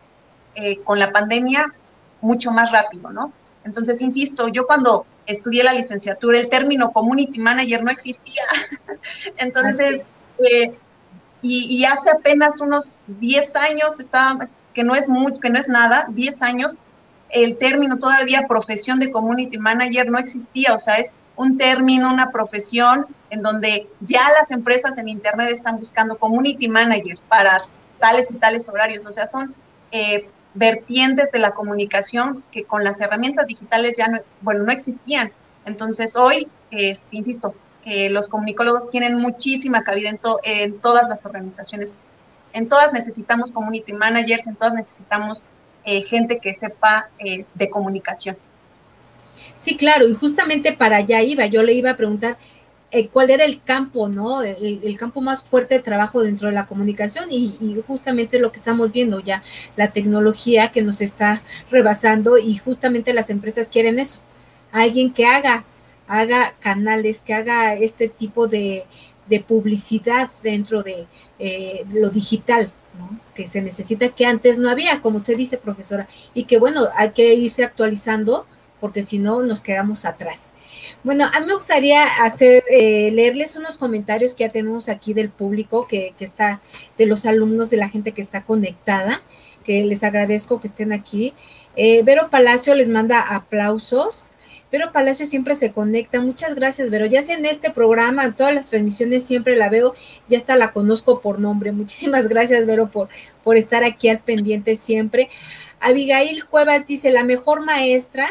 eh, 0.55 0.79
con 0.83 0.97
la 0.97 1.11
pandemia 1.11 1.73
mucho 2.21 2.51
más 2.51 2.71
rápido, 2.71 3.11
¿no? 3.11 3.33
Entonces, 3.65 4.01
insisto, 4.01 4.47
yo 4.47 4.65
cuando 4.65 5.05
estudié 5.25 5.63
la 5.63 5.73
licenciatura, 5.73 6.39
el 6.39 6.49
término 6.49 6.91
community 6.91 7.39
manager 7.39 7.83
no 7.83 7.91
existía. 7.91 8.43
Entonces, 9.37 10.01
eh, 10.39 10.73
y, 11.41 11.85
hace 11.85 12.09
apenas 12.09 12.59
unos 12.59 13.01
10 13.05 13.55
años, 13.57 13.99
estaba, 13.99 14.39
que 14.73 14.83
no 14.83 14.95
es 14.95 15.07
muy, 15.07 15.39
que 15.39 15.49
no 15.49 15.59
es 15.59 15.69
nada, 15.69 16.07
10 16.09 16.41
años, 16.41 16.77
el 17.35 17.57
término 17.57 17.99
todavía 17.99 18.47
profesión 18.47 18.97
de 18.97 19.11
community 19.11 19.57
manager 19.57 20.09
no 20.09 20.17
existía, 20.17 20.73
o 20.73 20.79
sea, 20.79 20.95
es 20.95 21.15
un 21.35 21.57
término, 21.57 22.09
una 22.09 22.31
profesión 22.31 23.05
en 23.29 23.41
donde 23.41 23.89
ya 23.99 24.31
las 24.39 24.51
empresas 24.51 24.97
en 24.97 25.09
Internet 25.09 25.49
están 25.51 25.77
buscando 25.77 26.17
community 26.17 26.69
manager 26.69 27.17
para 27.27 27.57
tales 27.99 28.31
y 28.31 28.35
tales 28.35 28.69
horarios, 28.69 29.05
o 29.05 29.11
sea, 29.11 29.27
son 29.27 29.53
eh, 29.91 30.29
vertientes 30.53 31.29
de 31.33 31.39
la 31.39 31.51
comunicación 31.51 32.41
que 32.53 32.63
con 32.63 32.85
las 32.85 33.01
herramientas 33.01 33.47
digitales 33.47 33.97
ya 33.97 34.07
no, 34.07 34.19
bueno, 34.39 34.63
no 34.63 34.71
existían. 34.71 35.33
Entonces 35.65 36.15
hoy, 36.15 36.47
insisto, 37.11 37.53
eh, 37.83 38.09
los 38.11 38.29
comunicólogos 38.29 38.89
tienen 38.89 39.15
muchísima 39.15 39.83
cabida 39.83 40.09
en 40.09 40.79
todas 40.79 41.09
las 41.09 41.25
organizaciones. 41.25 41.99
En 42.53 42.69
todas 42.69 42.93
necesitamos 42.93 43.51
community 43.51 43.91
managers, 43.91 44.47
en 44.47 44.55
todas 44.55 44.73
necesitamos 44.73 45.43
eh, 45.85 46.01
gente 46.01 46.39
que 46.39 46.53
sepa 46.53 47.09
eh, 47.19 47.45
de 47.53 47.69
comunicación. 47.69 48.37
Sí, 49.57 49.77
claro, 49.77 50.07
y 50.07 50.13
justamente 50.13 50.73
para 50.73 50.97
allá 50.97 51.21
iba, 51.21 51.45
yo 51.45 51.63
le 51.63 51.73
iba 51.73 51.91
a 51.91 51.97
preguntar, 51.97 52.37
eh, 52.91 53.09
cuál 53.09 53.29
era 53.29 53.43
el 53.43 53.61
campo, 53.61 54.07
¿no? 54.07 54.41
El, 54.41 54.95
campo 54.97 55.19
más 55.19 55.43
fuerte 55.43 55.75
de 55.75 55.81
trabajo 55.81 56.21
dentro 56.21 56.47
de 56.47 56.53
la 56.53 56.65
comunicación 56.65 57.25
y, 57.29 57.81
justamente 57.85 58.39
lo 58.39 58.51
que 58.51 58.59
estamos 58.59 58.91
viendo 58.91 59.19
ya, 59.19 59.43
la 59.75 59.91
tecnología 59.91 60.71
que 60.71 60.81
nos 60.81 61.01
está 61.01 61.41
rebasando 61.69 62.37
y 62.37 62.55
justamente 62.55 63.13
las 63.13 63.29
empresas 63.29 63.69
quieren 63.69 63.99
eso, 63.99 64.19
alguien 64.71 65.11
que 65.13 65.25
haga, 65.25 65.65
haga 66.07 66.53
canales, 66.61 67.21
que 67.21 67.33
haga 67.33 67.75
este 67.75 68.07
tipo 68.07 68.47
de, 68.47 68.85
publicidad 69.47 70.29
dentro 70.43 70.83
de 70.83 71.07
eh, 71.39 71.85
lo 71.91 72.09
digital, 72.09 72.71
¿no? 72.97 73.19
que 73.33 73.47
se 73.47 73.61
necesita 73.61 74.09
que 74.09 74.25
antes 74.25 74.59
no 74.59 74.69
había, 74.69 75.01
como 75.01 75.17
usted 75.17 75.35
dice, 75.35 75.57
profesora, 75.57 76.07
y 76.33 76.45
que 76.45 76.59
bueno, 76.59 76.87
hay 76.95 77.11
que 77.11 77.33
irse 77.33 77.63
actualizando 77.63 78.45
porque 78.79 79.03
si 79.03 79.19
no 79.19 79.41
nos 79.43 79.61
quedamos 79.61 80.05
atrás. 80.05 80.53
Bueno, 81.03 81.25
a 81.31 81.39
mí 81.39 81.45
me 81.47 81.53
gustaría 81.53 82.03
hacer, 82.23 82.63
eh, 82.69 83.11
leerles 83.11 83.55
unos 83.55 83.77
comentarios 83.77 84.33
que 84.33 84.43
ya 84.43 84.51
tenemos 84.51 84.89
aquí 84.89 85.13
del 85.13 85.29
público, 85.29 85.87
que, 85.87 86.13
está, 86.19 86.61
de 86.97 87.05
los 87.05 87.25
alumnos, 87.25 87.69
de 87.69 87.77
la 87.77 87.89
gente 87.89 88.11
que 88.11 88.21
está 88.21 88.43
conectada, 88.43 89.21
que 89.63 89.83
les 89.83 90.03
agradezco 90.03 90.59
que 90.59 90.67
estén 90.67 90.93
aquí. 90.93 91.33
Eh, 91.75 92.03
Vero 92.03 92.29
Palacio 92.29 92.75
les 92.75 92.89
manda 92.89 93.19
aplausos. 93.19 94.31
Vero 94.77 94.91
Palacio 94.91 95.25
siempre 95.25 95.55
se 95.55 95.71
conecta. 95.71 96.19
Muchas 96.19 96.53
gracias, 96.53 96.89
Vero. 96.89 97.05
Ya 97.05 97.21
sea 97.21 97.37
en 97.37 97.45
este 97.45 97.71
programa, 97.71 98.25
en 98.25 98.33
todas 98.33 98.53
las 98.53 98.65
transmisiones 98.65 99.23
siempre 99.23 99.55
la 99.55 99.69
veo, 99.69 99.93
ya 100.27 100.37
hasta 100.37 100.57
la 100.57 100.73
conozco 100.73 101.21
por 101.21 101.39
nombre. 101.39 101.71
Muchísimas 101.71 102.27
gracias, 102.27 102.65
Vero, 102.65 102.91
por, 102.91 103.07
por 103.41 103.55
estar 103.55 103.85
aquí 103.85 104.09
al 104.09 104.19
pendiente 104.19 104.75
siempre. 104.75 105.29
Abigail 105.79 106.43
Cuevas 106.43 106.85
dice, 106.85 107.09
la 107.11 107.23
mejor 107.23 107.61
maestra, 107.61 108.27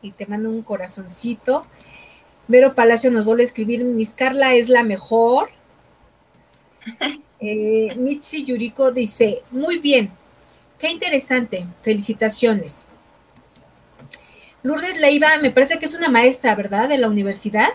y 0.00 0.12
te 0.12 0.24
mando 0.24 0.48
un 0.48 0.62
corazoncito. 0.62 1.66
Vero 2.48 2.74
Palacio 2.74 3.10
nos 3.10 3.26
vuelve 3.26 3.42
a 3.42 3.44
escribir, 3.44 3.84
Miss 3.84 4.14
Carla 4.14 4.54
es 4.54 4.70
la 4.70 4.84
mejor. 4.84 5.50
Eh, 7.44 7.96
Mitzi 7.96 8.44
Yuriko 8.44 8.92
dice, 8.92 9.42
muy 9.50 9.80
bien, 9.80 10.12
qué 10.78 10.92
interesante, 10.92 11.66
felicitaciones. 11.82 12.86
Lourdes 14.62 15.00
Leiva, 15.00 15.36
me 15.38 15.50
parece 15.50 15.78
que 15.78 15.86
es 15.86 15.94
una 15.94 16.08
maestra, 16.08 16.54
¿verdad? 16.54 16.88
De 16.88 16.98
la 16.98 17.08
universidad. 17.08 17.70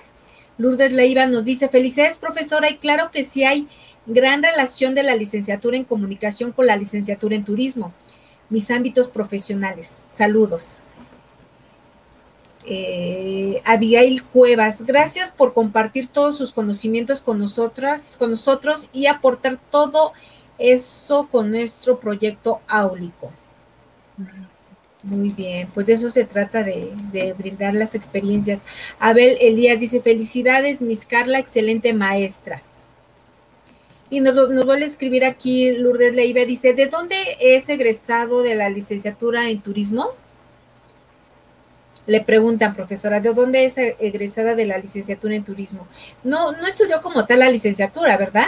Lourdes 0.57 0.91
Leiva 0.91 1.25
nos 1.25 1.45
dice, 1.45 1.69
felicidades 1.69 2.17
profesora, 2.17 2.69
y 2.69 2.77
claro 2.77 3.11
que 3.11 3.23
sí 3.23 3.43
hay 3.43 3.67
Gran 4.09 4.41
relación 4.41 4.95
de 4.95 5.03
la 5.03 5.17
licenciatura 5.17 5.75
en 5.75 5.83
comunicación 5.83 6.53
con 6.53 6.65
la 6.65 6.77
licenciatura 6.77 7.35
en 7.35 7.43
turismo. 7.43 7.91
Mis 8.49 8.71
ámbitos 8.71 9.09
profesionales. 9.09 10.05
Saludos. 10.09 10.81
Eh, 12.65 13.61
Abigail 13.65 14.23
Cuevas, 14.23 14.85
gracias 14.85 15.31
por 15.31 15.53
compartir 15.53 16.07
todos 16.07 16.37
sus 16.37 16.53
conocimientos 16.53 17.19
con 17.19 17.37
nosotras, 17.37 18.15
con 18.17 18.31
nosotros 18.31 18.87
y 18.93 19.07
aportar 19.07 19.57
todo 19.71 20.13
eso 20.57 21.27
con 21.29 21.51
nuestro 21.51 21.99
proyecto 21.99 22.61
áulico. 22.67 23.31
Muy 25.07 25.29
bien, 25.29 25.69
pues 25.73 25.87
de 25.87 25.93
eso 25.93 26.09
se 26.09 26.25
trata 26.25 26.63
de, 26.63 27.33
brindar 27.37 27.73
las 27.73 27.95
experiencias. 27.95 28.65
Abel 28.99 29.37
Elías 29.39 29.79
dice, 29.79 30.01
felicidades, 30.01 30.81
Miss 30.81 31.05
Carla, 31.05 31.39
excelente 31.39 31.93
maestra. 31.93 32.61
Y 34.09 34.19
nos, 34.19 34.35
nos 34.35 34.65
vuelve 34.65 34.83
a 34.83 34.87
escribir 34.87 35.23
aquí 35.23 35.71
Lourdes 35.71 36.13
Leiva, 36.13 36.41
dice, 36.41 36.73
¿de 36.73 36.87
dónde 36.87 37.15
es 37.39 37.69
egresado 37.69 38.41
de 38.41 38.55
la 38.55 38.67
licenciatura 38.67 39.49
en 39.49 39.61
turismo? 39.61 40.09
Le 42.05 42.19
preguntan, 42.19 42.75
profesora, 42.75 43.21
¿de 43.21 43.33
dónde 43.33 43.63
es 43.63 43.77
egresada 43.77 44.55
de 44.55 44.65
la 44.65 44.77
licenciatura 44.77 45.35
en 45.35 45.45
turismo? 45.45 45.87
No, 46.25 46.51
no 46.51 46.67
estudió 46.67 47.01
como 47.01 47.25
tal 47.25 47.39
la 47.39 47.49
licenciatura, 47.49 48.17
¿verdad? 48.17 48.47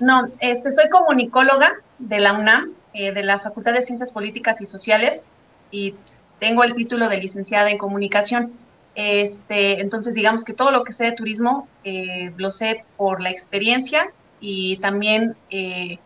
No, 0.00 0.28
este, 0.38 0.70
soy 0.70 0.90
comunicóloga 0.90 1.72
de 1.98 2.20
la 2.20 2.34
UNAM, 2.34 2.74
eh, 2.92 3.12
de 3.12 3.22
la 3.22 3.38
Facultad 3.38 3.72
de 3.72 3.80
Ciencias 3.80 4.12
Políticas 4.12 4.60
y 4.60 4.66
Sociales 4.66 5.24
y 5.72 5.96
tengo 6.38 6.62
el 6.62 6.74
título 6.74 7.08
de 7.08 7.16
licenciada 7.16 7.70
en 7.70 7.78
comunicación. 7.78 8.52
Este, 8.94 9.80
entonces, 9.80 10.14
digamos 10.14 10.44
que 10.44 10.52
todo 10.52 10.70
lo 10.70 10.84
que 10.84 10.92
sé 10.92 11.04
de 11.06 11.12
turismo 11.12 11.66
eh, 11.82 12.32
lo 12.36 12.52
sé 12.52 12.84
por 12.96 13.20
la 13.20 13.30
experiencia 13.30 14.12
y 14.40 14.76
también, 14.76 15.34
eh, 15.50 15.98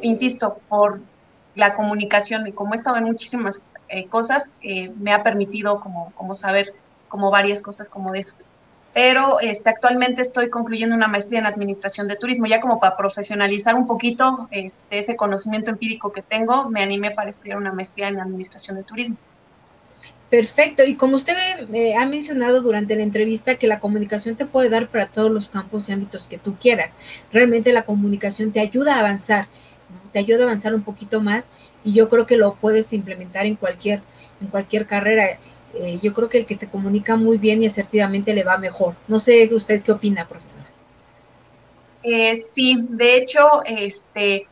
insisto, 0.00 0.60
por 0.68 1.02
la 1.56 1.74
comunicación. 1.74 2.46
Y 2.46 2.52
como 2.52 2.72
he 2.72 2.76
estado 2.76 2.96
en 2.96 3.04
muchísimas 3.04 3.60
eh, 3.88 4.06
cosas, 4.06 4.56
me 4.96 5.12
ha 5.12 5.22
permitido 5.24 5.80
como, 5.80 6.12
como 6.14 6.34
saber 6.34 6.72
como 7.08 7.30
varias 7.30 7.60
cosas 7.60 7.88
como 7.88 8.12
de 8.12 8.20
eso. 8.20 8.36
Pero 8.92 9.38
este, 9.40 9.70
actualmente 9.70 10.22
estoy 10.22 10.50
concluyendo 10.50 10.96
una 10.96 11.06
maestría 11.06 11.38
en 11.38 11.46
administración 11.46 12.08
de 12.08 12.16
turismo, 12.16 12.46
ya 12.46 12.60
como 12.60 12.80
para 12.80 12.96
profesionalizar 12.96 13.74
un 13.76 13.86
poquito 13.86 14.48
este, 14.50 14.98
ese 14.98 15.14
conocimiento 15.16 15.70
empírico 15.70 16.10
que 16.12 16.22
tengo, 16.22 16.68
me 16.68 16.82
animé 16.82 17.12
para 17.12 17.30
estudiar 17.30 17.58
una 17.58 17.72
maestría 17.72 18.08
en 18.08 18.18
administración 18.18 18.76
de 18.76 18.82
turismo. 18.82 19.16
Perfecto. 20.30 20.84
Y 20.84 20.94
como 20.94 21.16
usted 21.16 21.34
eh, 21.72 21.96
ha 21.96 22.06
mencionado 22.06 22.62
durante 22.62 22.94
la 22.94 23.02
entrevista, 23.02 23.56
que 23.56 23.66
la 23.66 23.80
comunicación 23.80 24.36
te 24.36 24.46
puede 24.46 24.70
dar 24.70 24.86
para 24.86 25.06
todos 25.06 25.30
los 25.30 25.48
campos 25.48 25.88
y 25.88 25.92
ámbitos 25.92 26.28
que 26.28 26.38
tú 26.38 26.54
quieras. 26.54 26.94
Realmente 27.32 27.72
la 27.72 27.82
comunicación 27.82 28.52
te 28.52 28.60
ayuda 28.60 28.94
a 28.94 29.00
avanzar, 29.00 29.48
te 30.12 30.20
ayuda 30.20 30.44
a 30.44 30.46
avanzar 30.46 30.72
un 30.72 30.82
poquito 30.82 31.20
más 31.20 31.48
y 31.82 31.94
yo 31.94 32.08
creo 32.08 32.26
que 32.26 32.36
lo 32.36 32.54
puedes 32.54 32.92
implementar 32.92 33.44
en 33.44 33.56
cualquier, 33.56 34.02
en 34.40 34.46
cualquier 34.46 34.86
carrera. 34.86 35.38
Eh, 35.74 35.98
yo 36.02 36.12
creo 36.12 36.28
que 36.28 36.38
el 36.38 36.46
que 36.46 36.54
se 36.54 36.68
comunica 36.68 37.16
muy 37.16 37.38
bien 37.38 37.62
y 37.62 37.66
asertivamente 37.66 38.34
le 38.34 38.44
va 38.44 38.58
mejor. 38.58 38.94
No 39.08 39.20
sé 39.20 39.48
usted 39.52 39.82
qué 39.82 39.92
opina, 39.92 40.26
profesora. 40.26 40.66
Eh, 42.02 42.36
sí, 42.36 42.86
de 42.88 43.16
hecho, 43.16 43.62
este, 43.64 44.46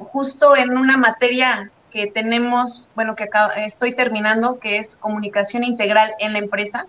justo 0.00 0.56
en 0.56 0.76
una 0.76 0.96
materia 0.96 1.70
que 1.92 2.06
tenemos, 2.06 2.88
bueno, 2.94 3.14
que 3.14 3.28
estoy 3.58 3.94
terminando, 3.94 4.58
que 4.58 4.78
es 4.78 4.96
comunicación 4.96 5.62
integral 5.62 6.14
en 6.18 6.32
la 6.32 6.38
empresa. 6.38 6.86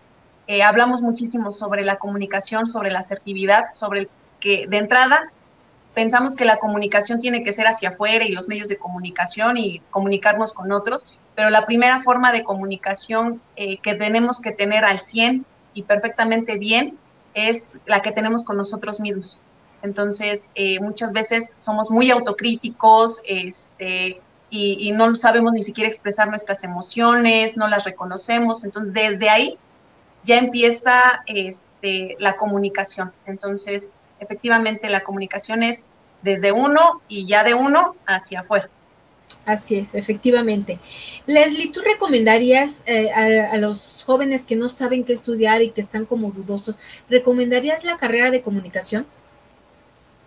Eh, 0.48 0.64
hablamos 0.64 1.02
muchísimo 1.02 1.52
sobre 1.52 1.84
la 1.84 1.98
comunicación, 1.98 2.68
sobre 2.68 2.90
la 2.90 3.00
asertividad, 3.00 3.66
sobre 3.72 4.08
que 4.40 4.66
de 4.68 4.78
entrada 4.78 5.32
pensamos 5.94 6.36
que 6.36 6.46
la 6.46 6.58
comunicación 6.58 7.20
tiene 7.20 7.44
que 7.44 7.54
ser 7.54 7.68
hacia 7.68 7.90
afuera 7.90 8.26
y 8.26 8.32
los 8.32 8.48
medios 8.48 8.68
de 8.70 8.78
comunicación 8.78 9.58
y 9.58 9.82
comunicarnos 9.90 10.54
con 10.54 10.72
otros, 10.72 11.06
pero 11.36 11.50
la 11.50 11.66
primera 11.66 12.00
forma 12.00 12.32
de 12.32 12.44
comunicación 12.44 13.42
eh, 13.56 13.78
que 13.80 13.96
tenemos 13.96 14.40
que 14.40 14.52
tener 14.52 14.86
al 14.86 15.00
100 15.00 15.46
y 15.74 15.84
perfectamente 15.84 16.58
bien 16.58 16.98
es 17.34 17.78
la 17.86 18.02
que 18.02 18.12
tenemos 18.12 18.46
con 18.46 18.58
nosotros 18.58 19.00
mismos. 19.00 19.42
Entonces, 19.82 20.52
eh, 20.56 20.80
muchas 20.80 21.12
veces 21.12 21.54
somos 21.56 21.92
muy 21.92 22.10
autocríticos, 22.12 23.22
este, 23.28 24.22
y, 24.56 24.92
no 24.92 25.16
sabemos 25.16 25.52
ni 25.54 25.64
siquiera 25.64 25.90
expresar 25.90 26.30
nuestras 26.30 26.64
emociones, 26.64 27.58
no 27.58 27.68
las 27.68 27.86
reconocemos. 27.86 28.64
Entonces, 28.64 28.94
desde 28.94 29.28
ahí 29.30 29.58
ya 30.24 30.38
empieza 30.38 31.24
este, 31.26 32.16
la 32.20 32.38
comunicación. 32.38 33.12
Entonces, 33.26 33.90
efectivamente, 34.20 34.92
la 34.92 35.04
comunicación 35.04 35.64
es 35.64 35.90
desde 36.22 36.52
uno 36.52 37.02
y 37.08 37.26
ya 37.26 37.44
de 37.44 37.56
uno 37.56 37.96
hacia 38.06 38.42
afuera. 38.42 38.70
Así 39.46 39.78
es, 39.78 39.96
efectivamente. 39.96 40.80
Leslie, 41.26 41.72
¿tú 41.72 41.82
recomendarías 41.82 42.82
eh, 42.86 43.12
a, 43.12 43.58
los 43.58 44.04
jóvenes 44.06 44.46
que 44.46 44.56
no 44.56 44.70
saben 44.70 45.04
qué 45.04 45.14
estudiar 45.14 45.62
y 45.62 45.72
que 45.72 45.82
están 45.82 46.06
como 46.06 46.32
dudosos, 46.32 46.78
¿recomendarías 47.10 47.84
la 47.84 47.98
carrera 47.98 48.32
de 48.32 48.42
comunicación? 48.42 49.06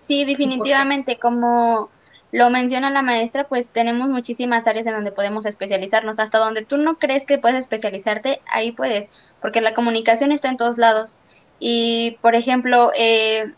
Sí, 0.04 0.24
definitivamente, 0.24 1.18
como 1.18 1.90
lo 2.32 2.50
menciona 2.50 2.90
la 2.90 3.02
maestra, 3.02 3.44
pues 3.44 3.70
tenemos 3.70 4.08
muchísimas 4.08 4.66
áreas 4.66 4.86
en 4.86 4.92
donde 4.92 5.12
podemos 5.12 5.46
especializarnos. 5.46 6.18
Hasta 6.18 6.38
donde 6.38 6.62
tú 6.62 6.76
no 6.76 6.98
crees 6.98 7.24
que 7.24 7.38
puedes 7.38 7.58
especializarte, 7.58 8.40
ahí 8.50 8.72
puedes, 8.72 9.10
porque 9.40 9.60
la 9.60 9.74
comunicación 9.74 10.32
está 10.32 10.48
en 10.48 10.56
todos 10.56 10.78
lados. 10.78 11.20
Y, 11.58 12.18
por 12.20 12.34
ejemplo, 12.34 12.92
eh, 12.96 13.52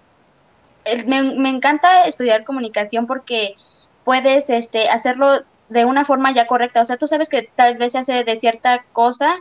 me, 1.06 1.48
encanta 1.48 2.04
estudiar 2.04 2.44
comunicación 2.44 3.06
porque 3.06 3.54
puedes 4.08 4.48
este, 4.48 4.88
hacerlo 4.88 5.42
de 5.68 5.84
una 5.84 6.06
forma 6.06 6.32
ya 6.32 6.46
correcta. 6.46 6.80
O 6.80 6.84
sea, 6.86 6.96
tú 6.96 7.06
sabes 7.06 7.28
que 7.28 7.42
tal 7.42 7.76
vez 7.76 7.92
se 7.92 7.98
hace 7.98 8.24
de 8.24 8.40
cierta 8.40 8.82
cosa, 8.94 9.36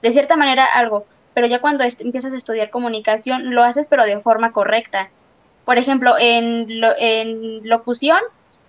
de 0.00 0.10
cierta 0.10 0.36
manera 0.38 0.64
algo, 0.64 1.04
pero 1.34 1.46
ya 1.46 1.60
cuando 1.60 1.84
empiezas 1.84 2.32
a 2.32 2.38
estudiar 2.38 2.70
comunicación, 2.70 3.54
lo 3.54 3.62
haces 3.62 3.88
pero 3.88 4.06
de 4.06 4.18
forma 4.22 4.52
correcta. 4.52 5.10
Por 5.66 5.76
ejemplo, 5.76 6.14
en, 6.18 6.80
lo, 6.80 6.96
en 6.96 7.68
locución, 7.68 8.18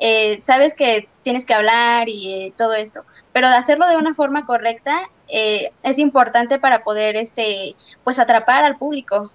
eh, 0.02 0.38
sabes 0.42 0.74
que 0.74 1.08
tienes 1.24 1.46
que 1.46 1.54
hablar 1.54 2.10
y 2.10 2.34
eh, 2.34 2.54
todo 2.58 2.74
esto, 2.74 3.06
pero 3.32 3.48
de 3.48 3.56
hacerlo 3.56 3.88
de 3.88 3.96
una 3.96 4.16
forma 4.16 4.46
correcta 4.46 5.00
eh, 5.30 5.72
es 5.82 5.98
importante 5.98 6.60
para 6.60 6.84
poder, 6.84 7.16
este, 7.16 7.74
pues, 8.04 8.20
atrapar 8.20 8.66
al 8.66 8.78
público. 8.78 9.32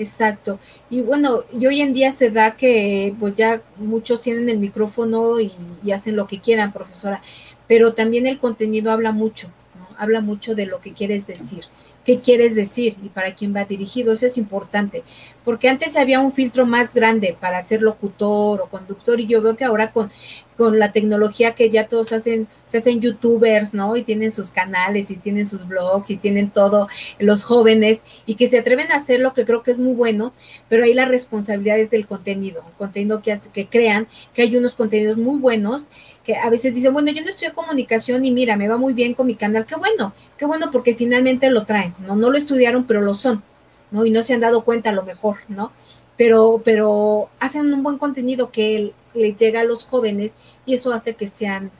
Exacto. 0.00 0.58
Y 0.88 1.02
bueno, 1.02 1.44
y 1.52 1.66
hoy 1.66 1.82
en 1.82 1.92
día 1.92 2.10
se 2.10 2.30
da 2.30 2.56
que 2.56 3.14
pues 3.20 3.34
ya 3.34 3.60
muchos 3.76 4.22
tienen 4.22 4.48
el 4.48 4.58
micrófono 4.58 5.38
y, 5.38 5.52
hacen 5.92 6.16
lo 6.16 6.26
que 6.26 6.40
quieran, 6.40 6.72
profesora, 6.72 7.20
pero 7.68 7.92
también 7.92 8.26
el 8.26 8.38
contenido 8.38 8.92
habla 8.92 9.12
mucho, 9.12 9.48
¿no? 9.78 9.94
habla 9.98 10.22
mucho 10.22 10.54
de 10.54 10.64
lo 10.64 10.80
que 10.80 10.94
quieres 10.94 11.26
decir 11.26 11.64
qué 12.04 12.18
quieres 12.18 12.54
decir 12.54 12.96
y 13.02 13.08
para 13.08 13.34
quién 13.34 13.54
va 13.54 13.64
dirigido. 13.64 14.12
Eso 14.12 14.26
es 14.26 14.38
importante, 14.38 15.02
porque 15.44 15.68
antes 15.68 15.96
había 15.96 16.20
un 16.20 16.32
filtro 16.32 16.66
más 16.66 16.94
grande 16.94 17.36
para 17.38 17.62
ser 17.62 17.82
locutor 17.82 18.60
o 18.60 18.66
conductor 18.66 19.20
y 19.20 19.26
yo 19.26 19.42
veo 19.42 19.56
que 19.56 19.64
ahora 19.64 19.92
con, 19.92 20.10
con 20.56 20.78
la 20.78 20.92
tecnología 20.92 21.54
que 21.54 21.70
ya 21.70 21.88
todos 21.88 22.12
hacen, 22.12 22.48
se 22.64 22.78
hacen 22.78 23.00
youtubers, 23.00 23.72
¿no? 23.72 23.96
Y 23.96 24.02
tienen 24.04 24.32
sus 24.32 24.50
canales 24.50 25.10
y 25.10 25.16
tienen 25.16 25.46
sus 25.46 25.66
blogs 25.66 26.10
y 26.10 26.16
tienen 26.16 26.50
todo, 26.50 26.88
los 27.18 27.44
jóvenes 27.44 28.00
y 28.26 28.34
que 28.34 28.48
se 28.48 28.58
atreven 28.58 28.92
a 28.92 28.96
hacer 28.96 29.20
lo 29.20 29.32
que 29.32 29.44
creo 29.44 29.62
que 29.62 29.70
es 29.70 29.78
muy 29.78 29.94
bueno, 29.94 30.32
pero 30.68 30.84
ahí 30.84 30.94
la 30.94 31.06
responsabilidad 31.06 31.78
es 31.78 31.90
del 31.90 32.06
contenido, 32.06 32.62
contenido 32.76 33.22
que, 33.22 33.38
que 33.52 33.66
crean, 33.68 34.06
que 34.34 34.42
hay 34.42 34.56
unos 34.56 34.74
contenidos 34.74 35.16
muy 35.16 35.38
buenos 35.38 35.84
que 36.24 36.36
a 36.36 36.50
veces 36.50 36.74
dicen, 36.74 36.92
bueno, 36.92 37.10
yo 37.10 37.22
no 37.22 37.30
en 37.30 37.52
comunicación 37.52 38.24
y 38.24 38.30
mira, 38.30 38.56
me 38.56 38.68
va 38.68 38.76
muy 38.76 38.92
bien 38.92 39.14
con 39.14 39.26
mi 39.26 39.34
canal, 39.34 39.64
qué 39.64 39.76
bueno, 39.76 40.12
qué 40.36 40.44
bueno 40.44 40.70
porque 40.70 40.94
finalmente 40.94 41.50
lo 41.50 41.64
traen, 41.64 41.94
¿no? 42.06 42.16
No 42.16 42.30
lo 42.30 42.36
estudiaron, 42.36 42.84
pero 42.84 43.00
lo 43.00 43.14
son, 43.14 43.42
¿no? 43.90 44.04
Y 44.04 44.10
no 44.10 44.22
se 44.22 44.34
han 44.34 44.40
dado 44.40 44.64
cuenta 44.64 44.90
a 44.90 44.92
lo 44.92 45.02
mejor, 45.02 45.38
¿no? 45.48 45.72
Pero, 46.16 46.60
pero 46.64 47.30
hacen 47.38 47.72
un 47.72 47.82
buen 47.82 47.98
contenido 47.98 48.50
que 48.50 48.92
les 49.14 49.36
llega 49.36 49.60
a 49.60 49.64
los 49.64 49.84
jóvenes 49.84 50.34
y 50.66 50.74
eso 50.74 50.92
hace 50.92 51.14
que 51.14 51.26
sean, 51.26 51.70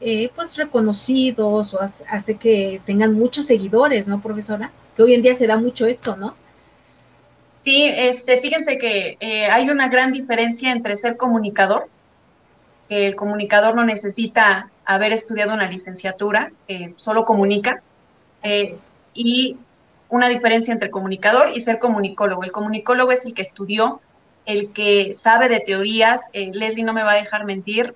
eh, 0.00 0.30
pues, 0.34 0.56
reconocidos 0.56 1.74
o 1.74 1.80
hace 1.80 2.36
que 2.36 2.80
tengan 2.86 3.14
muchos 3.14 3.46
seguidores, 3.46 4.08
¿no, 4.08 4.20
profesora? 4.20 4.72
Que 4.96 5.02
hoy 5.02 5.14
en 5.14 5.22
día 5.22 5.34
se 5.34 5.46
da 5.46 5.56
mucho 5.56 5.86
esto, 5.86 6.16
¿no? 6.16 6.34
Sí, 7.64 7.84
este, 7.84 8.38
fíjense 8.38 8.78
que 8.78 9.18
eh, 9.20 9.46
hay 9.46 9.68
una 9.68 9.88
gran 9.88 10.12
diferencia 10.12 10.72
entre 10.72 10.96
ser 10.96 11.16
comunicador, 11.16 11.88
el 12.88 13.14
comunicador 13.14 13.76
no 13.76 13.84
necesita 13.84 14.70
haber 14.84 15.12
estudiado 15.12 15.54
una 15.54 15.70
licenciatura, 15.70 16.50
eh, 16.66 16.92
solo 16.96 17.24
comunica. 17.24 17.82
Y 19.12 19.56
una 20.10 20.28
diferencia 20.28 20.72
entre 20.72 20.90
comunicador 20.90 21.50
y 21.54 21.60
ser 21.60 21.78
comunicólogo. 21.78 22.44
El 22.44 22.52
comunicólogo 22.52 23.12
es 23.12 23.24
el 23.24 23.34
que 23.34 23.42
estudió, 23.42 24.00
el 24.44 24.72
que 24.72 25.14
sabe 25.14 25.48
de 25.48 25.60
teorías. 25.60 26.28
Eh, 26.32 26.50
Leslie 26.52 26.84
no 26.84 26.92
me 26.92 27.02
va 27.02 27.12
a 27.12 27.16
dejar 27.16 27.44
mentir. 27.44 27.94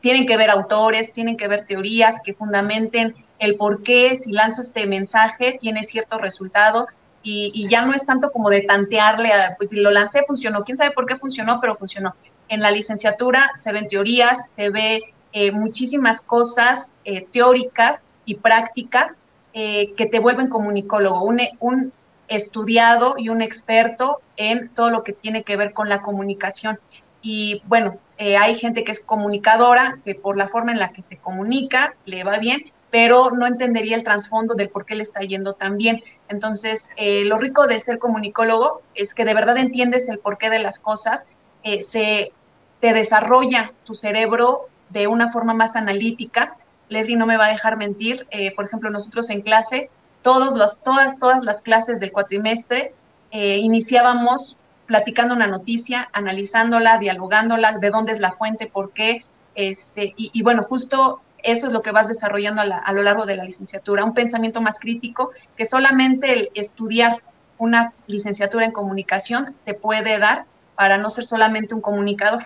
tienen 0.00 0.26
que 0.26 0.36
ver 0.36 0.50
autores, 0.50 1.12
tienen 1.12 1.36
que 1.36 1.48
ver 1.48 1.64
teorías 1.64 2.20
que 2.22 2.34
fundamenten 2.34 3.14
el 3.38 3.56
por 3.56 3.82
qué 3.82 4.16
si 4.16 4.30
lanzo 4.30 4.62
este 4.62 4.86
mensaje 4.86 5.58
tiene 5.60 5.84
cierto 5.84 6.18
resultado. 6.18 6.86
y, 7.24 7.68
ya 7.68 7.86
no 7.86 7.94
es 7.94 8.04
tanto 8.04 8.30
como 8.32 8.50
de 8.50 8.62
tantearle, 8.62 9.32
a, 9.32 9.54
pues 9.56 9.70
si 9.70 9.80
lo 9.80 9.92
lancé, 9.92 10.24
funcionó, 10.26 10.64
quién 10.64 10.76
sabe 10.76 10.90
por 10.90 11.06
qué 11.06 11.16
funcionó, 11.16 11.60
pero 11.60 11.76
funcionó. 11.76 12.16
En 12.48 12.60
la 12.60 12.72
licenciatura 12.72 13.52
se 13.54 13.72
ven 13.72 13.86
teorías, 13.86 14.52
se 14.52 14.70
ve 14.70 15.14
eh, 15.32 15.50
muchísimas 15.50 16.20
cosas 16.20 16.92
eh, 17.04 17.26
teóricas 17.32 18.02
y 18.26 18.34
prácticas 18.34 19.18
eh, 19.54 19.92
que 19.94 20.06
te 20.06 20.18
vuelven 20.18 20.48
comunicólogo, 20.48 21.22
un, 21.22 21.40
un 21.60 21.92
estudiado 22.28 23.14
y 23.18 23.28
un 23.28 23.42
experto 23.42 24.20
en 24.36 24.68
todo 24.68 24.90
lo 24.90 25.04
que 25.04 25.12
tiene 25.12 25.42
que 25.42 25.56
ver 25.56 25.72
con 25.72 25.88
la 25.88 26.02
comunicación. 26.02 26.78
Y 27.20 27.62
bueno, 27.66 27.98
hay 28.18 28.54
gente 28.54 28.84
que 28.84 28.92
es 28.92 29.00
comunicadora, 29.00 29.98
que 30.04 30.14
por 30.14 30.36
la 30.36 30.48
forma 30.48 30.70
en 30.70 30.78
la 30.78 30.92
que 30.92 31.02
se 31.02 31.16
comunica 31.16 31.94
le 32.04 32.22
va 32.22 32.38
bien, 32.38 32.72
pero 32.92 33.30
no 33.30 33.46
entendería 33.46 33.96
el 33.96 34.02
trasfondo 34.02 34.54
del 34.54 34.68
por 34.68 34.84
qué 34.84 34.94
le 34.94 35.02
está 35.02 35.20
yendo 35.20 35.54
tan 35.54 35.78
bien. 35.78 36.04
Entonces, 36.28 36.90
eh, 36.96 37.24
lo 37.24 37.38
rico 37.38 37.66
de 37.66 37.80
ser 37.80 37.98
comunicólogo 37.98 38.82
es 38.94 39.14
que 39.14 39.24
de 39.24 39.32
verdad 39.32 39.56
entiendes 39.56 40.10
el 40.10 40.18
porqué 40.18 40.50
de 40.50 40.58
las 40.58 40.78
cosas, 40.78 41.26
eh, 41.64 41.82
se 41.82 42.32
te 42.80 42.92
desarrolla 42.92 43.72
tu 43.84 43.94
cerebro 43.94 44.68
de 44.90 45.06
una 45.06 45.32
forma 45.32 45.54
más 45.54 45.74
analítica. 45.74 46.54
Leslie 46.92 47.16
no 47.16 47.26
me 47.26 47.36
va 47.36 47.46
a 47.46 47.50
dejar 47.50 47.76
mentir. 47.76 48.26
Eh, 48.30 48.54
por 48.54 48.66
ejemplo, 48.66 48.90
nosotros 48.90 49.30
en 49.30 49.42
clase, 49.42 49.90
todos 50.22 50.56
los, 50.56 50.82
todas, 50.82 51.18
todas 51.18 51.42
las 51.42 51.62
clases 51.62 52.00
del 52.00 52.12
cuatrimestre, 52.12 52.94
iniciábamos 53.32 54.58
platicando 54.86 55.34
una 55.34 55.46
noticia, 55.46 56.10
analizándola, 56.12 56.98
dialogándola, 56.98 57.78
de 57.78 57.88
dónde 57.88 58.12
es 58.12 58.20
la 58.20 58.32
fuente, 58.32 58.66
por 58.66 58.92
qué. 58.92 59.24
Este, 59.54 60.12
y, 60.18 60.30
y 60.34 60.42
bueno, 60.42 60.64
justo 60.64 61.22
eso 61.42 61.66
es 61.66 61.72
lo 61.72 61.82
que 61.82 61.92
vas 61.92 62.08
desarrollando 62.08 62.62
a, 62.62 62.92
lo 62.92 63.02
largo 63.02 63.26
de 63.26 63.36
la 63.36 63.44
licenciatura, 63.44 64.04
un 64.04 64.14
pensamiento 64.14 64.60
más 64.60 64.78
crítico 64.78 65.32
que 65.56 65.66
solamente 65.66 66.32
el 66.32 66.50
estudiar 66.54 67.22
una 67.58 67.92
licenciatura 68.06 68.64
en 68.64 68.72
comunicación 68.72 69.54
te 69.64 69.74
puede 69.74 70.18
dar 70.18 70.46
para 70.74 70.98
no 70.98 71.10
ser 71.10 71.24
solamente 71.24 71.74
un 71.74 71.80
comunicador. 71.80 72.42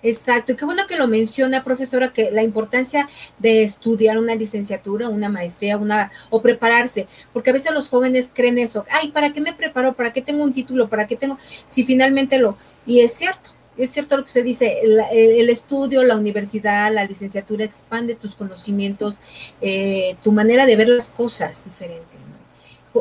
Exacto, 0.00 0.54
qué 0.54 0.64
bueno 0.64 0.86
que 0.86 0.96
lo 0.96 1.08
menciona, 1.08 1.64
profesora, 1.64 2.12
que 2.12 2.30
la 2.30 2.44
importancia 2.44 3.08
de 3.38 3.64
estudiar 3.64 4.16
una 4.16 4.36
licenciatura, 4.36 5.08
una 5.08 5.28
maestría, 5.28 5.76
una 5.76 6.12
o 6.30 6.40
prepararse, 6.40 7.08
porque 7.32 7.50
a 7.50 7.52
veces 7.52 7.72
los 7.72 7.88
jóvenes 7.88 8.30
creen 8.32 8.58
eso, 8.58 8.84
ay, 8.90 9.10
¿para 9.10 9.32
qué 9.32 9.40
me 9.40 9.52
preparo? 9.52 9.94
¿Para 9.94 10.12
qué 10.12 10.22
tengo 10.22 10.44
un 10.44 10.52
título? 10.52 10.88
¿Para 10.88 11.08
qué 11.08 11.16
tengo? 11.16 11.36
Si 11.66 11.82
finalmente 11.82 12.38
lo, 12.38 12.56
y 12.86 13.00
es 13.00 13.12
cierto, 13.12 13.50
es 13.76 13.90
cierto 13.90 14.16
lo 14.16 14.24
que 14.24 14.30
se 14.30 14.42
dice, 14.42 14.80
el, 14.82 15.50
estudio, 15.50 16.04
la 16.04 16.16
universidad, 16.16 16.92
la 16.92 17.04
licenciatura 17.04 17.64
expande 17.64 18.14
tus 18.14 18.36
conocimientos, 18.36 19.16
eh, 19.60 20.16
tu 20.22 20.30
manera 20.30 20.66
de 20.66 20.76
ver 20.76 20.88
las 20.88 21.08
cosas 21.08 21.60
diferente. 21.64 22.06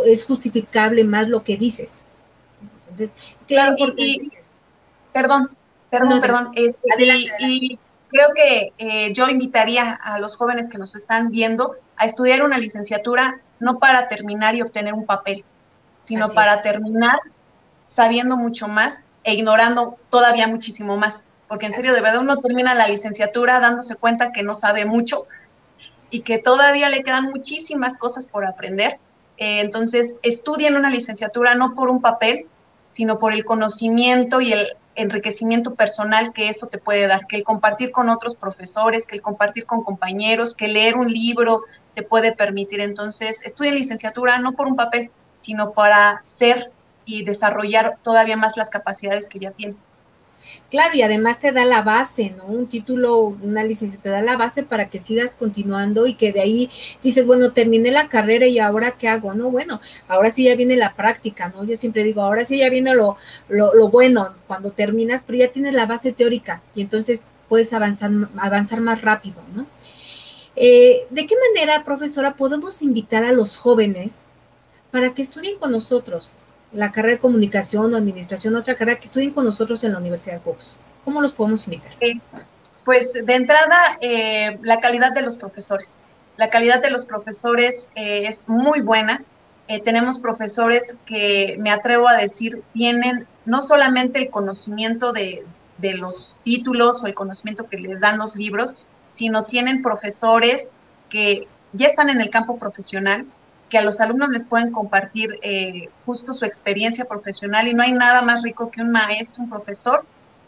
Es 0.06 0.26
justificable 0.26 1.04
más 1.04 1.30
lo 1.30 1.44
que 1.44 1.58
dices. 1.58 2.04
Entonces, 2.90 3.12
claro, 3.48 3.76
y, 3.96 4.32
perdón, 5.12 5.50
perdón, 5.90 6.22
perdón. 6.22 6.52
Este, 6.56 6.88
y, 7.40 7.80
creo 8.10 8.28
que 8.34 8.74
eh, 8.78 9.14
yo 9.14 9.28
invitaría 9.28 9.94
a 9.94 10.20
los 10.20 10.38
jóvenes 10.38 10.70
que 10.70 10.78
nos 10.78 10.96
están 10.96 11.30
viendo 11.30 11.76
a 11.98 12.06
estudiar 12.06 12.42
una 12.44 12.58
licenciatura 12.58 13.42
no 13.60 13.80
para 13.80 14.08
terminar 14.08 14.56
y 14.56 14.62
obtener 14.62 14.94
un 14.94 15.06
papel, 15.06 15.44
sino 16.00 16.30
para 16.30 16.62
terminar 16.62 17.20
sabiendo 17.86 18.38
mucho 18.38 18.68
más 18.68 19.06
e 19.24 19.34
ignorando 19.34 19.98
todavía 20.10 20.48
muchísimo 20.48 20.98
más. 20.98 21.24
Porque 21.48 21.66
en 21.66 21.74
serio, 21.74 21.94
de 21.94 22.02
verdad, 22.02 22.22
uno 22.22 22.38
termina 22.38 22.74
la 22.74 22.88
licenciatura 22.88 23.60
dándose 23.60 23.96
cuenta 23.96 24.32
que 24.32 24.44
no 24.44 24.54
sabe 24.54 24.86
mucho 24.86 25.28
y 26.10 26.22
que 26.22 26.40
todavía 26.40 26.90
le 26.90 27.04
quedan 27.04 27.26
muchísimas 27.26 27.98
cosas 27.98 28.28
por 28.28 28.46
aprender. 28.46 29.00
Eh, 29.38 29.62
entonces, 29.62 30.18
estudien 30.24 30.76
una 30.76 30.90
licenciatura 30.90 31.56
no 31.56 31.74
por 31.74 31.90
un 31.90 32.02
papel, 32.02 32.48
sino 32.88 33.20
por 33.20 33.34
el 33.34 33.46
conocimiento 33.46 34.42
y 34.42 34.54
el 34.54 34.68
enriquecimiento 34.96 35.76
personal 35.76 36.34
que 36.34 36.50
eso 36.50 36.68
te 36.68 36.80
puede 36.80 37.08
dar, 37.08 37.28
que 37.28 37.38
el 37.38 37.44
compartir 37.44 37.92
con 37.92 38.10
otros 38.10 38.36
profesores, 38.36 39.06
que 39.06 39.16
el 39.16 39.22
compartir 39.22 39.66
con 39.66 39.84
compañeros, 39.84 40.56
que 40.56 40.68
leer 40.68 40.96
un 40.96 41.12
libro 41.12 41.64
te 41.94 42.04
puede 42.04 42.34
permitir. 42.34 42.82
Entonces, 42.82 43.44
estudien 43.46 43.76
licenciatura 43.76 44.40
no 44.40 44.54
por 44.54 44.68
un 44.68 44.76
papel, 44.76 45.12
sino 45.38 45.72
para 45.72 46.22
ser 46.24 46.72
y 47.06 47.24
desarrollar 47.24 47.98
todavía 48.04 48.36
más 48.38 48.58
las 48.58 48.70
capacidades 48.70 49.28
que 49.28 49.40
ya 49.40 49.52
tiene. 49.52 49.76
Claro, 50.70 50.96
y 50.96 51.02
además 51.02 51.40
te 51.40 51.52
da 51.52 51.64
la 51.66 51.82
base, 51.82 52.34
¿no? 52.38 52.46
Un 52.46 52.68
título, 52.68 53.18
una 53.20 53.64
licencia, 53.64 54.00
te 54.02 54.10
da 54.10 54.22
la 54.22 54.36
base 54.38 54.64
para 54.64 54.90
que 54.90 55.00
sigas 55.00 55.36
continuando 55.36 56.08
y 56.08 56.16
que 56.16 56.34
de 56.34 56.42
ahí 56.42 56.70
dices, 57.02 57.26
bueno, 57.26 57.54
terminé 57.54 57.90
la 57.92 58.10
carrera 58.10 58.48
y 58.48 58.60
ahora 58.60 58.92
qué 58.92 59.08
hago, 59.08 59.34
¿no? 59.34 59.50
Bueno, 59.50 59.80
ahora 60.08 60.30
sí 60.30 60.44
ya 60.44 60.56
viene 60.56 60.76
la 60.76 60.94
práctica, 60.94 61.50
¿no? 61.56 61.64
Yo 61.64 61.78
siempre 61.78 62.04
digo, 62.04 62.22
ahora 62.22 62.44
sí 62.46 62.60
ya 62.60 62.70
viene 62.70 62.94
lo, 62.96 63.16
lo, 63.50 63.90
bueno 63.90 64.36
cuando 64.46 64.72
terminas, 64.72 65.24
pero 65.26 65.40
ya 65.40 65.52
tienes 65.52 65.74
la 65.74 65.86
base 65.86 66.12
teórica 66.12 66.62
y 66.76 66.82
entonces 66.82 67.28
puedes 67.48 67.72
avanzar, 67.74 68.12
avanzar 68.38 68.82
más 68.82 69.02
rápido, 69.02 69.42
¿no? 69.56 69.68
Eh, 70.56 71.06
¿De 71.12 71.28
qué 71.28 71.36
manera, 71.54 71.84
profesora, 71.84 72.36
podemos 72.36 72.82
invitar 72.82 73.24
a 73.24 73.32
los 73.32 73.58
jóvenes 73.58 74.26
para 74.92 75.14
que 75.14 75.22
estudien 75.22 75.58
con 75.60 75.72
nosotros? 75.72 76.38
La 76.72 76.92
carrera 76.92 77.16
de 77.16 77.20
comunicación 77.20 77.94
o 77.94 77.98
administración, 77.98 78.56
otra 78.56 78.76
carrera 78.76 79.00
que 79.00 79.06
estudien 79.06 79.32
con 79.32 79.46
nosotros 79.46 79.84
en 79.84 79.94
la 79.94 80.00
Universidad 80.00 80.36
de 80.36 80.42
Cox. 80.42 80.66
¿Cómo 81.06 81.22
los 81.22 81.32
podemos 81.32 81.66
invitar? 81.68 81.92
Eh, 82.02 82.14
pues 82.84 83.14
de 83.14 83.34
entrada, 83.34 83.98
eh, 84.02 84.60
la 84.62 84.80
calidad 84.80 85.14
de 85.14 85.22
los 85.22 85.38
profesores. 85.38 86.00
La 86.38 86.50
calidad 86.50 86.82
de 86.82 86.90
los 86.90 87.06
profesores 87.06 87.92
eh, 87.96 88.26
es 88.28 88.48
muy 88.50 88.82
buena. 88.82 89.24
tenemos 89.84 90.20
profesores 90.20 90.98
que, 91.06 91.58
me 91.60 91.72
atrevo 91.72 92.08
a 92.08 92.16
decir, 92.16 92.64
tienen 92.74 93.28
no 93.46 93.60
solamente 93.60 94.20
el 94.20 94.30
conocimiento 94.30 95.12
de, 95.12 95.46
de 95.78 95.94
los 95.94 96.38
títulos 96.44 97.04
o 97.04 97.08
el 97.08 97.14
conocimiento 97.14 97.68
que 97.68 97.78
les 97.78 98.00
dan 98.00 98.18
los 98.18 98.38
libros, 98.38 98.82
sino 99.10 99.44
tienen 99.44 99.82
profesores 99.82 100.70
que 101.10 101.48
ya 101.74 101.88
están 101.88 102.10
en 102.10 102.22
el 102.22 102.30
campo 102.30 102.58
profesional, 102.58 103.26
que 103.70 103.78
a 103.78 103.82
los 103.82 104.00
alumnos 104.00 104.30
les 104.30 104.46
pueden 104.46 104.72
compartir 104.72 105.40
eh, 105.42 105.90
justo 106.06 106.34
su 106.34 106.46
experiencia 106.46 107.06
profesional 107.06 107.68
y 107.68 107.74
no 107.74 107.84
hay 107.84 107.92
nada 107.92 108.22
más 108.22 108.44
rico 108.44 108.72
que 108.72 108.82
un 108.82 108.92
maestro, 108.92 109.44
un 109.44 109.50
profesor 109.50 110.06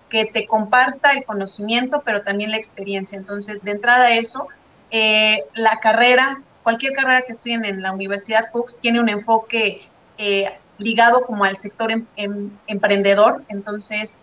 que 0.09 0.25
te 0.25 0.47
comparta 0.47 1.11
el 1.11 1.23
conocimiento, 1.25 2.01
pero 2.03 2.23
también 2.23 2.51
la 2.51 2.57
experiencia. 2.57 3.17
Entonces, 3.17 3.61
de 3.63 3.71
entrada 3.71 4.11
eso, 4.11 4.47
eh, 4.89 5.43
la 5.53 5.79
carrera, 5.79 6.41
cualquier 6.63 6.93
carrera 6.93 7.21
que 7.21 7.33
estudien 7.33 7.65
en 7.65 7.81
la 7.81 7.91
Universidad 7.91 8.45
Fox 8.51 8.79
tiene 8.79 8.99
un 8.99 9.09
enfoque 9.09 9.81
eh, 10.17 10.57
ligado 10.77 11.25
como 11.25 11.43
al 11.43 11.55
sector 11.57 11.91
em, 11.91 12.05
em, 12.15 12.49
emprendedor. 12.67 13.43
Entonces, 13.49 14.19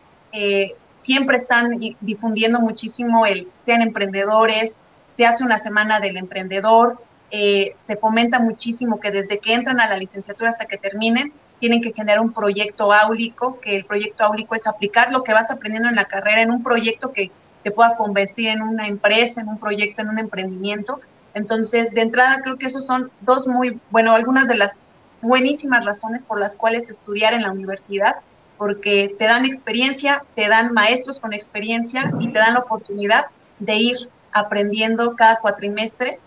siempre 0.95 1.39
están 1.39 1.79
difundiendo 2.01 2.61
muchísimo 2.61 3.25
el 3.25 3.49
sean 3.57 3.81
emprendedores, 3.81 4.79
se 5.07 5.25
hace 5.25 5.45
una 5.45 5.59
semana 5.59 5.99
del 5.99 6.19
emprendedor, 6.19 6.99
eh, 7.31 7.73
se 7.77 7.97
fomenta 7.97 8.39
muchísimo 8.39 9.01
que 9.01 9.11
desde 9.11 9.39
que 9.39 9.55
entran 9.55 9.81
a 9.81 9.89
la 9.89 9.97
licenciatura 9.97 10.51
hasta 10.51 10.67
que 10.67 10.79
terminen, 10.79 11.33
tienen 11.59 11.81
que 11.81 11.93
generar 11.93 12.21
un 12.21 12.33
proyecto 12.33 12.93
áulico, 12.93 13.61
que 13.61 13.77
el 13.77 13.85
proyecto 13.85 14.25
áulico 14.25 14.55
es 14.55 14.67
aplicar 14.67 15.11
lo 15.11 15.23
que 15.23 15.33
vas 15.33 15.51
aprendiendo 15.51 15.89
en 15.89 15.97
la 15.97 16.05
carrera 16.05 16.43
en 16.43 16.51
un 16.51 16.63
proyecto 16.63 17.13
que 17.13 17.31
se 17.59 17.71
pueda 17.71 17.97
convertir 17.97 18.49
en 18.49 18.63
una 18.63 18.87
empresa, 18.87 19.41
en 19.41 19.49
un 19.49 19.59
proyecto, 19.59 20.03
en 20.03 20.11
un 20.11 20.19
emprendimiento. 20.19 21.01
Entonces, 21.35 21.93
de 21.93 22.03
entrada, 22.03 22.41
creo 22.43 22.57
que 22.57 22.67
esos 22.67 22.87
son 22.87 23.11
dos 23.23 23.49
muy, 23.49 23.81
bueno, 23.91 24.13
algunas 24.13 24.49
de 24.49 24.57
las 24.57 24.83
buenísimas 25.23 25.85
razones 25.85 26.23
por 26.23 26.39
las 26.39 26.57
cuales 26.57 26.91
estudiar 26.91 27.35
en 27.35 27.43
la 27.43 27.51
universidad, 27.51 28.17
porque 28.59 29.15
te 29.19 29.25
dan 29.25 29.45
experiencia, 29.45 30.25
te 30.35 30.49
dan 30.49 30.73
maestros 30.73 31.21
con 31.21 31.33
experiencia 31.33 32.13
y 32.21 32.29
te 32.29 32.39
dan 32.39 32.55
la 32.55 32.61
oportunidad 32.61 33.27
de 33.59 33.77
ir 33.77 34.11
aprendiendo 34.33 35.17
cada 35.17 35.41
cuatrimestre 35.41 36.21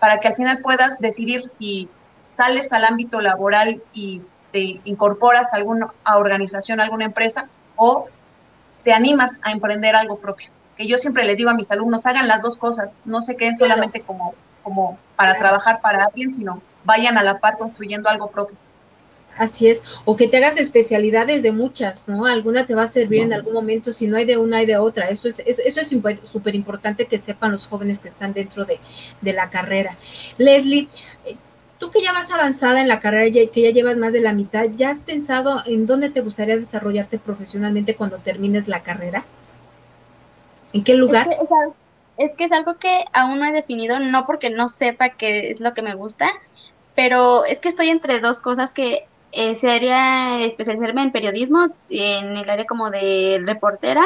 para 0.00 0.18
que 0.18 0.28
al 0.28 0.34
final 0.34 0.60
puedas 0.62 0.98
decidir 0.98 1.48
si 1.48 1.88
sales 2.26 2.72
al 2.72 2.84
ámbito 2.84 3.20
laboral 3.20 3.82
y 3.92 4.22
te 4.50 4.80
incorporas 4.84 5.52
a 5.52 5.56
alguna 5.56 5.92
organización, 6.12 6.80
a 6.80 6.84
alguna 6.84 7.04
empresa, 7.04 7.48
o 7.76 8.06
te 8.82 8.92
animas 8.92 9.40
a 9.44 9.52
emprender 9.52 9.94
algo 9.94 10.18
propio. 10.18 10.50
Que 10.76 10.88
yo 10.88 10.96
siempre 10.96 11.24
les 11.24 11.36
digo 11.36 11.50
a 11.50 11.54
mis 11.54 11.70
alumnos, 11.70 12.06
hagan 12.06 12.26
las 12.26 12.42
dos 12.42 12.56
cosas, 12.56 13.00
no 13.04 13.20
se 13.20 13.36
queden 13.36 13.54
solamente 13.54 14.00
como, 14.00 14.34
como 14.62 14.98
para 15.16 15.38
trabajar 15.38 15.80
para 15.80 16.04
alguien, 16.04 16.32
sino 16.32 16.62
vayan 16.84 17.18
a 17.18 17.22
la 17.22 17.38
par 17.38 17.58
construyendo 17.58 18.08
algo 18.08 18.30
propio. 18.30 18.56
Así 19.36 19.68
es, 19.68 19.82
o 20.04 20.16
que 20.16 20.28
te 20.28 20.36
hagas 20.36 20.58
especialidades 20.58 21.42
de 21.42 21.52
muchas, 21.52 22.08
¿no? 22.08 22.26
Alguna 22.26 22.66
te 22.66 22.74
va 22.74 22.82
a 22.82 22.86
servir 22.86 23.22
en 23.22 23.32
algún 23.32 23.54
momento, 23.54 23.92
si 23.92 24.06
no 24.06 24.16
hay 24.16 24.26
de 24.26 24.36
una, 24.36 24.58
hay 24.58 24.66
de 24.66 24.76
otra. 24.76 25.08
Eso 25.08 25.28
es 25.28 25.40
eso, 25.40 25.80
es 25.80 25.88
súper 25.88 26.54
importante 26.54 27.06
que 27.06 27.16
sepan 27.16 27.52
los 27.52 27.66
jóvenes 27.66 28.00
que 28.00 28.08
están 28.08 28.34
dentro 28.34 28.66
de, 28.66 28.78
la 29.32 29.48
carrera. 29.48 29.96
Leslie, 30.36 30.88
eh, 31.24 31.36
tú 31.78 31.90
que 31.90 32.02
ya 32.02 32.12
vas 32.12 32.30
avanzada 32.30 32.80
en 32.82 32.88
la 32.88 33.00
carrera, 33.00 33.30
que 33.30 33.62
ya 33.62 33.70
llevas 33.70 33.96
más 33.96 34.12
de 34.12 34.20
la 34.20 34.32
mitad, 34.32 34.66
¿ya 34.76 34.90
has 34.90 34.98
pensado 34.98 35.62
en 35.64 35.86
dónde 35.86 36.10
te 36.10 36.20
gustaría 36.20 36.58
desarrollarte 36.58 37.18
profesionalmente 37.18 37.94
cuando 37.94 38.18
termines 38.18 38.68
la 38.68 38.82
carrera? 38.82 39.24
¿En 40.72 40.84
qué 40.84 40.94
lugar? 40.94 41.28
Es 41.30 41.36
que 41.36 41.44
es, 41.44 42.30
es 42.30 42.36
que 42.36 42.44
es 42.44 42.52
algo 42.52 42.76
que 42.76 43.04
aún 43.14 43.38
no 43.38 43.46
he 43.46 43.52
definido, 43.52 43.98
no 44.00 44.26
porque 44.26 44.50
no 44.50 44.68
sepa 44.68 45.10
qué 45.10 45.48
es 45.50 45.60
lo 45.60 45.72
que 45.72 45.82
me 45.82 45.94
gusta, 45.94 46.30
pero 46.94 47.46
es 47.46 47.60
que 47.60 47.70
estoy 47.70 47.88
entre 47.88 48.20
dos 48.20 48.40
cosas 48.40 48.72
que 48.72 49.06
eh, 49.32 49.54
sería 49.54 50.40
especializarme 50.42 51.02
en 51.02 51.12
periodismo, 51.12 51.68
en 51.88 52.36
el 52.36 52.50
área 52.50 52.66
como 52.66 52.90
de 52.90 53.42
reportera 53.44 54.04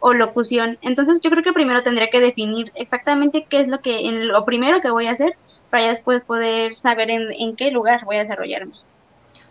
o 0.00 0.12
locución. 0.12 0.78
Entonces 0.82 1.20
yo 1.22 1.30
creo 1.30 1.42
que 1.42 1.52
primero 1.52 1.82
tendría 1.82 2.10
que 2.10 2.20
definir 2.20 2.72
exactamente 2.74 3.46
qué 3.48 3.60
es 3.60 3.68
lo 3.68 3.80
que, 3.80 4.06
en 4.08 4.28
lo 4.28 4.44
primero 4.44 4.80
que 4.80 4.90
voy 4.90 5.06
a 5.06 5.12
hacer 5.12 5.36
para 5.70 5.88
después 5.88 6.20
poder 6.22 6.74
saber 6.74 7.10
en, 7.10 7.32
en 7.32 7.56
qué 7.56 7.70
lugar 7.70 8.04
voy 8.04 8.16
a 8.16 8.20
desarrollarme. 8.20 8.74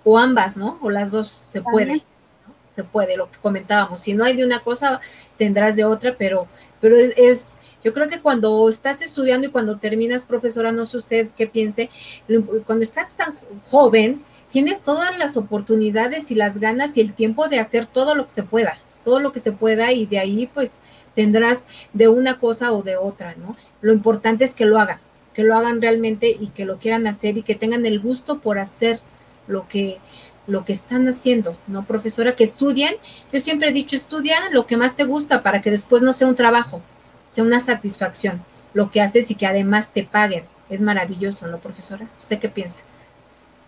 O 0.04 0.18
ambas, 0.18 0.58
¿no? 0.58 0.78
O 0.82 0.90
las 0.90 1.12
dos, 1.12 1.44
se 1.48 1.62
puede. 1.62 2.04
Se 2.72 2.84
puede, 2.84 3.18
lo 3.18 3.30
que 3.30 3.38
comentábamos. 3.38 4.02
Si 4.02 4.14
no 4.14 4.24
hay 4.24 4.36
de 4.36 4.46
una 4.46 4.62
cosa, 4.62 5.00
tendrás 5.38 5.76
de 5.76 5.86
otra, 5.86 6.16
pero, 6.18 6.48
pero 6.82 6.98
es, 6.98 7.14
es 7.18 7.54
yo 7.84 7.94
creo 7.94 8.08
que 8.08 8.22
cuando 8.22 8.68
estás 8.70 9.02
estudiando 9.02 9.48
y 9.48 9.52
cuando 9.52 9.78
terminas, 9.78 10.24
profesora, 10.24 10.72
no 10.72 10.86
sé 10.86 10.98
usted 10.98 11.30
qué 11.38 11.48
piense, 11.48 11.90
cuando 12.66 12.84
estás 12.84 13.12
tan 13.14 13.36
joven, 13.70 14.24
tienes 14.54 14.82
todas 14.82 15.18
las 15.18 15.36
oportunidades 15.36 16.30
y 16.30 16.36
las 16.36 16.60
ganas 16.60 16.96
y 16.96 17.02
el 17.02 17.14
tiempo 17.14 17.48
de 17.48 17.60
hacer 17.60 17.88
todo 17.88 18.14
lo 18.14 18.28
que 18.28 18.34
se 18.34 18.44
pueda, 18.44 18.78
todo 19.04 19.20
lo 19.20 19.32
que 19.32 19.40
se 19.40 19.52
pueda 19.52 19.92
y 19.92 20.06
de 20.06 20.20
ahí 20.20 20.48
pues 20.54 20.74
tendrás 21.16 21.66
de 21.92 22.08
una 22.08 22.38
cosa 22.38 22.72
o 22.72 22.84
de 22.84 22.96
otra, 22.96 23.34
¿no? 23.36 23.58
Lo 23.82 23.92
importante 23.94 24.44
es 24.44 24.54
que 24.54 24.66
lo 24.66 24.80
hagan, 24.80 25.00
que 25.34 25.42
lo 25.42 25.58
hagan 25.58 25.82
realmente 25.82 26.38
y 26.40 26.50
que 26.50 26.66
lo 26.66 26.78
quieran 26.78 27.08
hacer 27.08 27.36
y 27.36 27.42
que 27.42 27.56
tengan 27.56 27.84
el 27.88 28.00
gusto 28.00 28.40
por 28.40 28.60
hacer 28.60 29.00
lo 29.48 29.68
que 29.68 29.98
lo 30.46 30.66
que 30.66 30.74
están 30.74 31.08
haciendo, 31.08 31.56
¿no, 31.68 31.86
profesora? 31.86 32.36
Que 32.36 32.44
estudien. 32.44 32.96
Yo 33.32 33.40
siempre 33.40 33.70
he 33.70 33.74
dicho, 33.74 33.96
estudia 33.96 34.38
lo 34.52 34.68
que 34.68 34.78
más 34.78 34.96
te 34.96 35.06
gusta 35.06 35.42
para 35.42 35.62
que 35.62 35.72
después 35.72 36.04
no 36.04 36.14
sea 36.14 36.28
un 36.28 36.36
trabajo, 36.36 36.82
sea 37.32 37.44
una 37.44 37.60
satisfacción 37.60 38.44
lo 38.74 38.92
que 38.92 39.02
haces 39.02 39.32
y 39.32 39.36
que 39.36 39.48
además 39.48 39.92
te 39.94 40.04
paguen. 40.04 40.44
Es 40.70 40.80
maravilloso, 40.80 41.48
¿no, 41.48 41.60
profesora? 41.60 42.08
¿Usted 42.20 42.40
qué 42.40 42.50
piensa? 42.50 42.82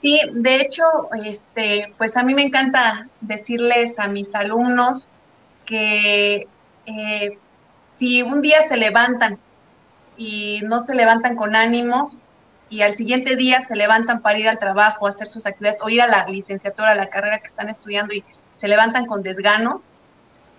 Sí, 0.06 0.22
de 0.34 0.62
hecho, 0.62 0.84
este, 1.26 1.92
pues 1.98 2.16
a 2.16 2.22
mí 2.22 2.36
me 2.36 2.44
encanta 2.44 3.08
decirles 3.22 3.98
a 3.98 4.08
mis 4.08 4.36
alumnos 4.36 5.14
que 5.66 6.48
eh, 6.86 7.40
si 7.90 8.22
un 8.22 8.44
día 8.44 8.62
se 8.70 8.78
levantan 8.78 9.40
y 10.16 10.62
no 10.64 10.80
se 10.80 10.94
levantan 10.94 11.36
con 11.36 11.56
ánimos 11.56 12.20
y 12.70 12.84
al 12.84 12.94
siguiente 12.94 13.36
día 13.36 13.64
se 13.64 13.76
levantan 13.76 14.22
para 14.22 14.38
ir 14.38 14.48
al 14.48 14.60
trabajo, 14.60 15.08
hacer 15.08 15.26
sus 15.26 15.48
actividades 15.48 15.82
o 15.82 15.90
ir 15.90 16.04
a 16.04 16.08
la 16.08 16.28
licenciatura, 16.28 16.92
a 16.92 16.96
la 16.96 17.10
carrera 17.10 17.40
que 17.40 17.48
están 17.48 17.70
estudiando 17.70 18.14
y 18.14 18.24
se 18.54 18.68
levantan 18.68 19.08
con 19.08 19.24
desgano, 19.24 19.82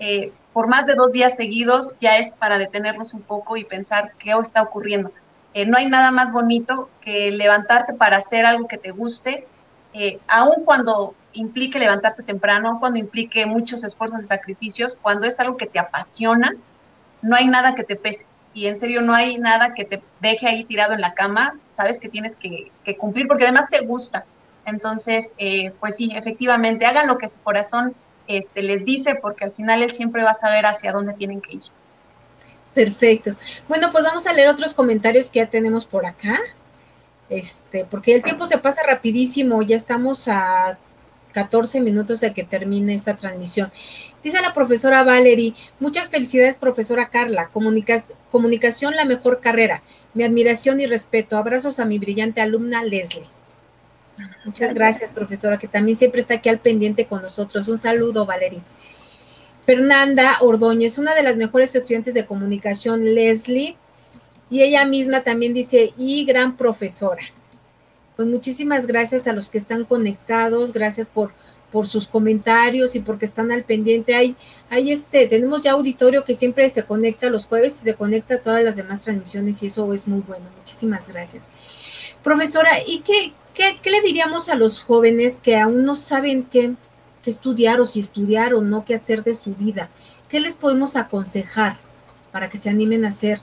eh, 0.00 0.32
por 0.52 0.66
más 0.66 0.86
de 0.86 0.96
dos 0.96 1.12
días 1.12 1.36
seguidos 1.36 1.94
ya 2.00 2.18
es 2.18 2.32
para 2.32 2.58
detenernos 2.58 3.14
un 3.14 3.22
poco 3.22 3.56
y 3.56 3.62
pensar 3.62 4.10
qué 4.18 4.32
está 4.32 4.62
ocurriendo. 4.62 5.12
Eh, 5.56 5.64
no 5.64 5.78
hay 5.78 5.86
nada 5.86 6.10
más 6.10 6.34
bonito 6.34 6.90
que 7.00 7.30
levantarte 7.30 7.94
para 7.94 8.18
hacer 8.18 8.44
algo 8.44 8.68
que 8.68 8.76
te 8.76 8.90
guste, 8.90 9.46
eh, 9.94 10.18
aun 10.28 10.66
cuando 10.66 11.14
implique 11.32 11.78
levantarte 11.78 12.22
temprano, 12.22 12.76
cuando 12.78 12.98
implique 12.98 13.46
muchos 13.46 13.82
esfuerzos 13.82 14.22
y 14.22 14.26
sacrificios, 14.26 14.98
cuando 15.00 15.26
es 15.26 15.40
algo 15.40 15.56
que 15.56 15.64
te 15.64 15.78
apasiona, 15.78 16.54
no 17.22 17.36
hay 17.36 17.46
nada 17.46 17.74
que 17.74 17.84
te 17.84 17.96
pese. 17.96 18.26
Y 18.52 18.66
en 18.66 18.76
serio, 18.76 19.00
no 19.00 19.14
hay 19.14 19.38
nada 19.38 19.72
que 19.72 19.86
te 19.86 20.02
deje 20.20 20.46
ahí 20.46 20.62
tirado 20.64 20.92
en 20.92 21.00
la 21.00 21.14
cama, 21.14 21.58
sabes 21.70 22.00
que 22.00 22.10
tienes 22.10 22.36
que, 22.36 22.70
cumplir 22.98 23.26
porque 23.26 23.44
además 23.44 23.70
te 23.70 23.80
gusta. 23.80 24.26
Entonces, 24.66 25.34
eh, 25.38 25.72
pues 25.80 25.96
sí, 25.96 26.10
efectivamente, 26.14 26.84
hagan 26.84 27.06
lo 27.06 27.16
que 27.16 27.30
su 27.30 27.40
corazón 27.40 27.94
este, 28.26 28.62
les 28.62 28.84
dice, 28.84 29.14
porque 29.14 29.46
al 29.46 29.52
final 29.52 29.82
él 29.82 29.90
siempre 29.90 30.22
va 30.22 30.32
a 30.32 30.34
saber 30.34 30.66
hacia 30.66 30.92
dónde 30.92 31.14
tienen 31.14 31.40
que 31.40 31.54
ir. 31.54 31.62
Perfecto. 32.76 33.34
Bueno, 33.68 33.90
pues 33.90 34.04
vamos 34.04 34.26
a 34.26 34.34
leer 34.34 34.48
otros 34.48 34.74
comentarios 34.74 35.30
que 35.30 35.38
ya 35.38 35.46
tenemos 35.46 35.86
por 35.86 36.04
acá. 36.04 36.38
Este, 37.30 37.86
porque 37.86 38.14
el 38.14 38.22
tiempo 38.22 38.46
se 38.46 38.58
pasa 38.58 38.82
rapidísimo, 38.86 39.62
ya 39.62 39.76
estamos 39.76 40.28
a 40.28 40.76
14 41.32 41.80
minutos 41.80 42.20
de 42.20 42.34
que 42.34 42.44
termine 42.44 42.92
esta 42.92 43.16
transmisión. 43.16 43.72
Dice 44.22 44.42
la 44.42 44.52
profesora 44.52 45.04
Valerie, 45.04 45.54
muchas 45.80 46.10
felicidades 46.10 46.58
profesora 46.58 47.08
Carla, 47.08 47.48
comunicación 47.48 48.94
la 48.94 49.06
mejor 49.06 49.40
carrera, 49.40 49.82
mi 50.12 50.24
admiración 50.24 50.78
y 50.78 50.84
respeto, 50.86 51.38
abrazos 51.38 51.80
a 51.80 51.86
mi 51.86 51.98
brillante 51.98 52.42
alumna 52.42 52.84
Leslie. 52.84 53.24
Muchas 54.44 54.74
gracias, 54.74 55.10
profesora, 55.10 55.58
que 55.58 55.66
también 55.66 55.96
siempre 55.96 56.20
está 56.20 56.34
aquí 56.34 56.50
al 56.50 56.58
pendiente 56.58 57.06
con 57.06 57.22
nosotros. 57.22 57.68
Un 57.68 57.78
saludo, 57.78 58.26
Valeria. 58.26 58.60
Fernanda 59.66 60.38
Ordóñez, 60.40 60.96
una 60.96 61.14
de 61.14 61.24
las 61.24 61.36
mejores 61.36 61.74
estudiantes 61.74 62.14
de 62.14 62.24
comunicación, 62.24 63.14
Leslie, 63.14 63.76
y 64.48 64.62
ella 64.62 64.84
misma 64.84 65.22
también 65.22 65.54
dice, 65.54 65.92
y 65.98 66.24
gran 66.24 66.56
profesora. 66.56 67.22
Pues 68.14 68.28
muchísimas 68.28 68.86
gracias 68.86 69.26
a 69.26 69.32
los 69.32 69.50
que 69.50 69.58
están 69.58 69.84
conectados, 69.84 70.72
gracias 70.72 71.08
por, 71.08 71.32
por 71.72 71.86
sus 71.88 72.06
comentarios 72.06 72.94
y 72.94 73.00
porque 73.00 73.26
están 73.26 73.50
al 73.50 73.64
pendiente. 73.64 74.14
Hay, 74.14 74.36
hay 74.70 74.92
este, 74.92 75.26
tenemos 75.26 75.62
ya 75.62 75.72
auditorio 75.72 76.24
que 76.24 76.34
siempre 76.34 76.68
se 76.68 76.84
conecta 76.84 77.28
los 77.28 77.46
jueves 77.46 77.76
y 77.80 77.84
se 77.84 77.94
conecta 77.94 78.36
a 78.36 78.40
todas 78.40 78.62
las 78.62 78.76
demás 78.76 79.00
transmisiones 79.00 79.62
y 79.62 79.66
eso 79.66 79.92
es 79.92 80.06
muy 80.06 80.20
bueno. 80.20 80.46
Muchísimas 80.56 81.08
gracias. 81.08 81.42
Profesora, 82.22 82.70
¿y 82.86 83.00
qué, 83.00 83.32
qué, 83.52 83.90
le 83.90 84.00
diríamos 84.00 84.48
a 84.48 84.54
los 84.54 84.82
jóvenes 84.82 85.38
que 85.38 85.56
aún 85.56 85.84
no 85.84 85.96
saben 85.96 86.44
qué, 86.44 86.72
estudiar 87.30 87.80
o 87.80 87.84
si 87.84 88.00
estudiar 88.00 88.54
o 88.54 88.60
no 88.60 88.84
qué 88.84 88.94
hacer 88.94 89.24
de 89.24 89.34
su 89.34 89.54
vida? 89.54 89.88
¿Qué 90.28 90.40
les 90.40 90.54
podemos 90.54 90.96
aconsejar 90.96 91.76
para 92.32 92.48
que 92.48 92.58
se 92.58 92.68
animen 92.68 93.04
a 93.04 93.08
hacer 93.08 93.40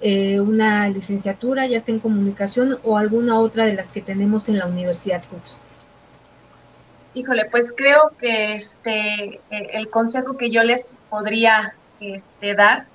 eh, 0.00 0.40
una 0.40 0.88
licenciatura, 0.88 1.66
ya 1.66 1.80
sea 1.80 1.94
en 1.94 2.00
comunicación 2.00 2.78
o 2.84 2.98
alguna 2.98 3.38
otra 3.38 3.64
de 3.64 3.74
las 3.74 3.90
que 3.90 4.02
tenemos 4.02 4.48
en 4.48 4.58
la 4.58 4.66
Universidad 4.66 5.24
Cooks? 5.24 5.60
Híjole, 7.14 7.46
pues 7.50 7.72
creo 7.74 8.12
que 8.18 8.54
este 8.54 9.40
eh, 9.50 9.68
el 9.72 9.88
consejo 9.88 10.36
que 10.36 10.50
yo 10.50 10.62
les 10.64 10.98
podría 11.08 11.74
este, 12.00 12.54
dar 12.54 12.86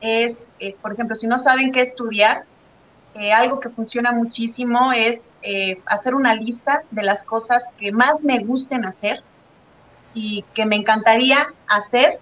es, 0.00 0.50
eh, 0.60 0.76
por 0.80 0.92
ejemplo, 0.92 1.16
si 1.16 1.26
no 1.26 1.38
saben 1.38 1.72
qué 1.72 1.80
estudiar, 1.80 2.44
algo 3.32 3.60
que 3.60 3.70
funciona 3.70 4.10
muchísimo 4.10 4.92
es 4.92 5.32
hacer 5.86 6.16
una 6.16 6.34
lista 6.34 6.82
de 6.90 7.04
las 7.04 7.22
cosas 7.22 7.70
que 7.78 7.92
más 7.92 8.24
me 8.24 8.40
gusten 8.40 8.84
hacer 8.84 9.22
y 10.14 10.44
que 10.54 10.66
me 10.66 10.76
encantaría 10.76 11.52
hacer 11.66 12.18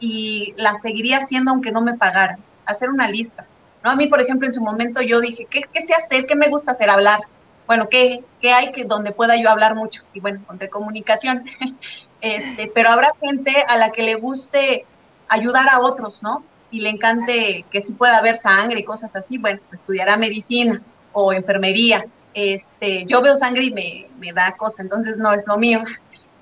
y 0.00 0.54
las 0.56 0.82
seguiría 0.82 1.18
haciendo 1.18 1.50
aunque 1.50 1.72
no 1.72 1.80
me 1.80 1.94
pagaran. 1.94 2.38
Hacer 2.66 2.90
una 2.90 3.08
lista. 3.08 3.46
¿no? 3.82 3.90
A 3.90 3.96
mí, 3.96 4.06
por 4.06 4.20
ejemplo, 4.20 4.46
en 4.46 4.54
su 4.54 4.62
momento 4.62 5.00
yo 5.02 5.20
dije, 5.20 5.46
¿qué, 5.48 5.62
qué 5.72 5.82
sé 5.82 5.94
hacer? 5.94 6.26
¿Qué 6.26 6.36
me 6.36 6.48
gusta 6.48 6.72
hacer? 6.72 6.90
Hablar. 6.90 7.20
Bueno, 7.66 7.88
¿qué, 7.88 8.24
qué 8.40 8.52
hay 8.52 8.72
que 8.72 8.84
donde 8.84 9.12
pueda 9.12 9.36
yo 9.36 9.50
hablar 9.50 9.74
mucho? 9.74 10.02
Y 10.14 10.20
bueno, 10.20 10.40
entre 10.50 10.68
comunicación. 10.68 11.44
este, 12.20 12.70
pero 12.74 12.90
habrá 12.90 13.12
gente 13.20 13.54
a 13.68 13.76
la 13.76 13.90
que 13.90 14.02
le 14.02 14.14
guste 14.14 14.86
ayudar 15.28 15.68
a 15.68 15.80
otros, 15.80 16.22
¿no? 16.22 16.44
y 16.74 16.80
le 16.80 16.90
encante 16.90 17.64
que 17.70 17.80
sí 17.80 17.94
pueda 17.94 18.18
haber 18.18 18.36
sangre 18.36 18.80
y 18.80 18.84
cosas 18.84 19.14
así, 19.14 19.38
bueno, 19.38 19.60
estudiará 19.72 20.16
medicina 20.16 20.82
o 21.12 21.32
enfermería. 21.32 22.04
Este, 22.34 23.04
yo 23.06 23.22
veo 23.22 23.36
sangre 23.36 23.66
y 23.66 23.70
me, 23.70 24.08
me 24.18 24.32
da 24.32 24.56
cosa, 24.56 24.82
entonces 24.82 25.16
no 25.16 25.32
es 25.32 25.46
lo 25.46 25.56
mío. 25.56 25.84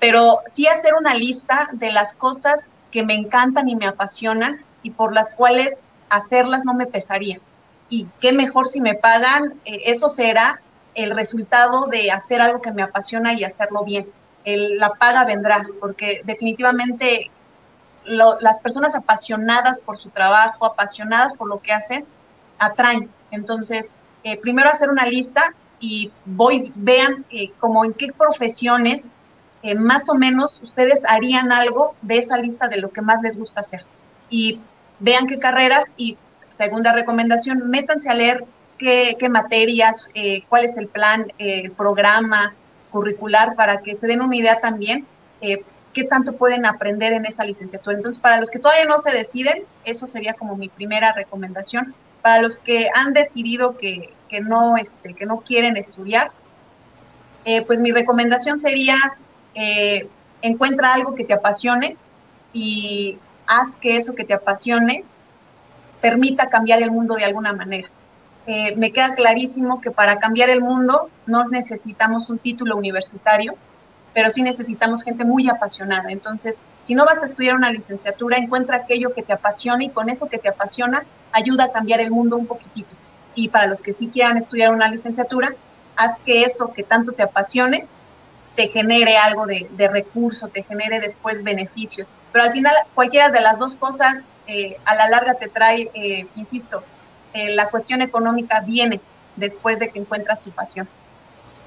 Pero 0.03 0.41
sí 0.45 0.67
hacer 0.67 0.95
una 0.95 1.13
lista 1.13 1.69
de 1.71 1.89
las 1.89 2.13
cosas 2.13 2.69
que 2.91 3.03
me 3.03 3.13
encantan 3.13 3.69
y 3.69 3.77
me 3.77 3.87
apasionan 3.87 4.61
y 4.81 4.89
por 4.89 5.13
las 5.13 5.29
cuales 5.29 5.83
hacerlas 6.09 6.65
no 6.65 6.73
me 6.73 6.87
pesaría. 6.87 7.39
Y 7.87 8.09
qué 8.19 8.33
mejor 8.33 8.67
si 8.67 8.81
me 8.81 8.95
pagan, 8.95 9.53
eh, 9.63 9.83
eso 9.85 10.09
será 10.09 10.59
el 10.93 11.11
resultado 11.11 11.87
de 11.87 12.11
hacer 12.11 12.41
algo 12.41 12.61
que 12.61 12.73
me 12.73 12.83
apasiona 12.83 13.33
y 13.33 13.45
hacerlo 13.45 13.85
bien. 13.85 14.09
La 14.43 14.89
paga 14.89 15.23
vendrá, 15.23 15.65
porque 15.79 16.21
definitivamente 16.25 17.31
las 18.03 18.59
personas 18.59 18.95
apasionadas 18.95 19.79
por 19.79 19.95
su 19.95 20.09
trabajo, 20.09 20.65
apasionadas 20.65 21.33
por 21.33 21.47
lo 21.47 21.61
que 21.61 21.71
hacen, 21.71 22.05
atraen. 22.59 23.09
Entonces, 23.31 23.93
eh, 24.25 24.35
primero 24.35 24.67
hacer 24.67 24.89
una 24.89 25.05
lista 25.05 25.53
y 25.79 26.11
voy, 26.25 26.73
vean 26.75 27.23
eh, 27.31 27.53
como 27.57 27.85
en 27.85 27.93
qué 27.93 28.11
profesiones 28.11 29.07
eh, 29.63 29.75
más 29.75 30.09
o 30.09 30.15
menos 30.15 30.59
ustedes 30.61 31.05
harían 31.07 31.51
algo 31.51 31.95
de 32.01 32.17
esa 32.17 32.37
lista 32.37 32.67
de 32.67 32.77
lo 32.77 32.91
que 32.91 33.01
más 33.01 33.21
les 33.21 33.37
gusta 33.37 33.61
hacer. 33.61 33.85
Y 34.29 34.61
vean 34.99 35.27
qué 35.27 35.39
carreras 35.39 35.93
y 35.97 36.17
segunda 36.45 36.93
recomendación, 36.93 37.69
métanse 37.69 38.09
a 38.09 38.13
leer 38.13 38.45
qué, 38.77 39.15
materias, 39.29 40.09
cuál 40.49 40.65
es 40.65 40.77
el 40.77 40.87
plan, 40.87 41.31
el 41.37 41.71
programa 41.71 42.53
curricular 42.91 43.55
para 43.55 43.81
que 43.81 43.95
se 43.95 44.07
den 44.07 44.21
una 44.21 44.35
idea 44.35 44.59
también 44.59 45.07
qué 45.93 46.03
tanto 46.03 46.33
pueden 46.33 46.65
aprender 46.65 47.13
en 47.13 47.25
esa 47.25 47.45
licenciatura. 47.45 47.95
Entonces, 47.95 48.21
para 48.21 48.39
los 48.39 48.51
que 48.51 48.59
todavía 48.59 48.85
no 48.85 48.99
se 48.99 49.11
deciden, 49.11 49.63
eso 49.85 50.07
sería 50.07 50.33
como 50.33 50.57
mi 50.57 50.67
primera 50.67 51.13
recomendación. 51.13 51.93
Para 52.21 52.41
los 52.41 52.57
que 52.57 52.89
han 52.93 53.13
decidido 53.13 53.77
que, 53.77 54.13
no, 54.41 54.75
este, 54.77 55.13
que 55.13 55.25
no 55.25 55.41
quieren 55.41 55.77
estudiar, 55.77 56.31
eh, 57.45 57.61
pues 57.61 57.79
mi 57.79 57.91
recomendación 57.91 58.57
sería 58.57 58.97
eh, 59.55 60.07
encuentra 60.41 60.93
algo 60.93 61.15
que 61.15 61.23
te 61.23 61.33
apasione 61.33 61.97
y 62.51 63.17
haz 63.47 63.75
que 63.75 63.97
eso 63.97 64.15
que 64.15 64.23
te 64.23 64.33
apasione 64.33 65.03
permita 66.01 66.49
cambiar 66.49 66.81
el 66.81 66.91
mundo 66.91 67.15
de 67.15 67.25
alguna 67.25 67.53
manera. 67.53 67.87
eh, 68.45 68.75
me 68.75 68.91
queda 68.91 69.15
clarísimo 69.15 69.79
que 69.79 69.89
para 69.89 70.19
cambiar 70.19 70.49
el 70.49 70.61
mundo 70.61 71.09
no 71.25 71.43
necesitamos 71.45 72.29
un 72.29 72.39
título 72.39 72.75
universitario, 72.75 73.55
pero 74.13 74.29
sí 74.29 74.43
necesitamos 74.43 75.01
gente 75.03 75.23
muy 75.23 75.49
apasionada. 75.49 76.11
Entonces, 76.11 76.61
si 76.79 76.93
no 76.93 77.05
vas 77.05 77.23
a 77.23 77.25
estudiar 77.25 77.55
una 77.55 77.71
licenciatura, 77.71 78.37
encuentra 78.37 78.77
aquello 78.77 79.13
que 79.13 79.23
te 79.23 79.33
apasiona 79.33 79.83
y 79.85 79.89
con 79.89 80.09
eso 80.09 80.27
que 80.27 80.37
te 80.37 80.49
apasiona 80.49 81.05
ayuda 81.31 81.65
a 81.65 81.71
cambiar 81.71 82.01
el 82.01 82.11
mundo 82.11 82.37
un 82.37 82.45
poquitito. 82.45 82.95
Y 83.33 83.47
para 83.47 83.67
los 83.67 83.81
que 83.81 83.93
sí 83.93 84.09
quieran 84.09 84.37
estudiar 84.37 84.71
una 84.73 84.89
licenciatura, 84.89 85.55
haz 85.95 86.17
que 86.19 86.43
eso 86.43 86.73
que 86.73 86.83
tanto 86.83 87.13
te 87.13 87.23
apasione 87.23 87.87
te 88.55 88.67
genere 88.67 89.17
algo 89.17 89.47
de, 89.47 89.67
recurso, 89.91 90.47
te 90.47 90.63
genere 90.63 90.99
después 90.99 91.43
beneficios. 91.43 92.13
Pero 92.31 92.45
al 92.45 92.51
final, 92.51 92.73
cualquiera 92.93 93.29
de 93.29 93.41
las 93.41 93.59
dos 93.59 93.75
cosas 93.75 94.31
eh, 94.47 94.77
a 94.85 94.95
la 94.95 95.09
larga 95.09 95.35
te 95.35 95.47
trae, 95.47 95.89
eh, 95.93 96.27
insisto, 96.35 96.83
eh, 97.33 97.55
la 97.55 97.69
cuestión 97.69 98.01
económica 98.01 98.61
viene 98.61 99.01
después 99.35 99.79
de 99.79 99.89
que 99.89 99.99
encuentras 99.99 100.41
tu 100.41 100.51
pasión 100.51 100.87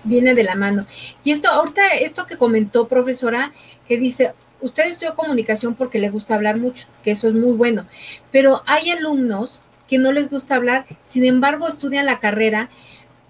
viene 0.05 0.35
de 0.35 0.45
la 0.45 0.55
mano. 0.55 0.87
Y 1.25 1.33
esto, 1.33 1.51
ahorita, 1.51 1.83
esto 2.01 2.27
que 2.27 2.39
comentó 2.39 2.87
profesora, 2.87 3.53
que 3.89 3.97
dice, 3.97 4.35
usted 4.61 4.85
estudió 4.85 5.15
comunicación 5.15 5.75
porque 5.75 5.99
le 5.99 6.11
gusta 6.11 6.35
hablar 6.35 6.57
mucho, 6.57 6.87
que 7.03 7.11
eso 7.11 7.29
es 7.29 7.35
muy 7.35 7.53
bueno, 7.53 7.87
pero 8.31 8.63
hay 8.67 8.91
alumnos 8.91 9.65
que 9.89 9.99
no 9.99 10.13
les 10.13 10.31
gusta 10.31 10.57
hablar, 10.57 10.87
sin 11.05 11.25
embargo 11.25 11.69
estudian 11.69 12.07
la 12.07 12.19
carrera, 12.19 12.71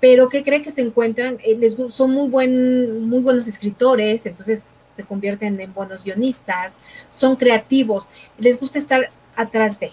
pero 0.01 0.29
que 0.29 0.43
cree 0.43 0.63
que 0.63 0.71
se 0.71 0.83
encuentran, 0.83 1.39
eh, 1.45 1.57
les, 1.59 1.77
son 1.89 2.11
muy, 2.11 2.29
buen, 2.29 3.09
muy 3.09 3.21
buenos 3.21 3.49
escritores, 3.49 4.27
entonces 4.27 4.77
se 4.95 5.05
convierten 5.05 5.61
en 5.61 5.73
buenos 5.73 6.05
guionistas, 6.05 6.77
son 7.11 7.37
creativos, 7.37 8.07
les 8.39 8.59
gusta 8.59 8.79
estar 8.79 9.11
atrás 9.37 9.79
de. 9.79 9.91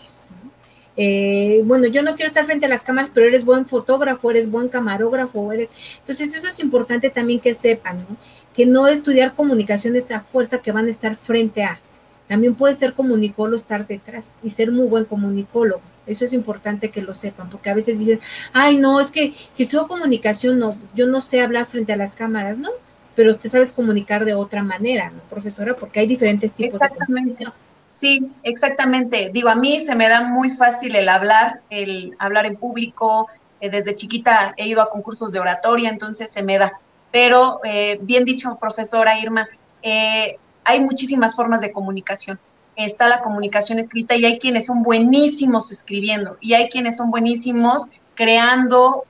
Eh, 0.95 1.61
bueno, 1.65 1.87
yo 1.87 2.03
no 2.03 2.15
quiero 2.15 2.27
estar 2.27 2.45
frente 2.45 2.67
a 2.67 2.69
las 2.69 2.83
cámaras, 2.83 3.11
pero 3.13 3.27
eres 3.27 3.45
buen 3.45 3.65
fotógrafo, 3.65 4.29
eres 4.29 4.49
buen 4.49 4.69
camarógrafo, 4.69 5.51
eres... 5.51 5.69
Entonces 5.99 6.35
eso 6.35 6.47
es 6.47 6.59
importante 6.59 7.09
también 7.09 7.39
que 7.39 7.53
sepan, 7.53 7.99
¿no? 7.99 8.17
Que 8.55 8.65
no 8.67 8.87
estudiar 8.87 9.33
comunicación 9.33 9.95
es 9.95 10.11
a 10.11 10.21
fuerza 10.21 10.59
que 10.59 10.71
van 10.71 10.85
a 10.85 10.91
estar 10.91 11.15
frente 11.15 11.63
a. 11.63 11.79
También 12.27 12.53
puede 12.53 12.73
ser 12.73 12.93
comunicólogo 12.93 13.55
estar 13.55 13.87
detrás 13.87 14.37
y 14.43 14.51
ser 14.51 14.71
muy 14.71 14.87
buen 14.87 15.05
comunicólogo. 15.05 15.81
Eso 16.05 16.25
es 16.25 16.33
importante 16.33 16.91
que 16.91 17.01
lo 17.01 17.13
sepan, 17.13 17.49
porque 17.49 17.69
a 17.69 17.73
veces 17.73 17.97
dicen, 17.97 18.19
ay, 18.51 18.77
no, 18.77 18.99
es 18.99 19.11
que 19.11 19.33
si 19.51 19.63
estudio 19.63 19.87
comunicación, 19.87 20.59
no, 20.59 20.75
yo 20.95 21.07
no 21.07 21.21
sé 21.21 21.41
hablar 21.41 21.65
frente 21.65 21.93
a 21.93 21.97
las 21.97 22.15
cámaras, 22.15 22.57
¿no? 22.57 22.69
Pero 23.15 23.37
te 23.37 23.47
sabes 23.47 23.71
comunicar 23.71 24.25
de 24.25 24.33
otra 24.33 24.63
manera, 24.63 25.11
¿no, 25.11 25.21
profesora? 25.29 25.75
Porque 25.75 25.99
hay 25.99 26.07
diferentes 26.07 26.53
tipos 26.53 26.79
de 26.79 26.89
comunicación. 26.89 27.53
Sí, 27.93 28.31
exactamente. 28.41 29.29
Digo, 29.31 29.49
a 29.49 29.55
mí 29.55 29.79
se 29.79 29.95
me 29.95 30.09
da 30.09 30.21
muy 30.21 30.49
fácil 30.49 30.95
el 30.95 31.07
hablar, 31.07 31.61
el 31.69 32.15
hablar 32.17 32.45
en 32.47 32.55
público. 32.55 33.27
Eh, 33.61 33.69
desde 33.69 33.95
chiquita 33.95 34.53
he 34.57 34.67
ido 34.67 34.81
a 34.81 34.89
concursos 34.89 35.31
de 35.31 35.39
oratoria, 35.39 35.89
entonces 35.89 36.31
se 36.31 36.43
me 36.43 36.57
da. 36.57 36.79
Pero, 37.11 37.61
eh, 37.63 37.99
bien 38.01 38.25
dicho, 38.25 38.57
profesora 38.59 39.19
Irma, 39.19 39.47
eh, 39.83 40.37
hay 40.63 40.79
muchísimas 40.79 41.35
formas 41.35 41.61
de 41.61 41.71
comunicación. 41.71 42.39
Está 42.75 43.07
la 43.07 43.21
comunicación 43.21 43.79
escrita 43.79 44.15
y 44.15 44.25
hay 44.25 44.39
quienes 44.39 44.65
son 44.65 44.83
buenísimos 44.83 45.71
escribiendo 45.71 46.37
y 46.41 46.53
hay 46.53 46.69
quienes 46.69 46.97
son 46.97 47.11
buenísimos 47.11 47.87
creando, 48.15 49.05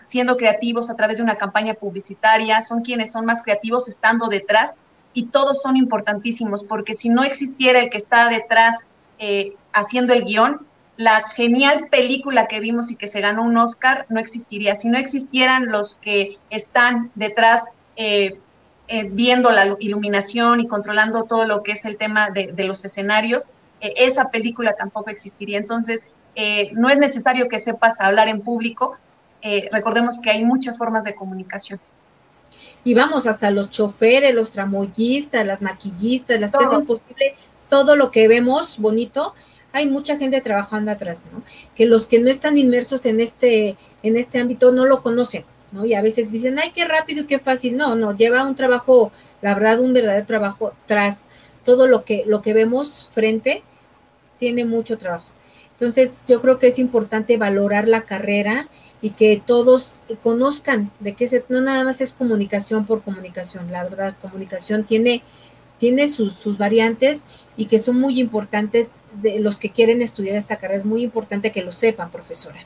siendo 0.00 0.36
creativos 0.36 0.90
a 0.90 0.96
través 0.96 1.18
de 1.18 1.22
una 1.22 1.36
campaña 1.36 1.74
publicitaria, 1.74 2.62
son 2.62 2.82
quienes 2.82 3.12
son 3.12 3.26
más 3.26 3.42
creativos 3.42 3.88
estando 3.88 4.28
detrás 4.28 4.76
y 5.12 5.26
todos 5.26 5.62
son 5.62 5.76
importantísimos, 5.76 6.62
porque 6.64 6.94
si 6.94 7.08
no 7.08 7.24
existiera 7.24 7.80
el 7.80 7.90
que 7.90 7.98
está 7.98 8.28
detrás 8.28 8.84
eh, 9.18 9.54
haciendo 9.72 10.14
el 10.14 10.24
guion, 10.24 10.66
la 10.96 11.28
genial 11.28 11.88
película 11.90 12.46
que 12.46 12.60
vimos 12.60 12.90
y 12.90 12.96
que 12.96 13.08
se 13.08 13.20
ganó 13.20 13.42
un 13.42 13.56
Oscar 13.56 14.06
no 14.08 14.20
existiría. 14.20 14.74
Si 14.74 14.88
no 14.88 14.98
existieran 14.98 15.66
los 15.66 15.94
que 15.96 16.38
están 16.50 17.10
detrás 17.14 17.70
eh, 17.96 18.38
eh, 18.88 19.08
viendo 19.10 19.50
la 19.50 19.76
iluminación 19.78 20.60
y 20.60 20.66
controlando 20.66 21.24
todo 21.24 21.46
lo 21.46 21.62
que 21.62 21.72
es 21.72 21.84
el 21.84 21.96
tema 21.96 22.30
de, 22.30 22.52
de 22.52 22.64
los 22.64 22.84
escenarios, 22.84 23.48
esa 23.80 24.30
película 24.30 24.74
tampoco 24.74 25.10
existiría. 25.10 25.56
Entonces, 25.56 26.04
no 26.72 26.88
es 26.88 26.98
necesario 26.98 27.48
que 27.48 27.60
sepas 27.60 28.00
hablar 28.00 28.26
en 28.26 28.40
público. 28.40 28.96
recordemos 29.70 30.18
que 30.20 30.30
hay 30.30 30.44
muchas 30.44 30.78
formas 30.78 31.04
de 31.04 31.14
comunicación 31.14 31.78
y 32.84 32.94
vamos 32.94 33.26
hasta 33.26 33.50
los 33.50 33.70
choferes, 33.70 34.34
los 34.34 34.50
tramoyistas, 34.50 35.46
las 35.46 35.62
maquillistas, 35.62 36.40
las 36.40 36.56
que 36.56 36.64
hacen 36.64 36.86
posible 36.86 37.36
todo 37.68 37.96
lo 37.96 38.10
que 38.10 38.28
vemos 38.28 38.78
bonito, 38.78 39.34
hay 39.72 39.86
mucha 39.86 40.16
gente 40.16 40.40
trabajando 40.40 40.90
atrás, 40.90 41.24
¿no? 41.32 41.42
Que 41.74 41.86
los 41.86 42.06
que 42.06 42.18
no 42.18 42.30
están 42.30 42.56
inmersos 42.56 43.04
en 43.06 43.20
este, 43.20 43.76
en 44.02 44.16
este 44.16 44.38
ámbito 44.38 44.72
no 44.72 44.86
lo 44.86 45.02
conocen, 45.02 45.44
¿no? 45.72 45.84
Y 45.84 45.94
a 45.94 46.02
veces 46.02 46.30
dicen, 46.30 46.58
ay, 46.58 46.72
qué 46.74 46.86
rápido 46.86 47.22
y 47.22 47.26
qué 47.26 47.38
fácil. 47.38 47.76
No, 47.76 47.94
no, 47.94 48.16
lleva 48.16 48.46
un 48.46 48.54
trabajo, 48.54 49.12
la 49.42 49.54
verdad, 49.54 49.80
un 49.80 49.92
verdadero 49.92 50.26
trabajo 50.26 50.72
tras 50.86 51.18
todo 51.64 51.86
lo 51.86 52.04
que, 52.04 52.24
lo 52.26 52.42
que 52.42 52.54
vemos 52.54 53.10
frente, 53.12 53.62
tiene 54.38 54.64
mucho 54.64 54.98
trabajo. 54.98 55.26
Entonces, 55.72 56.14
yo 56.26 56.40
creo 56.40 56.58
que 56.58 56.68
es 56.68 56.78
importante 56.78 57.36
valorar 57.36 57.86
la 57.86 58.02
carrera 58.02 58.68
y 59.00 59.10
que 59.10 59.40
todos 59.44 59.94
conozcan 60.22 60.90
de 60.98 61.14
qué 61.14 61.28
se, 61.28 61.44
no 61.48 61.60
nada 61.60 61.84
más 61.84 62.00
es 62.00 62.12
comunicación 62.12 62.84
por 62.84 63.02
comunicación, 63.02 63.70
la 63.70 63.84
verdad, 63.84 64.16
comunicación 64.20 64.84
tiene, 64.84 65.22
tiene 65.78 66.08
sus, 66.08 66.34
sus 66.34 66.58
variantes 66.58 67.24
y 67.56 67.66
que 67.66 67.78
son 67.78 68.00
muy 68.00 68.18
importantes 68.18 68.90
de 69.22 69.38
los 69.38 69.58
que 69.58 69.70
quieren 69.70 70.02
estudiar 70.02 70.36
esta 70.36 70.56
carrera, 70.56 70.78
es 70.78 70.84
muy 70.84 71.02
importante 71.02 71.52
que 71.52 71.62
lo 71.62 71.70
sepan, 71.70 72.10
profesora. 72.10 72.58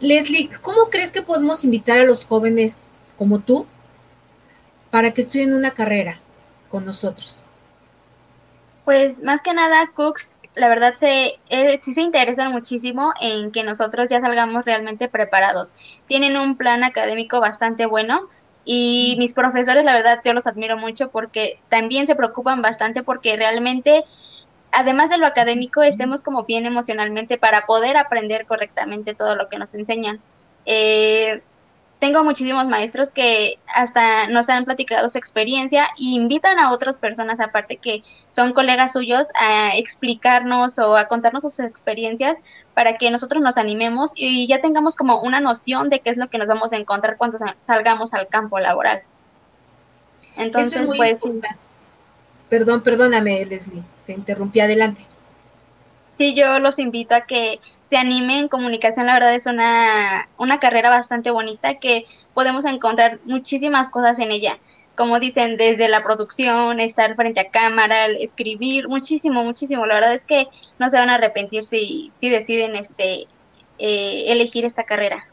Leslie, 0.00 0.50
¿cómo 0.62 0.90
crees 0.90 1.12
que 1.12 1.22
podemos 1.22 1.64
invitar 1.64 1.98
a 1.98 2.04
los 2.04 2.24
jóvenes 2.24 2.90
como 3.16 3.40
tú 3.40 3.66
para 4.90 5.12
que 5.12 5.20
estudien 5.20 5.52
una 5.52 5.72
carrera 5.72 6.18
con 6.68 6.84
nosotros? 6.84 7.46
Pues 8.84 9.22
más 9.22 9.42
que 9.42 9.52
nada, 9.52 9.90
Cooks 9.94 10.38
la 10.58 10.68
verdad 10.68 10.94
se, 10.94 11.38
eh, 11.50 11.78
sí 11.80 11.94
se 11.94 12.02
interesan 12.02 12.50
muchísimo 12.52 13.12
en 13.20 13.52
que 13.52 13.62
nosotros 13.62 14.08
ya 14.08 14.20
salgamos 14.20 14.64
realmente 14.64 15.08
preparados. 15.08 15.72
Tienen 16.06 16.36
un 16.36 16.56
plan 16.56 16.82
académico 16.84 17.40
bastante 17.40 17.86
bueno 17.86 18.28
y 18.64 19.14
mis 19.18 19.32
profesores, 19.32 19.84
la 19.84 19.94
verdad, 19.94 20.20
yo 20.24 20.34
los 20.34 20.46
admiro 20.46 20.76
mucho 20.76 21.10
porque 21.10 21.60
también 21.68 22.06
se 22.06 22.16
preocupan 22.16 22.60
bastante 22.60 23.02
porque 23.02 23.36
realmente, 23.36 24.04
además 24.72 25.10
de 25.10 25.18
lo 25.18 25.26
académico, 25.26 25.82
estemos 25.82 26.22
como 26.22 26.44
bien 26.44 26.66
emocionalmente 26.66 27.38
para 27.38 27.66
poder 27.66 27.96
aprender 27.96 28.46
correctamente 28.46 29.14
todo 29.14 29.36
lo 29.36 29.48
que 29.48 29.58
nos 29.58 29.74
enseñan. 29.74 30.20
Eh, 30.66 31.42
tengo 31.98 32.22
muchísimos 32.22 32.66
maestros 32.66 33.10
que 33.10 33.58
hasta 33.74 34.28
nos 34.28 34.48
han 34.48 34.64
platicado 34.64 35.08
su 35.08 35.18
experiencia 35.18 35.86
e 35.98 36.14
invitan 36.14 36.58
a 36.58 36.72
otras 36.72 36.96
personas 36.96 37.40
aparte 37.40 37.76
que 37.76 38.04
son 38.30 38.52
colegas 38.52 38.92
suyos 38.92 39.28
a 39.34 39.76
explicarnos 39.76 40.78
o 40.78 40.96
a 40.96 41.06
contarnos 41.06 41.42
sus 41.42 41.58
experiencias 41.58 42.38
para 42.74 42.98
que 42.98 43.10
nosotros 43.10 43.42
nos 43.42 43.58
animemos 43.58 44.12
y 44.14 44.46
ya 44.46 44.60
tengamos 44.60 44.94
como 44.94 45.20
una 45.20 45.40
noción 45.40 45.88
de 45.88 46.00
qué 46.00 46.10
es 46.10 46.16
lo 46.16 46.28
que 46.28 46.38
nos 46.38 46.46
vamos 46.46 46.72
a 46.72 46.76
encontrar 46.76 47.16
cuando 47.16 47.38
salgamos 47.60 48.14
al 48.14 48.28
campo 48.28 48.60
laboral. 48.60 49.02
Entonces, 50.36 50.88
pues... 50.96 51.20
Perdón, 52.48 52.80
perdóname, 52.82 53.44
Leslie, 53.44 53.82
te 54.08 54.14
interrumpí 54.14 54.58
adelante 54.58 55.06
sí, 56.18 56.34
yo 56.34 56.58
los 56.58 56.78
invito 56.78 57.14
a 57.14 57.22
que 57.22 57.60
se 57.84 57.96
animen. 57.96 58.48
Comunicación, 58.48 59.06
la 59.06 59.14
verdad, 59.14 59.34
es 59.34 59.46
una, 59.46 60.28
una 60.36 60.58
carrera 60.58 60.90
bastante 60.90 61.30
bonita 61.30 61.76
que 61.76 62.06
podemos 62.34 62.64
encontrar 62.66 63.20
muchísimas 63.24 63.88
cosas 63.88 64.18
en 64.18 64.32
ella. 64.32 64.58
Como 64.96 65.20
dicen, 65.20 65.56
desde 65.56 65.88
la 65.88 66.02
producción, 66.02 66.80
estar 66.80 67.14
frente 67.14 67.40
a 67.40 67.50
cámara, 67.50 68.06
escribir, 68.06 68.88
muchísimo, 68.88 69.44
muchísimo. 69.44 69.86
La 69.86 69.94
verdad 69.94 70.12
es 70.12 70.24
que 70.24 70.48
no 70.80 70.88
se 70.88 70.98
van 70.98 71.08
a 71.08 71.14
arrepentir 71.14 71.64
si, 71.64 72.10
si 72.16 72.28
deciden 72.28 72.74
este, 72.74 73.28
eh, 73.78 74.24
elegir 74.26 74.64
esta 74.64 74.82
carrera. 74.82 75.24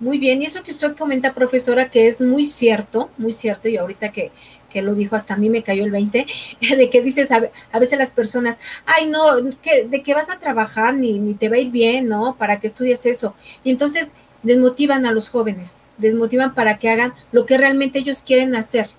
Muy 0.00 0.18
bien, 0.18 0.42
y 0.42 0.46
eso 0.46 0.62
que 0.62 0.72
usted 0.72 0.96
comenta, 0.96 1.34
profesora, 1.34 1.88
que 1.90 2.08
es 2.08 2.20
muy 2.20 2.46
cierto, 2.46 3.10
muy 3.16 3.32
cierto, 3.32 3.68
y 3.68 3.76
ahorita 3.76 4.10
que, 4.10 4.32
que 4.74 4.82
lo 4.82 4.96
dijo, 4.96 5.14
hasta 5.14 5.34
a 5.34 5.36
mí 5.36 5.48
me 5.50 5.62
cayó 5.62 5.84
el 5.84 5.92
20, 5.92 6.26
de 6.76 6.90
que 6.90 7.00
dices 7.00 7.30
a, 7.30 7.78
veces 7.78 7.96
las 7.96 8.10
personas, 8.10 8.58
ay, 8.84 9.08
no, 9.08 9.22
que, 9.62 9.86
de 9.86 10.02
que 10.02 10.14
vas 10.14 10.28
a 10.30 10.40
trabajar 10.40 10.94
ni, 10.94 11.34
te 11.34 11.48
va 11.48 11.54
a 11.54 11.60
ir 11.60 11.70
bien, 11.70 12.08
¿no? 12.08 12.34
Para 12.36 12.58
que 12.58 12.66
estudies 12.66 13.06
eso. 13.06 13.34
Y 13.62 13.70
entonces 13.70 14.10
desmotivan 14.42 15.06
a 15.06 15.12
los 15.12 15.30
jóvenes, 15.30 15.76
desmotivan 15.96 16.54
para 16.54 16.76
que 16.78 16.90
hagan 16.90 17.14
lo 17.30 17.46
que 17.46 17.56
realmente 17.56 18.00
ellos 18.00 18.22
quieren 18.22 18.56
hacer. 18.56 18.90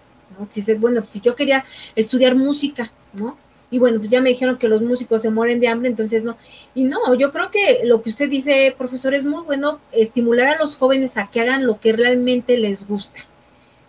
Si 0.50 0.62
dices, 0.62 0.80
bueno, 0.80 1.04
si 1.08 1.20
yo 1.20 1.36
quería 1.36 1.66
estudiar 1.96 2.36
música, 2.36 2.92
¿no? 3.14 3.38
Y 3.70 3.80
bueno, 3.80 4.00
pues 4.00 4.10
ya 4.10 4.22
me 4.22 4.30
dijeron 4.30 4.58
que 4.58 4.70
los 4.70 4.82
músicos 4.82 5.22
se 5.22 5.30
mueren 5.30 5.60
de 5.60 5.68
hambre, 5.68 5.90
entonces 5.90 6.24
no. 6.24 6.38
Y 6.74 6.86
no, 6.86 7.16
yo 7.16 7.32
creo 7.32 7.52
que 7.52 7.82
lo 7.84 8.02
que 8.02 8.10
usted 8.10 8.30
dice, 8.30 8.74
profesor, 8.78 9.14
es 9.14 9.26
muy 9.26 9.44
bueno 9.44 9.80
estimular 9.92 10.48
a 10.48 10.58
los 10.58 10.78
jóvenes 10.78 11.18
a 11.18 11.28
que 11.28 11.42
hagan 11.42 11.66
lo 11.66 11.80
que 11.82 11.92
realmente 11.92 12.58
les 12.58 12.88
gusta. 12.88 13.20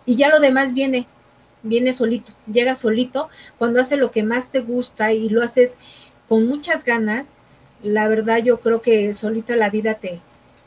Y 0.05 0.15
ya 0.15 0.29
lo 0.29 0.39
demás 0.39 0.73
viene, 0.73 1.05
viene 1.63 1.93
solito, 1.93 2.33
llega 2.51 2.75
solito, 2.75 3.29
cuando 3.57 3.79
hace 3.79 3.97
lo 3.97 4.11
que 4.11 4.23
más 4.23 4.49
te 4.51 4.59
gusta 4.59 5.11
y 5.11 5.29
lo 5.29 5.43
haces 5.43 5.77
con 6.27 6.47
muchas 6.47 6.83
ganas, 6.83 7.27
la 7.83 8.07
verdad 8.07 8.37
yo 8.37 8.59
creo 8.59 8.81
que 8.81 9.13
solita 9.13 9.55
la 9.55 9.69
vida 9.69 9.95
te, 9.95 10.21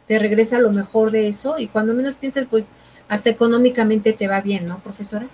te 0.07 0.19
regresa 0.19 0.59
lo 0.59 0.73
mejor 0.73 1.11
de 1.11 1.29
eso 1.29 1.59
y 1.59 1.69
cuando 1.69 1.95
menos 1.95 2.15
piensas, 2.15 2.47
pues 2.49 2.67
hasta 3.09 3.31
económicamente 3.31 4.13
te 4.13 4.29
va 4.29 4.41
bien, 4.41 4.67
¿no, 4.67 4.79
profesora? 4.79 5.27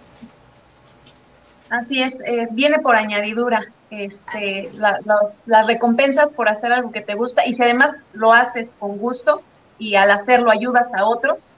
Así 1.68 2.02
es, 2.02 2.22
eh, 2.24 2.48
viene 2.52 2.78
por 2.78 2.96
añadidura 2.96 3.72
este, 3.90 4.70
las 4.74 5.66
recompensas 5.66 6.30
por 6.30 6.48
hacer 6.48 6.72
algo 6.72 6.92
que 6.92 7.00
te 7.00 7.14
gusta 7.14 7.46
y 7.46 7.54
si 7.54 7.62
además 7.62 8.02
lo 8.12 8.32
haces 8.32 8.76
con 8.78 8.98
gusto 8.98 9.42
y 9.78 9.94
al 9.96 10.10
hacerlo 10.10 10.50
ayudas 10.50 10.94
a 10.94 11.06
otros, 11.06 11.52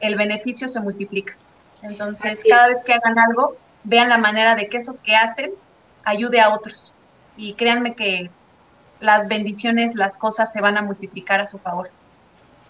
el 0.00 0.16
beneficio 0.16 0.68
se 0.68 0.80
multiplica. 0.80 1.36
Entonces, 1.84 2.42
cada 2.48 2.68
vez 2.68 2.82
que 2.84 2.94
hagan 2.94 3.18
algo, 3.18 3.56
vean 3.84 4.08
la 4.08 4.18
manera 4.18 4.54
de 4.54 4.68
que 4.68 4.78
eso 4.78 4.98
que 5.02 5.14
hacen 5.14 5.52
ayude 6.04 6.40
a 6.40 6.52
otros. 6.52 6.92
Y 7.36 7.54
créanme 7.54 7.94
que 7.94 8.30
las 9.00 9.28
bendiciones, 9.28 9.94
las 9.94 10.16
cosas 10.16 10.50
se 10.50 10.60
van 10.60 10.78
a 10.78 10.82
multiplicar 10.82 11.40
a 11.40 11.46
su 11.46 11.58
favor. 11.58 11.90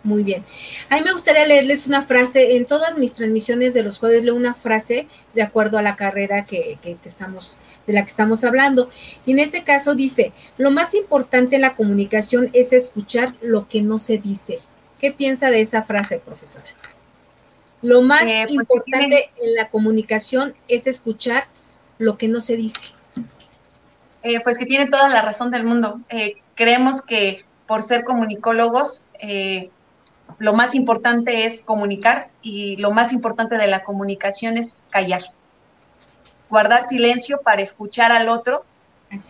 Muy 0.02 0.22
bien. 0.22 0.44
A 0.90 0.96
mí 0.96 1.02
me 1.02 1.12
gustaría 1.12 1.46
leerles 1.46 1.86
una 1.86 2.02
frase. 2.02 2.56
En 2.56 2.66
todas 2.66 2.98
mis 2.98 3.14
transmisiones 3.14 3.72
de 3.72 3.82
los 3.82 3.98
jueves 3.98 4.22
leo 4.24 4.34
una 4.34 4.52
frase 4.52 5.06
de 5.32 5.42
acuerdo 5.42 5.78
a 5.78 5.82
la 5.82 5.96
carrera 5.96 6.44
que, 6.44 6.78
estamos, 7.04 7.56
de 7.86 7.94
la 7.94 8.02
que 8.02 8.10
estamos 8.10 8.44
hablando. 8.44 8.90
Y 9.24 9.32
en 9.32 9.38
este 9.38 9.62
caso 9.62 9.94
dice, 9.94 10.32
lo 10.58 10.70
más 10.70 10.94
importante 10.94 11.56
en 11.56 11.62
la 11.62 11.74
comunicación 11.74 12.50
es 12.52 12.72
escuchar 12.74 13.34
lo 13.40 13.66
que 13.66 13.80
no 13.80 13.98
se 13.98 14.18
dice. 14.18 14.58
¿Qué 15.00 15.10
piensa 15.12 15.50
de 15.50 15.62
esa 15.62 15.82
frase, 15.82 16.18
profesora? 16.18 16.66
Lo 17.85 18.01
más 18.01 18.22
eh, 18.22 18.47
pues 18.49 18.70
importante 18.70 19.30
en 19.37 19.55
la 19.57 19.68
comunicación 19.68 20.55
es 20.68 20.87
escuchar 20.87 21.49
lo 21.99 22.16
que 22.16 22.28
no 22.28 22.41
se 22.41 22.57
dice. 22.57 22.80
Eh, 24.22 24.41
pues 24.41 24.57
que 24.57 24.64
tiene 24.64 24.87
toda 24.87 25.11
la 25.11 25.20
razón 25.20 25.51
del 25.51 25.64
mundo. 25.64 26.01
Eh, 26.09 26.37
creemos 26.55 27.03
que 27.03 27.45
por 27.66 27.82
ser 27.82 28.05
comunicólogos, 28.05 29.09
lo 30.39 30.55
más 30.55 30.74
importante 30.74 31.45
es 31.45 31.61
comunicar 31.61 32.30
y 32.41 32.76
lo 32.76 32.91
más 32.91 33.12
importante 33.12 33.59
de 33.59 33.66
la 33.66 33.85
comunicación 33.85 34.57
es 34.57 34.82
callar. 34.89 35.22
Guardar 36.49 36.87
silencio 36.87 37.43
para 37.43 37.61
escuchar 37.61 38.12
al 38.12 38.30
otro 38.30 38.64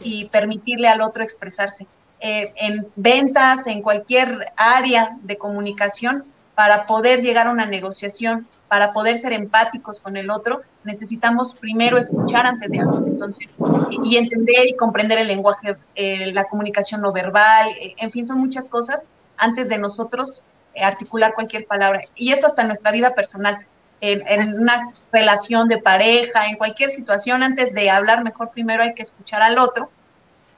y 0.00 0.26
permitirle 0.26 0.86
al 0.86 1.00
otro 1.00 1.24
expresarse. 1.24 1.88
En 2.20 2.86
ventas, 2.94 3.66
en 3.66 3.82
cualquier 3.82 4.52
área 4.56 5.18
de 5.22 5.38
comunicación, 5.38 6.24
para 6.54 6.86
poder 6.86 7.20
llegar 7.20 7.46
a 7.46 7.50
una 7.50 7.66
negociación, 7.66 8.46
para 8.68 8.92
poder 8.92 9.16
ser 9.16 9.32
empáticos 9.32 10.00
con 10.00 10.16
el 10.16 10.30
otro, 10.30 10.62
necesitamos 10.84 11.54
primero 11.54 11.98
escuchar 11.98 12.46
antes 12.46 12.70
de 12.70 12.80
hablar. 12.80 13.02
Entonces, 13.06 13.56
y 14.02 14.16
entender 14.16 14.66
y 14.66 14.76
comprender 14.76 15.18
el 15.18 15.28
lenguaje, 15.28 15.76
eh, 15.94 16.32
la 16.32 16.44
comunicación 16.44 17.00
no 17.00 17.12
verbal, 17.12 17.68
eh, 17.80 17.94
en 17.98 18.10
fin, 18.10 18.26
son 18.26 18.38
muchas 18.38 18.68
cosas 18.68 19.06
antes 19.36 19.68
de 19.68 19.78
nosotros 19.78 20.44
articular 20.82 21.34
cualquier 21.34 21.66
palabra. 21.66 22.02
Y 22.14 22.32
eso 22.32 22.46
hasta 22.46 22.62
en 22.62 22.68
nuestra 22.68 22.90
vida 22.90 23.14
personal, 23.14 23.66
en, 24.00 24.54
una 24.54 24.92
relación 25.12 25.68
de 25.68 25.78
pareja, 25.78 26.46
en 26.46 26.56
cualquier 26.56 26.90
situación, 26.90 27.42
antes 27.42 27.72
de 27.72 27.90
hablar 27.90 28.22
mejor, 28.24 28.50
primero 28.50 28.82
hay 28.82 28.94
que 28.94 29.02
escuchar 29.02 29.40
al 29.42 29.58
otro, 29.58 29.90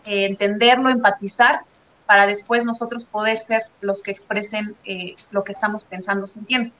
eh, 0.04 0.26
entenderlo, 0.26 0.88
empatizar, 0.88 1.60
para 2.06 2.26
después 2.26 2.64
nosotros 2.64 3.04
poder 3.04 3.38
ser 3.38 3.62
los 3.80 4.02
que 4.02 4.10
expresen 4.10 4.76
eh, 4.84 5.16
lo 5.30 5.44
que 5.44 5.52
estamos 5.52 5.84
pensando, 5.84 6.26
sintiendo. 6.26 6.72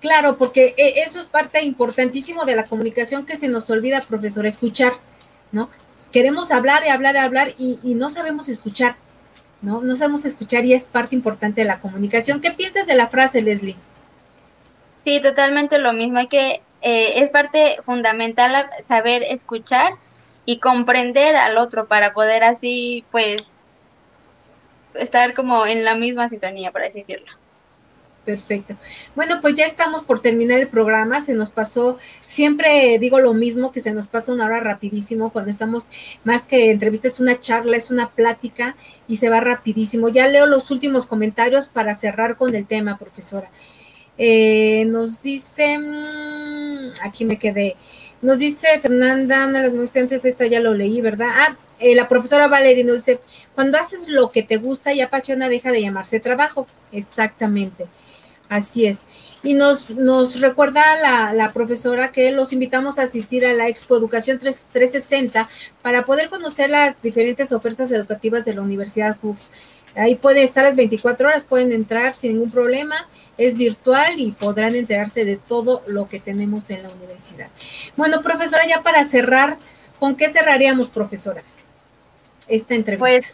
Claro, 0.00 0.36
porque 0.36 0.74
eh, 0.76 1.02
eso 1.04 1.20
es 1.20 1.26
parte 1.26 1.62
importantísimo 1.62 2.44
de 2.44 2.56
la 2.56 2.64
comunicación 2.64 3.24
que 3.24 3.36
se 3.36 3.48
nos 3.48 3.70
olvida, 3.70 4.02
profesor, 4.02 4.44
escuchar, 4.44 4.92
¿no? 5.52 5.70
Queremos 6.12 6.50
hablar 6.50 6.84
y 6.84 6.90
hablar 6.90 7.14
y 7.14 7.18
hablar 7.18 7.54
y 7.58 7.94
no 7.94 8.08
sabemos 8.08 8.48
escuchar. 8.48 8.96
¿no? 9.64 9.80
No 9.80 9.96
sabemos 9.96 10.24
escuchar 10.24 10.64
y 10.64 10.74
es 10.74 10.84
parte 10.84 11.16
importante 11.16 11.62
de 11.62 11.66
la 11.66 11.80
comunicación. 11.80 12.40
¿Qué 12.40 12.50
piensas 12.50 12.86
de 12.86 12.94
la 12.94 13.08
frase, 13.08 13.42
Leslie? 13.42 13.76
Sí, 15.04 15.20
totalmente 15.20 15.78
lo 15.78 15.92
mismo. 15.92 16.18
Hay 16.18 16.28
que, 16.28 16.62
eh, 16.82 17.22
es 17.22 17.30
parte 17.30 17.78
fundamental 17.84 18.68
saber 18.82 19.22
escuchar 19.22 19.94
y 20.44 20.58
comprender 20.58 21.36
al 21.36 21.56
otro 21.56 21.88
para 21.88 22.12
poder 22.12 22.44
así, 22.44 23.04
pues, 23.10 23.62
estar 24.94 25.34
como 25.34 25.66
en 25.66 25.84
la 25.84 25.94
misma 25.94 26.28
sintonía, 26.28 26.70
por 26.72 26.82
así 26.82 26.98
decirlo. 26.98 27.32
Perfecto. 28.24 28.76
Bueno, 29.14 29.40
pues 29.42 29.54
ya 29.54 29.66
estamos 29.66 30.02
por 30.02 30.22
terminar 30.22 30.58
el 30.58 30.68
programa. 30.68 31.20
Se 31.20 31.34
nos 31.34 31.50
pasó, 31.50 31.98
siempre 32.24 32.98
digo 32.98 33.20
lo 33.20 33.34
mismo, 33.34 33.70
que 33.70 33.80
se 33.80 33.92
nos 33.92 34.08
pasa 34.08 34.32
una 34.32 34.46
hora 34.46 34.60
rapidísimo 34.60 35.30
cuando 35.30 35.50
estamos, 35.50 35.86
más 36.24 36.46
que 36.46 36.70
entrevista, 36.70 37.08
es 37.08 37.20
una 37.20 37.38
charla, 37.38 37.76
es 37.76 37.90
una 37.90 38.10
plática 38.10 38.76
y 39.06 39.16
se 39.16 39.28
va 39.28 39.40
rapidísimo. 39.40 40.08
Ya 40.08 40.26
leo 40.26 40.46
los 40.46 40.70
últimos 40.70 41.06
comentarios 41.06 41.66
para 41.66 41.92
cerrar 41.94 42.36
con 42.36 42.54
el 42.54 42.66
tema, 42.66 42.96
profesora. 42.96 43.50
Eh, 44.16 44.86
nos 44.86 45.22
dice, 45.22 45.78
mm, 45.78 46.92
aquí 47.02 47.24
me 47.24 47.36
quedé, 47.38 47.76
nos 48.22 48.38
dice 48.38 48.78
Fernanda, 48.80 49.46
una 49.46 49.60
de 49.60 49.68
las 49.68 49.78
estudiantes, 49.78 50.24
esta 50.24 50.46
ya 50.46 50.60
lo 50.60 50.72
leí, 50.72 51.02
¿verdad? 51.02 51.28
Ah, 51.30 51.56
eh, 51.78 51.94
la 51.94 52.08
profesora 52.08 52.48
Valeria 52.48 52.84
nos 52.84 52.96
dice, 52.96 53.20
cuando 53.54 53.78
haces 53.78 54.08
lo 54.08 54.30
que 54.30 54.42
te 54.42 54.56
gusta 54.56 54.92
y 54.92 55.00
apasiona, 55.00 55.48
deja 55.48 55.72
de 55.72 55.82
llamarse 55.82 56.20
trabajo. 56.20 56.66
Exactamente. 56.92 57.86
Así 58.48 58.86
es. 58.86 59.02
Y 59.42 59.54
nos, 59.54 59.90
nos 59.90 60.40
recuerda 60.40 60.96
la, 60.96 61.32
la, 61.32 61.52
profesora 61.52 62.12
que 62.12 62.30
los 62.30 62.52
invitamos 62.52 62.98
a 62.98 63.02
asistir 63.02 63.44
a 63.44 63.52
la 63.52 63.68
Expo 63.68 63.96
Educación 63.96 64.38
360 64.38 65.48
para 65.82 66.04
poder 66.04 66.30
conocer 66.30 66.70
las 66.70 67.02
diferentes 67.02 67.52
ofertas 67.52 67.90
educativas 67.90 68.44
de 68.44 68.54
la 68.54 68.62
Universidad 68.62 69.18
Hooks. 69.20 69.50
Ahí 69.96 70.16
pueden 70.16 70.42
estar 70.42 70.64
las 70.64 70.76
24 70.76 71.28
horas, 71.28 71.44
pueden 71.44 71.72
entrar 71.72 72.14
sin 72.14 72.32
ningún 72.32 72.50
problema, 72.50 72.96
es 73.38 73.56
virtual 73.56 74.18
y 74.18 74.32
podrán 74.32 74.74
enterarse 74.74 75.24
de 75.24 75.36
todo 75.36 75.82
lo 75.86 76.08
que 76.08 76.20
tenemos 76.20 76.68
en 76.70 76.82
la 76.82 76.90
universidad. 76.90 77.48
Bueno, 77.96 78.20
profesora, 78.22 78.66
ya 78.66 78.82
para 78.82 79.04
cerrar, 79.04 79.56
¿con 80.00 80.16
qué 80.16 80.30
cerraríamos, 80.30 80.88
profesora, 80.88 81.42
esta 82.48 82.74
entrevista? 82.74 83.04
Pues 83.04 83.24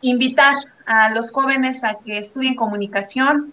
invitar 0.00 0.56
a 0.86 1.10
los 1.10 1.30
jóvenes 1.32 1.84
a 1.84 1.98
que 2.04 2.18
estudien 2.18 2.54
comunicación, 2.54 3.52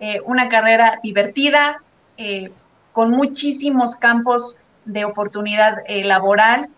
eh, 0.00 0.20
una 0.24 0.48
carrera 0.48 1.00
divertida, 1.02 1.82
eh, 2.18 2.50
con 2.92 3.10
muchísimos 3.10 3.96
campos 3.96 4.60
de 4.84 5.04
oportunidad 5.04 5.78
eh, 5.86 6.04
laboral 6.04 6.68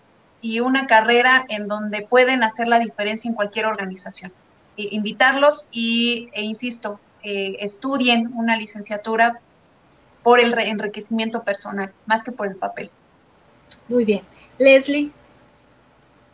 y 0.40 0.61
una 0.61 0.86
carrera 0.86 1.44
en 1.49 1.68
donde 1.68 2.07
pueden 2.07 2.42
hacer 2.42 2.68
la 2.68 2.78
diferencia 2.78 3.28
en 3.28 3.34
cualquier 3.34 3.66
organización. 3.66 4.32
invitarlos 4.76 5.68
y, 5.72 6.28
e 6.32 6.42
insisto, 6.42 7.01
estudien 7.24 8.30
una 8.34 8.57
licenciatura 8.57 9.40
por 10.22 10.38
el 10.38 10.57
enriquecimiento 10.57 11.42
personal, 11.42 11.92
más 12.07 12.22
que 12.22 12.30
por 12.30 12.46
el 12.46 12.55
papel. 12.55 12.88
Muy 13.88 14.05
bien. 14.05 14.22
Leslie. 14.59 15.11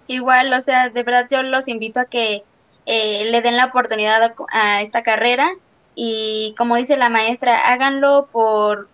Igual, 0.07 0.53
o 0.53 0.61
sea, 0.61 0.91
de 0.91 1.03
verdad 1.03 1.27
yo 1.31 1.43
los 1.43 1.69
invito 1.69 2.01
a 2.01 2.05
que 2.05 2.43
le 2.87 3.41
den 3.41 3.57
la 3.57 3.67
oportunidad 3.67 4.35
a 4.51 4.83
esta 4.83 5.03
carrera 5.03 5.51
y 5.95 6.55
como 6.59 6.77
dice 6.77 6.97
la 6.97 7.09
maestra, 7.09 7.57
háganlo 7.57 8.29
por, 8.31 8.89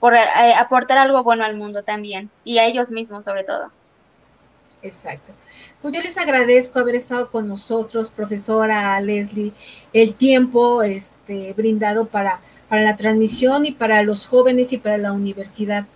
por 0.00 0.14
eh, 0.14 0.20
aportar 0.58 0.98
algo 0.98 1.22
bueno 1.22 1.44
al 1.44 1.56
mundo 1.56 1.82
también 1.82 2.30
y 2.44 2.58
a 2.58 2.66
ellos 2.66 2.90
mismos 2.90 3.24
sobre 3.24 3.44
todo. 3.44 3.70
Exacto. 4.82 5.32
Pues 5.80 5.94
yo 5.94 6.02
les 6.02 6.18
agradezco 6.18 6.78
haber 6.78 6.94
estado 6.94 7.30
con 7.30 7.48
nosotros, 7.48 8.10
profesora 8.10 9.00
Leslie, 9.00 9.52
el 9.94 10.14
tiempo 10.14 10.82
este, 10.82 11.54
brindado 11.54 12.06
para, 12.06 12.40
para 12.68 12.82
la 12.82 12.96
transmisión 12.96 13.64
y 13.64 13.72
para 13.72 14.02
los 14.02 14.28
jóvenes 14.28 14.72
y 14.74 14.78
para 14.78 14.98
la 14.98 15.12
universidad, 15.12 15.86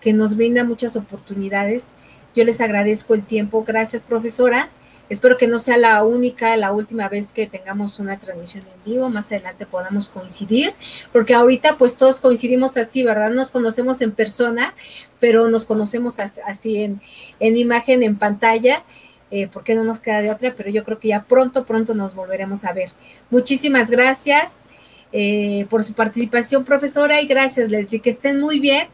que 0.00 0.14
nos 0.14 0.34
brinda 0.34 0.64
muchas 0.64 0.96
oportunidades. 0.96 1.90
Yo 2.38 2.44
les 2.44 2.60
agradezco 2.60 3.14
el 3.14 3.24
tiempo. 3.24 3.64
Gracias, 3.66 4.00
profesora. 4.00 4.68
Espero 5.08 5.36
que 5.36 5.48
no 5.48 5.58
sea 5.58 5.76
la 5.76 6.04
única, 6.04 6.56
la 6.56 6.70
última 6.70 7.08
vez 7.08 7.32
que 7.32 7.48
tengamos 7.48 7.98
una 7.98 8.20
transmisión 8.20 8.62
en 8.62 8.92
vivo. 8.92 9.08
Más 9.08 9.32
adelante 9.32 9.66
podamos 9.66 10.08
coincidir, 10.08 10.72
porque 11.12 11.34
ahorita 11.34 11.78
pues 11.78 11.96
todos 11.96 12.20
coincidimos 12.20 12.76
así, 12.76 13.02
¿verdad? 13.02 13.30
Nos 13.30 13.50
conocemos 13.50 14.00
en 14.02 14.12
persona, 14.12 14.72
pero 15.18 15.48
nos 15.48 15.64
conocemos 15.64 16.20
así 16.20 16.76
en, 16.84 17.00
en 17.40 17.56
imagen, 17.56 18.04
en 18.04 18.16
pantalla. 18.16 18.84
Eh, 19.32 19.48
porque 19.52 19.74
no 19.74 19.82
nos 19.82 19.98
queda 19.98 20.22
de 20.22 20.30
otra, 20.30 20.54
pero 20.56 20.70
yo 20.70 20.84
creo 20.84 21.00
que 21.00 21.08
ya 21.08 21.24
pronto, 21.24 21.66
pronto 21.66 21.92
nos 21.92 22.14
volveremos 22.14 22.64
a 22.64 22.72
ver. 22.72 22.90
Muchísimas 23.30 23.90
gracias 23.90 24.58
eh, 25.10 25.66
por 25.68 25.82
su 25.82 25.94
participación, 25.94 26.64
profesora, 26.64 27.20
y 27.20 27.26
gracias, 27.26 27.68
Leslie, 27.68 28.00
que 28.00 28.10
estén 28.10 28.38
muy 28.38 28.60
bien 28.60 28.86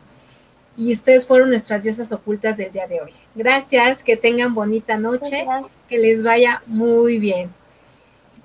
y 0.77 0.93
ustedes 0.93 1.27
fueron 1.27 1.51
nuestras 1.51 1.83
diosas 1.83 2.13
ocultas 2.13 2.57
del 2.57 2.73
día 2.73 2.87
de 2.87 3.01
hoy. 3.01 3.13
Gracias, 3.35 4.03
que 4.03 4.17
tengan 4.17 4.55
bonita 4.55 4.97
noche, 4.97 5.47
que 5.89 5.99
les 5.99 6.23
vaya 6.23 6.63
muy 6.67 7.19
bien. 7.19 7.51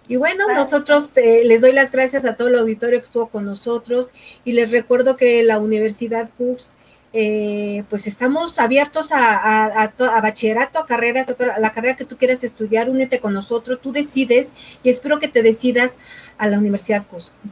Y 0.07 0.15
bueno, 0.15 0.51
nosotros 0.53 1.11
eh, 1.15 1.43
les 1.45 1.61
doy 1.61 1.71
las 1.71 1.91
gracias 1.91 2.25
a 2.25 2.35
todo 2.35 2.47
el 2.47 2.57
auditorio 2.57 2.99
que 2.99 3.05
estuvo 3.05 3.27
con 3.27 3.45
nosotros 3.45 4.11
y 4.43 4.53
les 4.53 4.71
recuerdo 4.71 5.15
que 5.15 5.43
la 5.43 5.59
Universidad 5.59 6.29
Cooks 6.35 6.73
eh, 7.11 7.83
pues 7.89 8.05
estamos 8.05 8.59
abiertos 8.59 9.09
a, 9.11 9.93
bachillerato, 10.21 10.79
a 10.79 10.85
carreras, 10.85 11.27
a, 11.29 11.59
la 11.59 11.73
carrera 11.73 11.95
que 11.95 12.05
tú 12.05 12.17
quieras 12.17 12.43
estudiar, 12.43 12.89
únete 12.89 13.19
con 13.19 13.33
nosotros, 13.33 13.79
tú 13.81 13.91
decides 13.91 14.51
y 14.83 14.89
espero 14.89 15.17
que 15.17 15.27
te 15.27 15.41
decidas 15.41 15.95
a 16.37 16.47
la 16.47 16.59
Universidad 16.59 17.05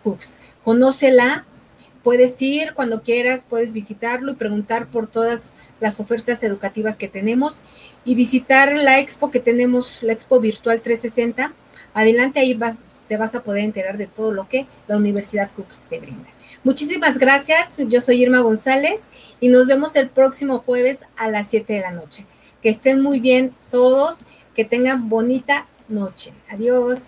Cooks. 0.04 0.38
Conócela, 0.64 1.46
puedes 2.08 2.42
ir 2.42 2.74
cuando 2.74 3.02
quieras, 3.02 3.44
puedes 3.44 3.74
visitarlo 3.74 4.32
y 4.32 4.36
preguntar 4.36 4.88
por 4.88 5.08
todas 5.08 5.54
las 5.82 6.00
ofertas 6.00 6.42
educativas 6.42 6.96
que 6.96 7.10
tenemos 7.10 7.58
y 8.06 8.16
visitar 8.16 8.78
la 8.78 9.02
expo 9.02 9.30
que 9.30 9.42
tenemos, 9.42 10.04
la 10.04 10.14
expo 10.14 10.40
virtual 10.40 10.80
360. 10.80 11.52
Adelante, 11.94 12.40
ahí 12.40 12.54
vas, 12.54 12.78
te 13.10 13.18
vas 13.18 13.36
a 13.36 13.44
poder 13.44 13.66
enterar 13.66 13.98
de 13.98 14.08
todo 14.08 14.32
lo 14.32 14.48
que 14.48 14.68
la 14.88 14.96
Universidad 14.96 15.52
Cooks 15.54 15.82
te 15.90 16.00
brinda. 16.00 16.30
Muchísimas 16.64 17.18
gracias. 17.18 17.76
Yo 17.78 18.00
soy 18.00 18.24
Irma 18.24 18.40
González 18.40 19.10
y 19.42 19.50
nos 19.50 19.68
vemos 19.68 19.94
el 19.98 20.08
próximo 20.08 20.60
jueves 20.60 21.02
a 21.18 21.30
las 21.30 21.48
7 21.50 21.74
de 21.74 21.82
la 21.82 21.92
noche. 21.92 22.26
Que 22.62 22.70
estén 22.70 23.02
muy 23.02 23.20
bien 23.20 23.54
todos, 23.70 24.20
que 24.56 24.64
tengan 24.64 25.10
bonita 25.10 25.66
noche. 25.90 26.32
Adiós. 26.50 27.04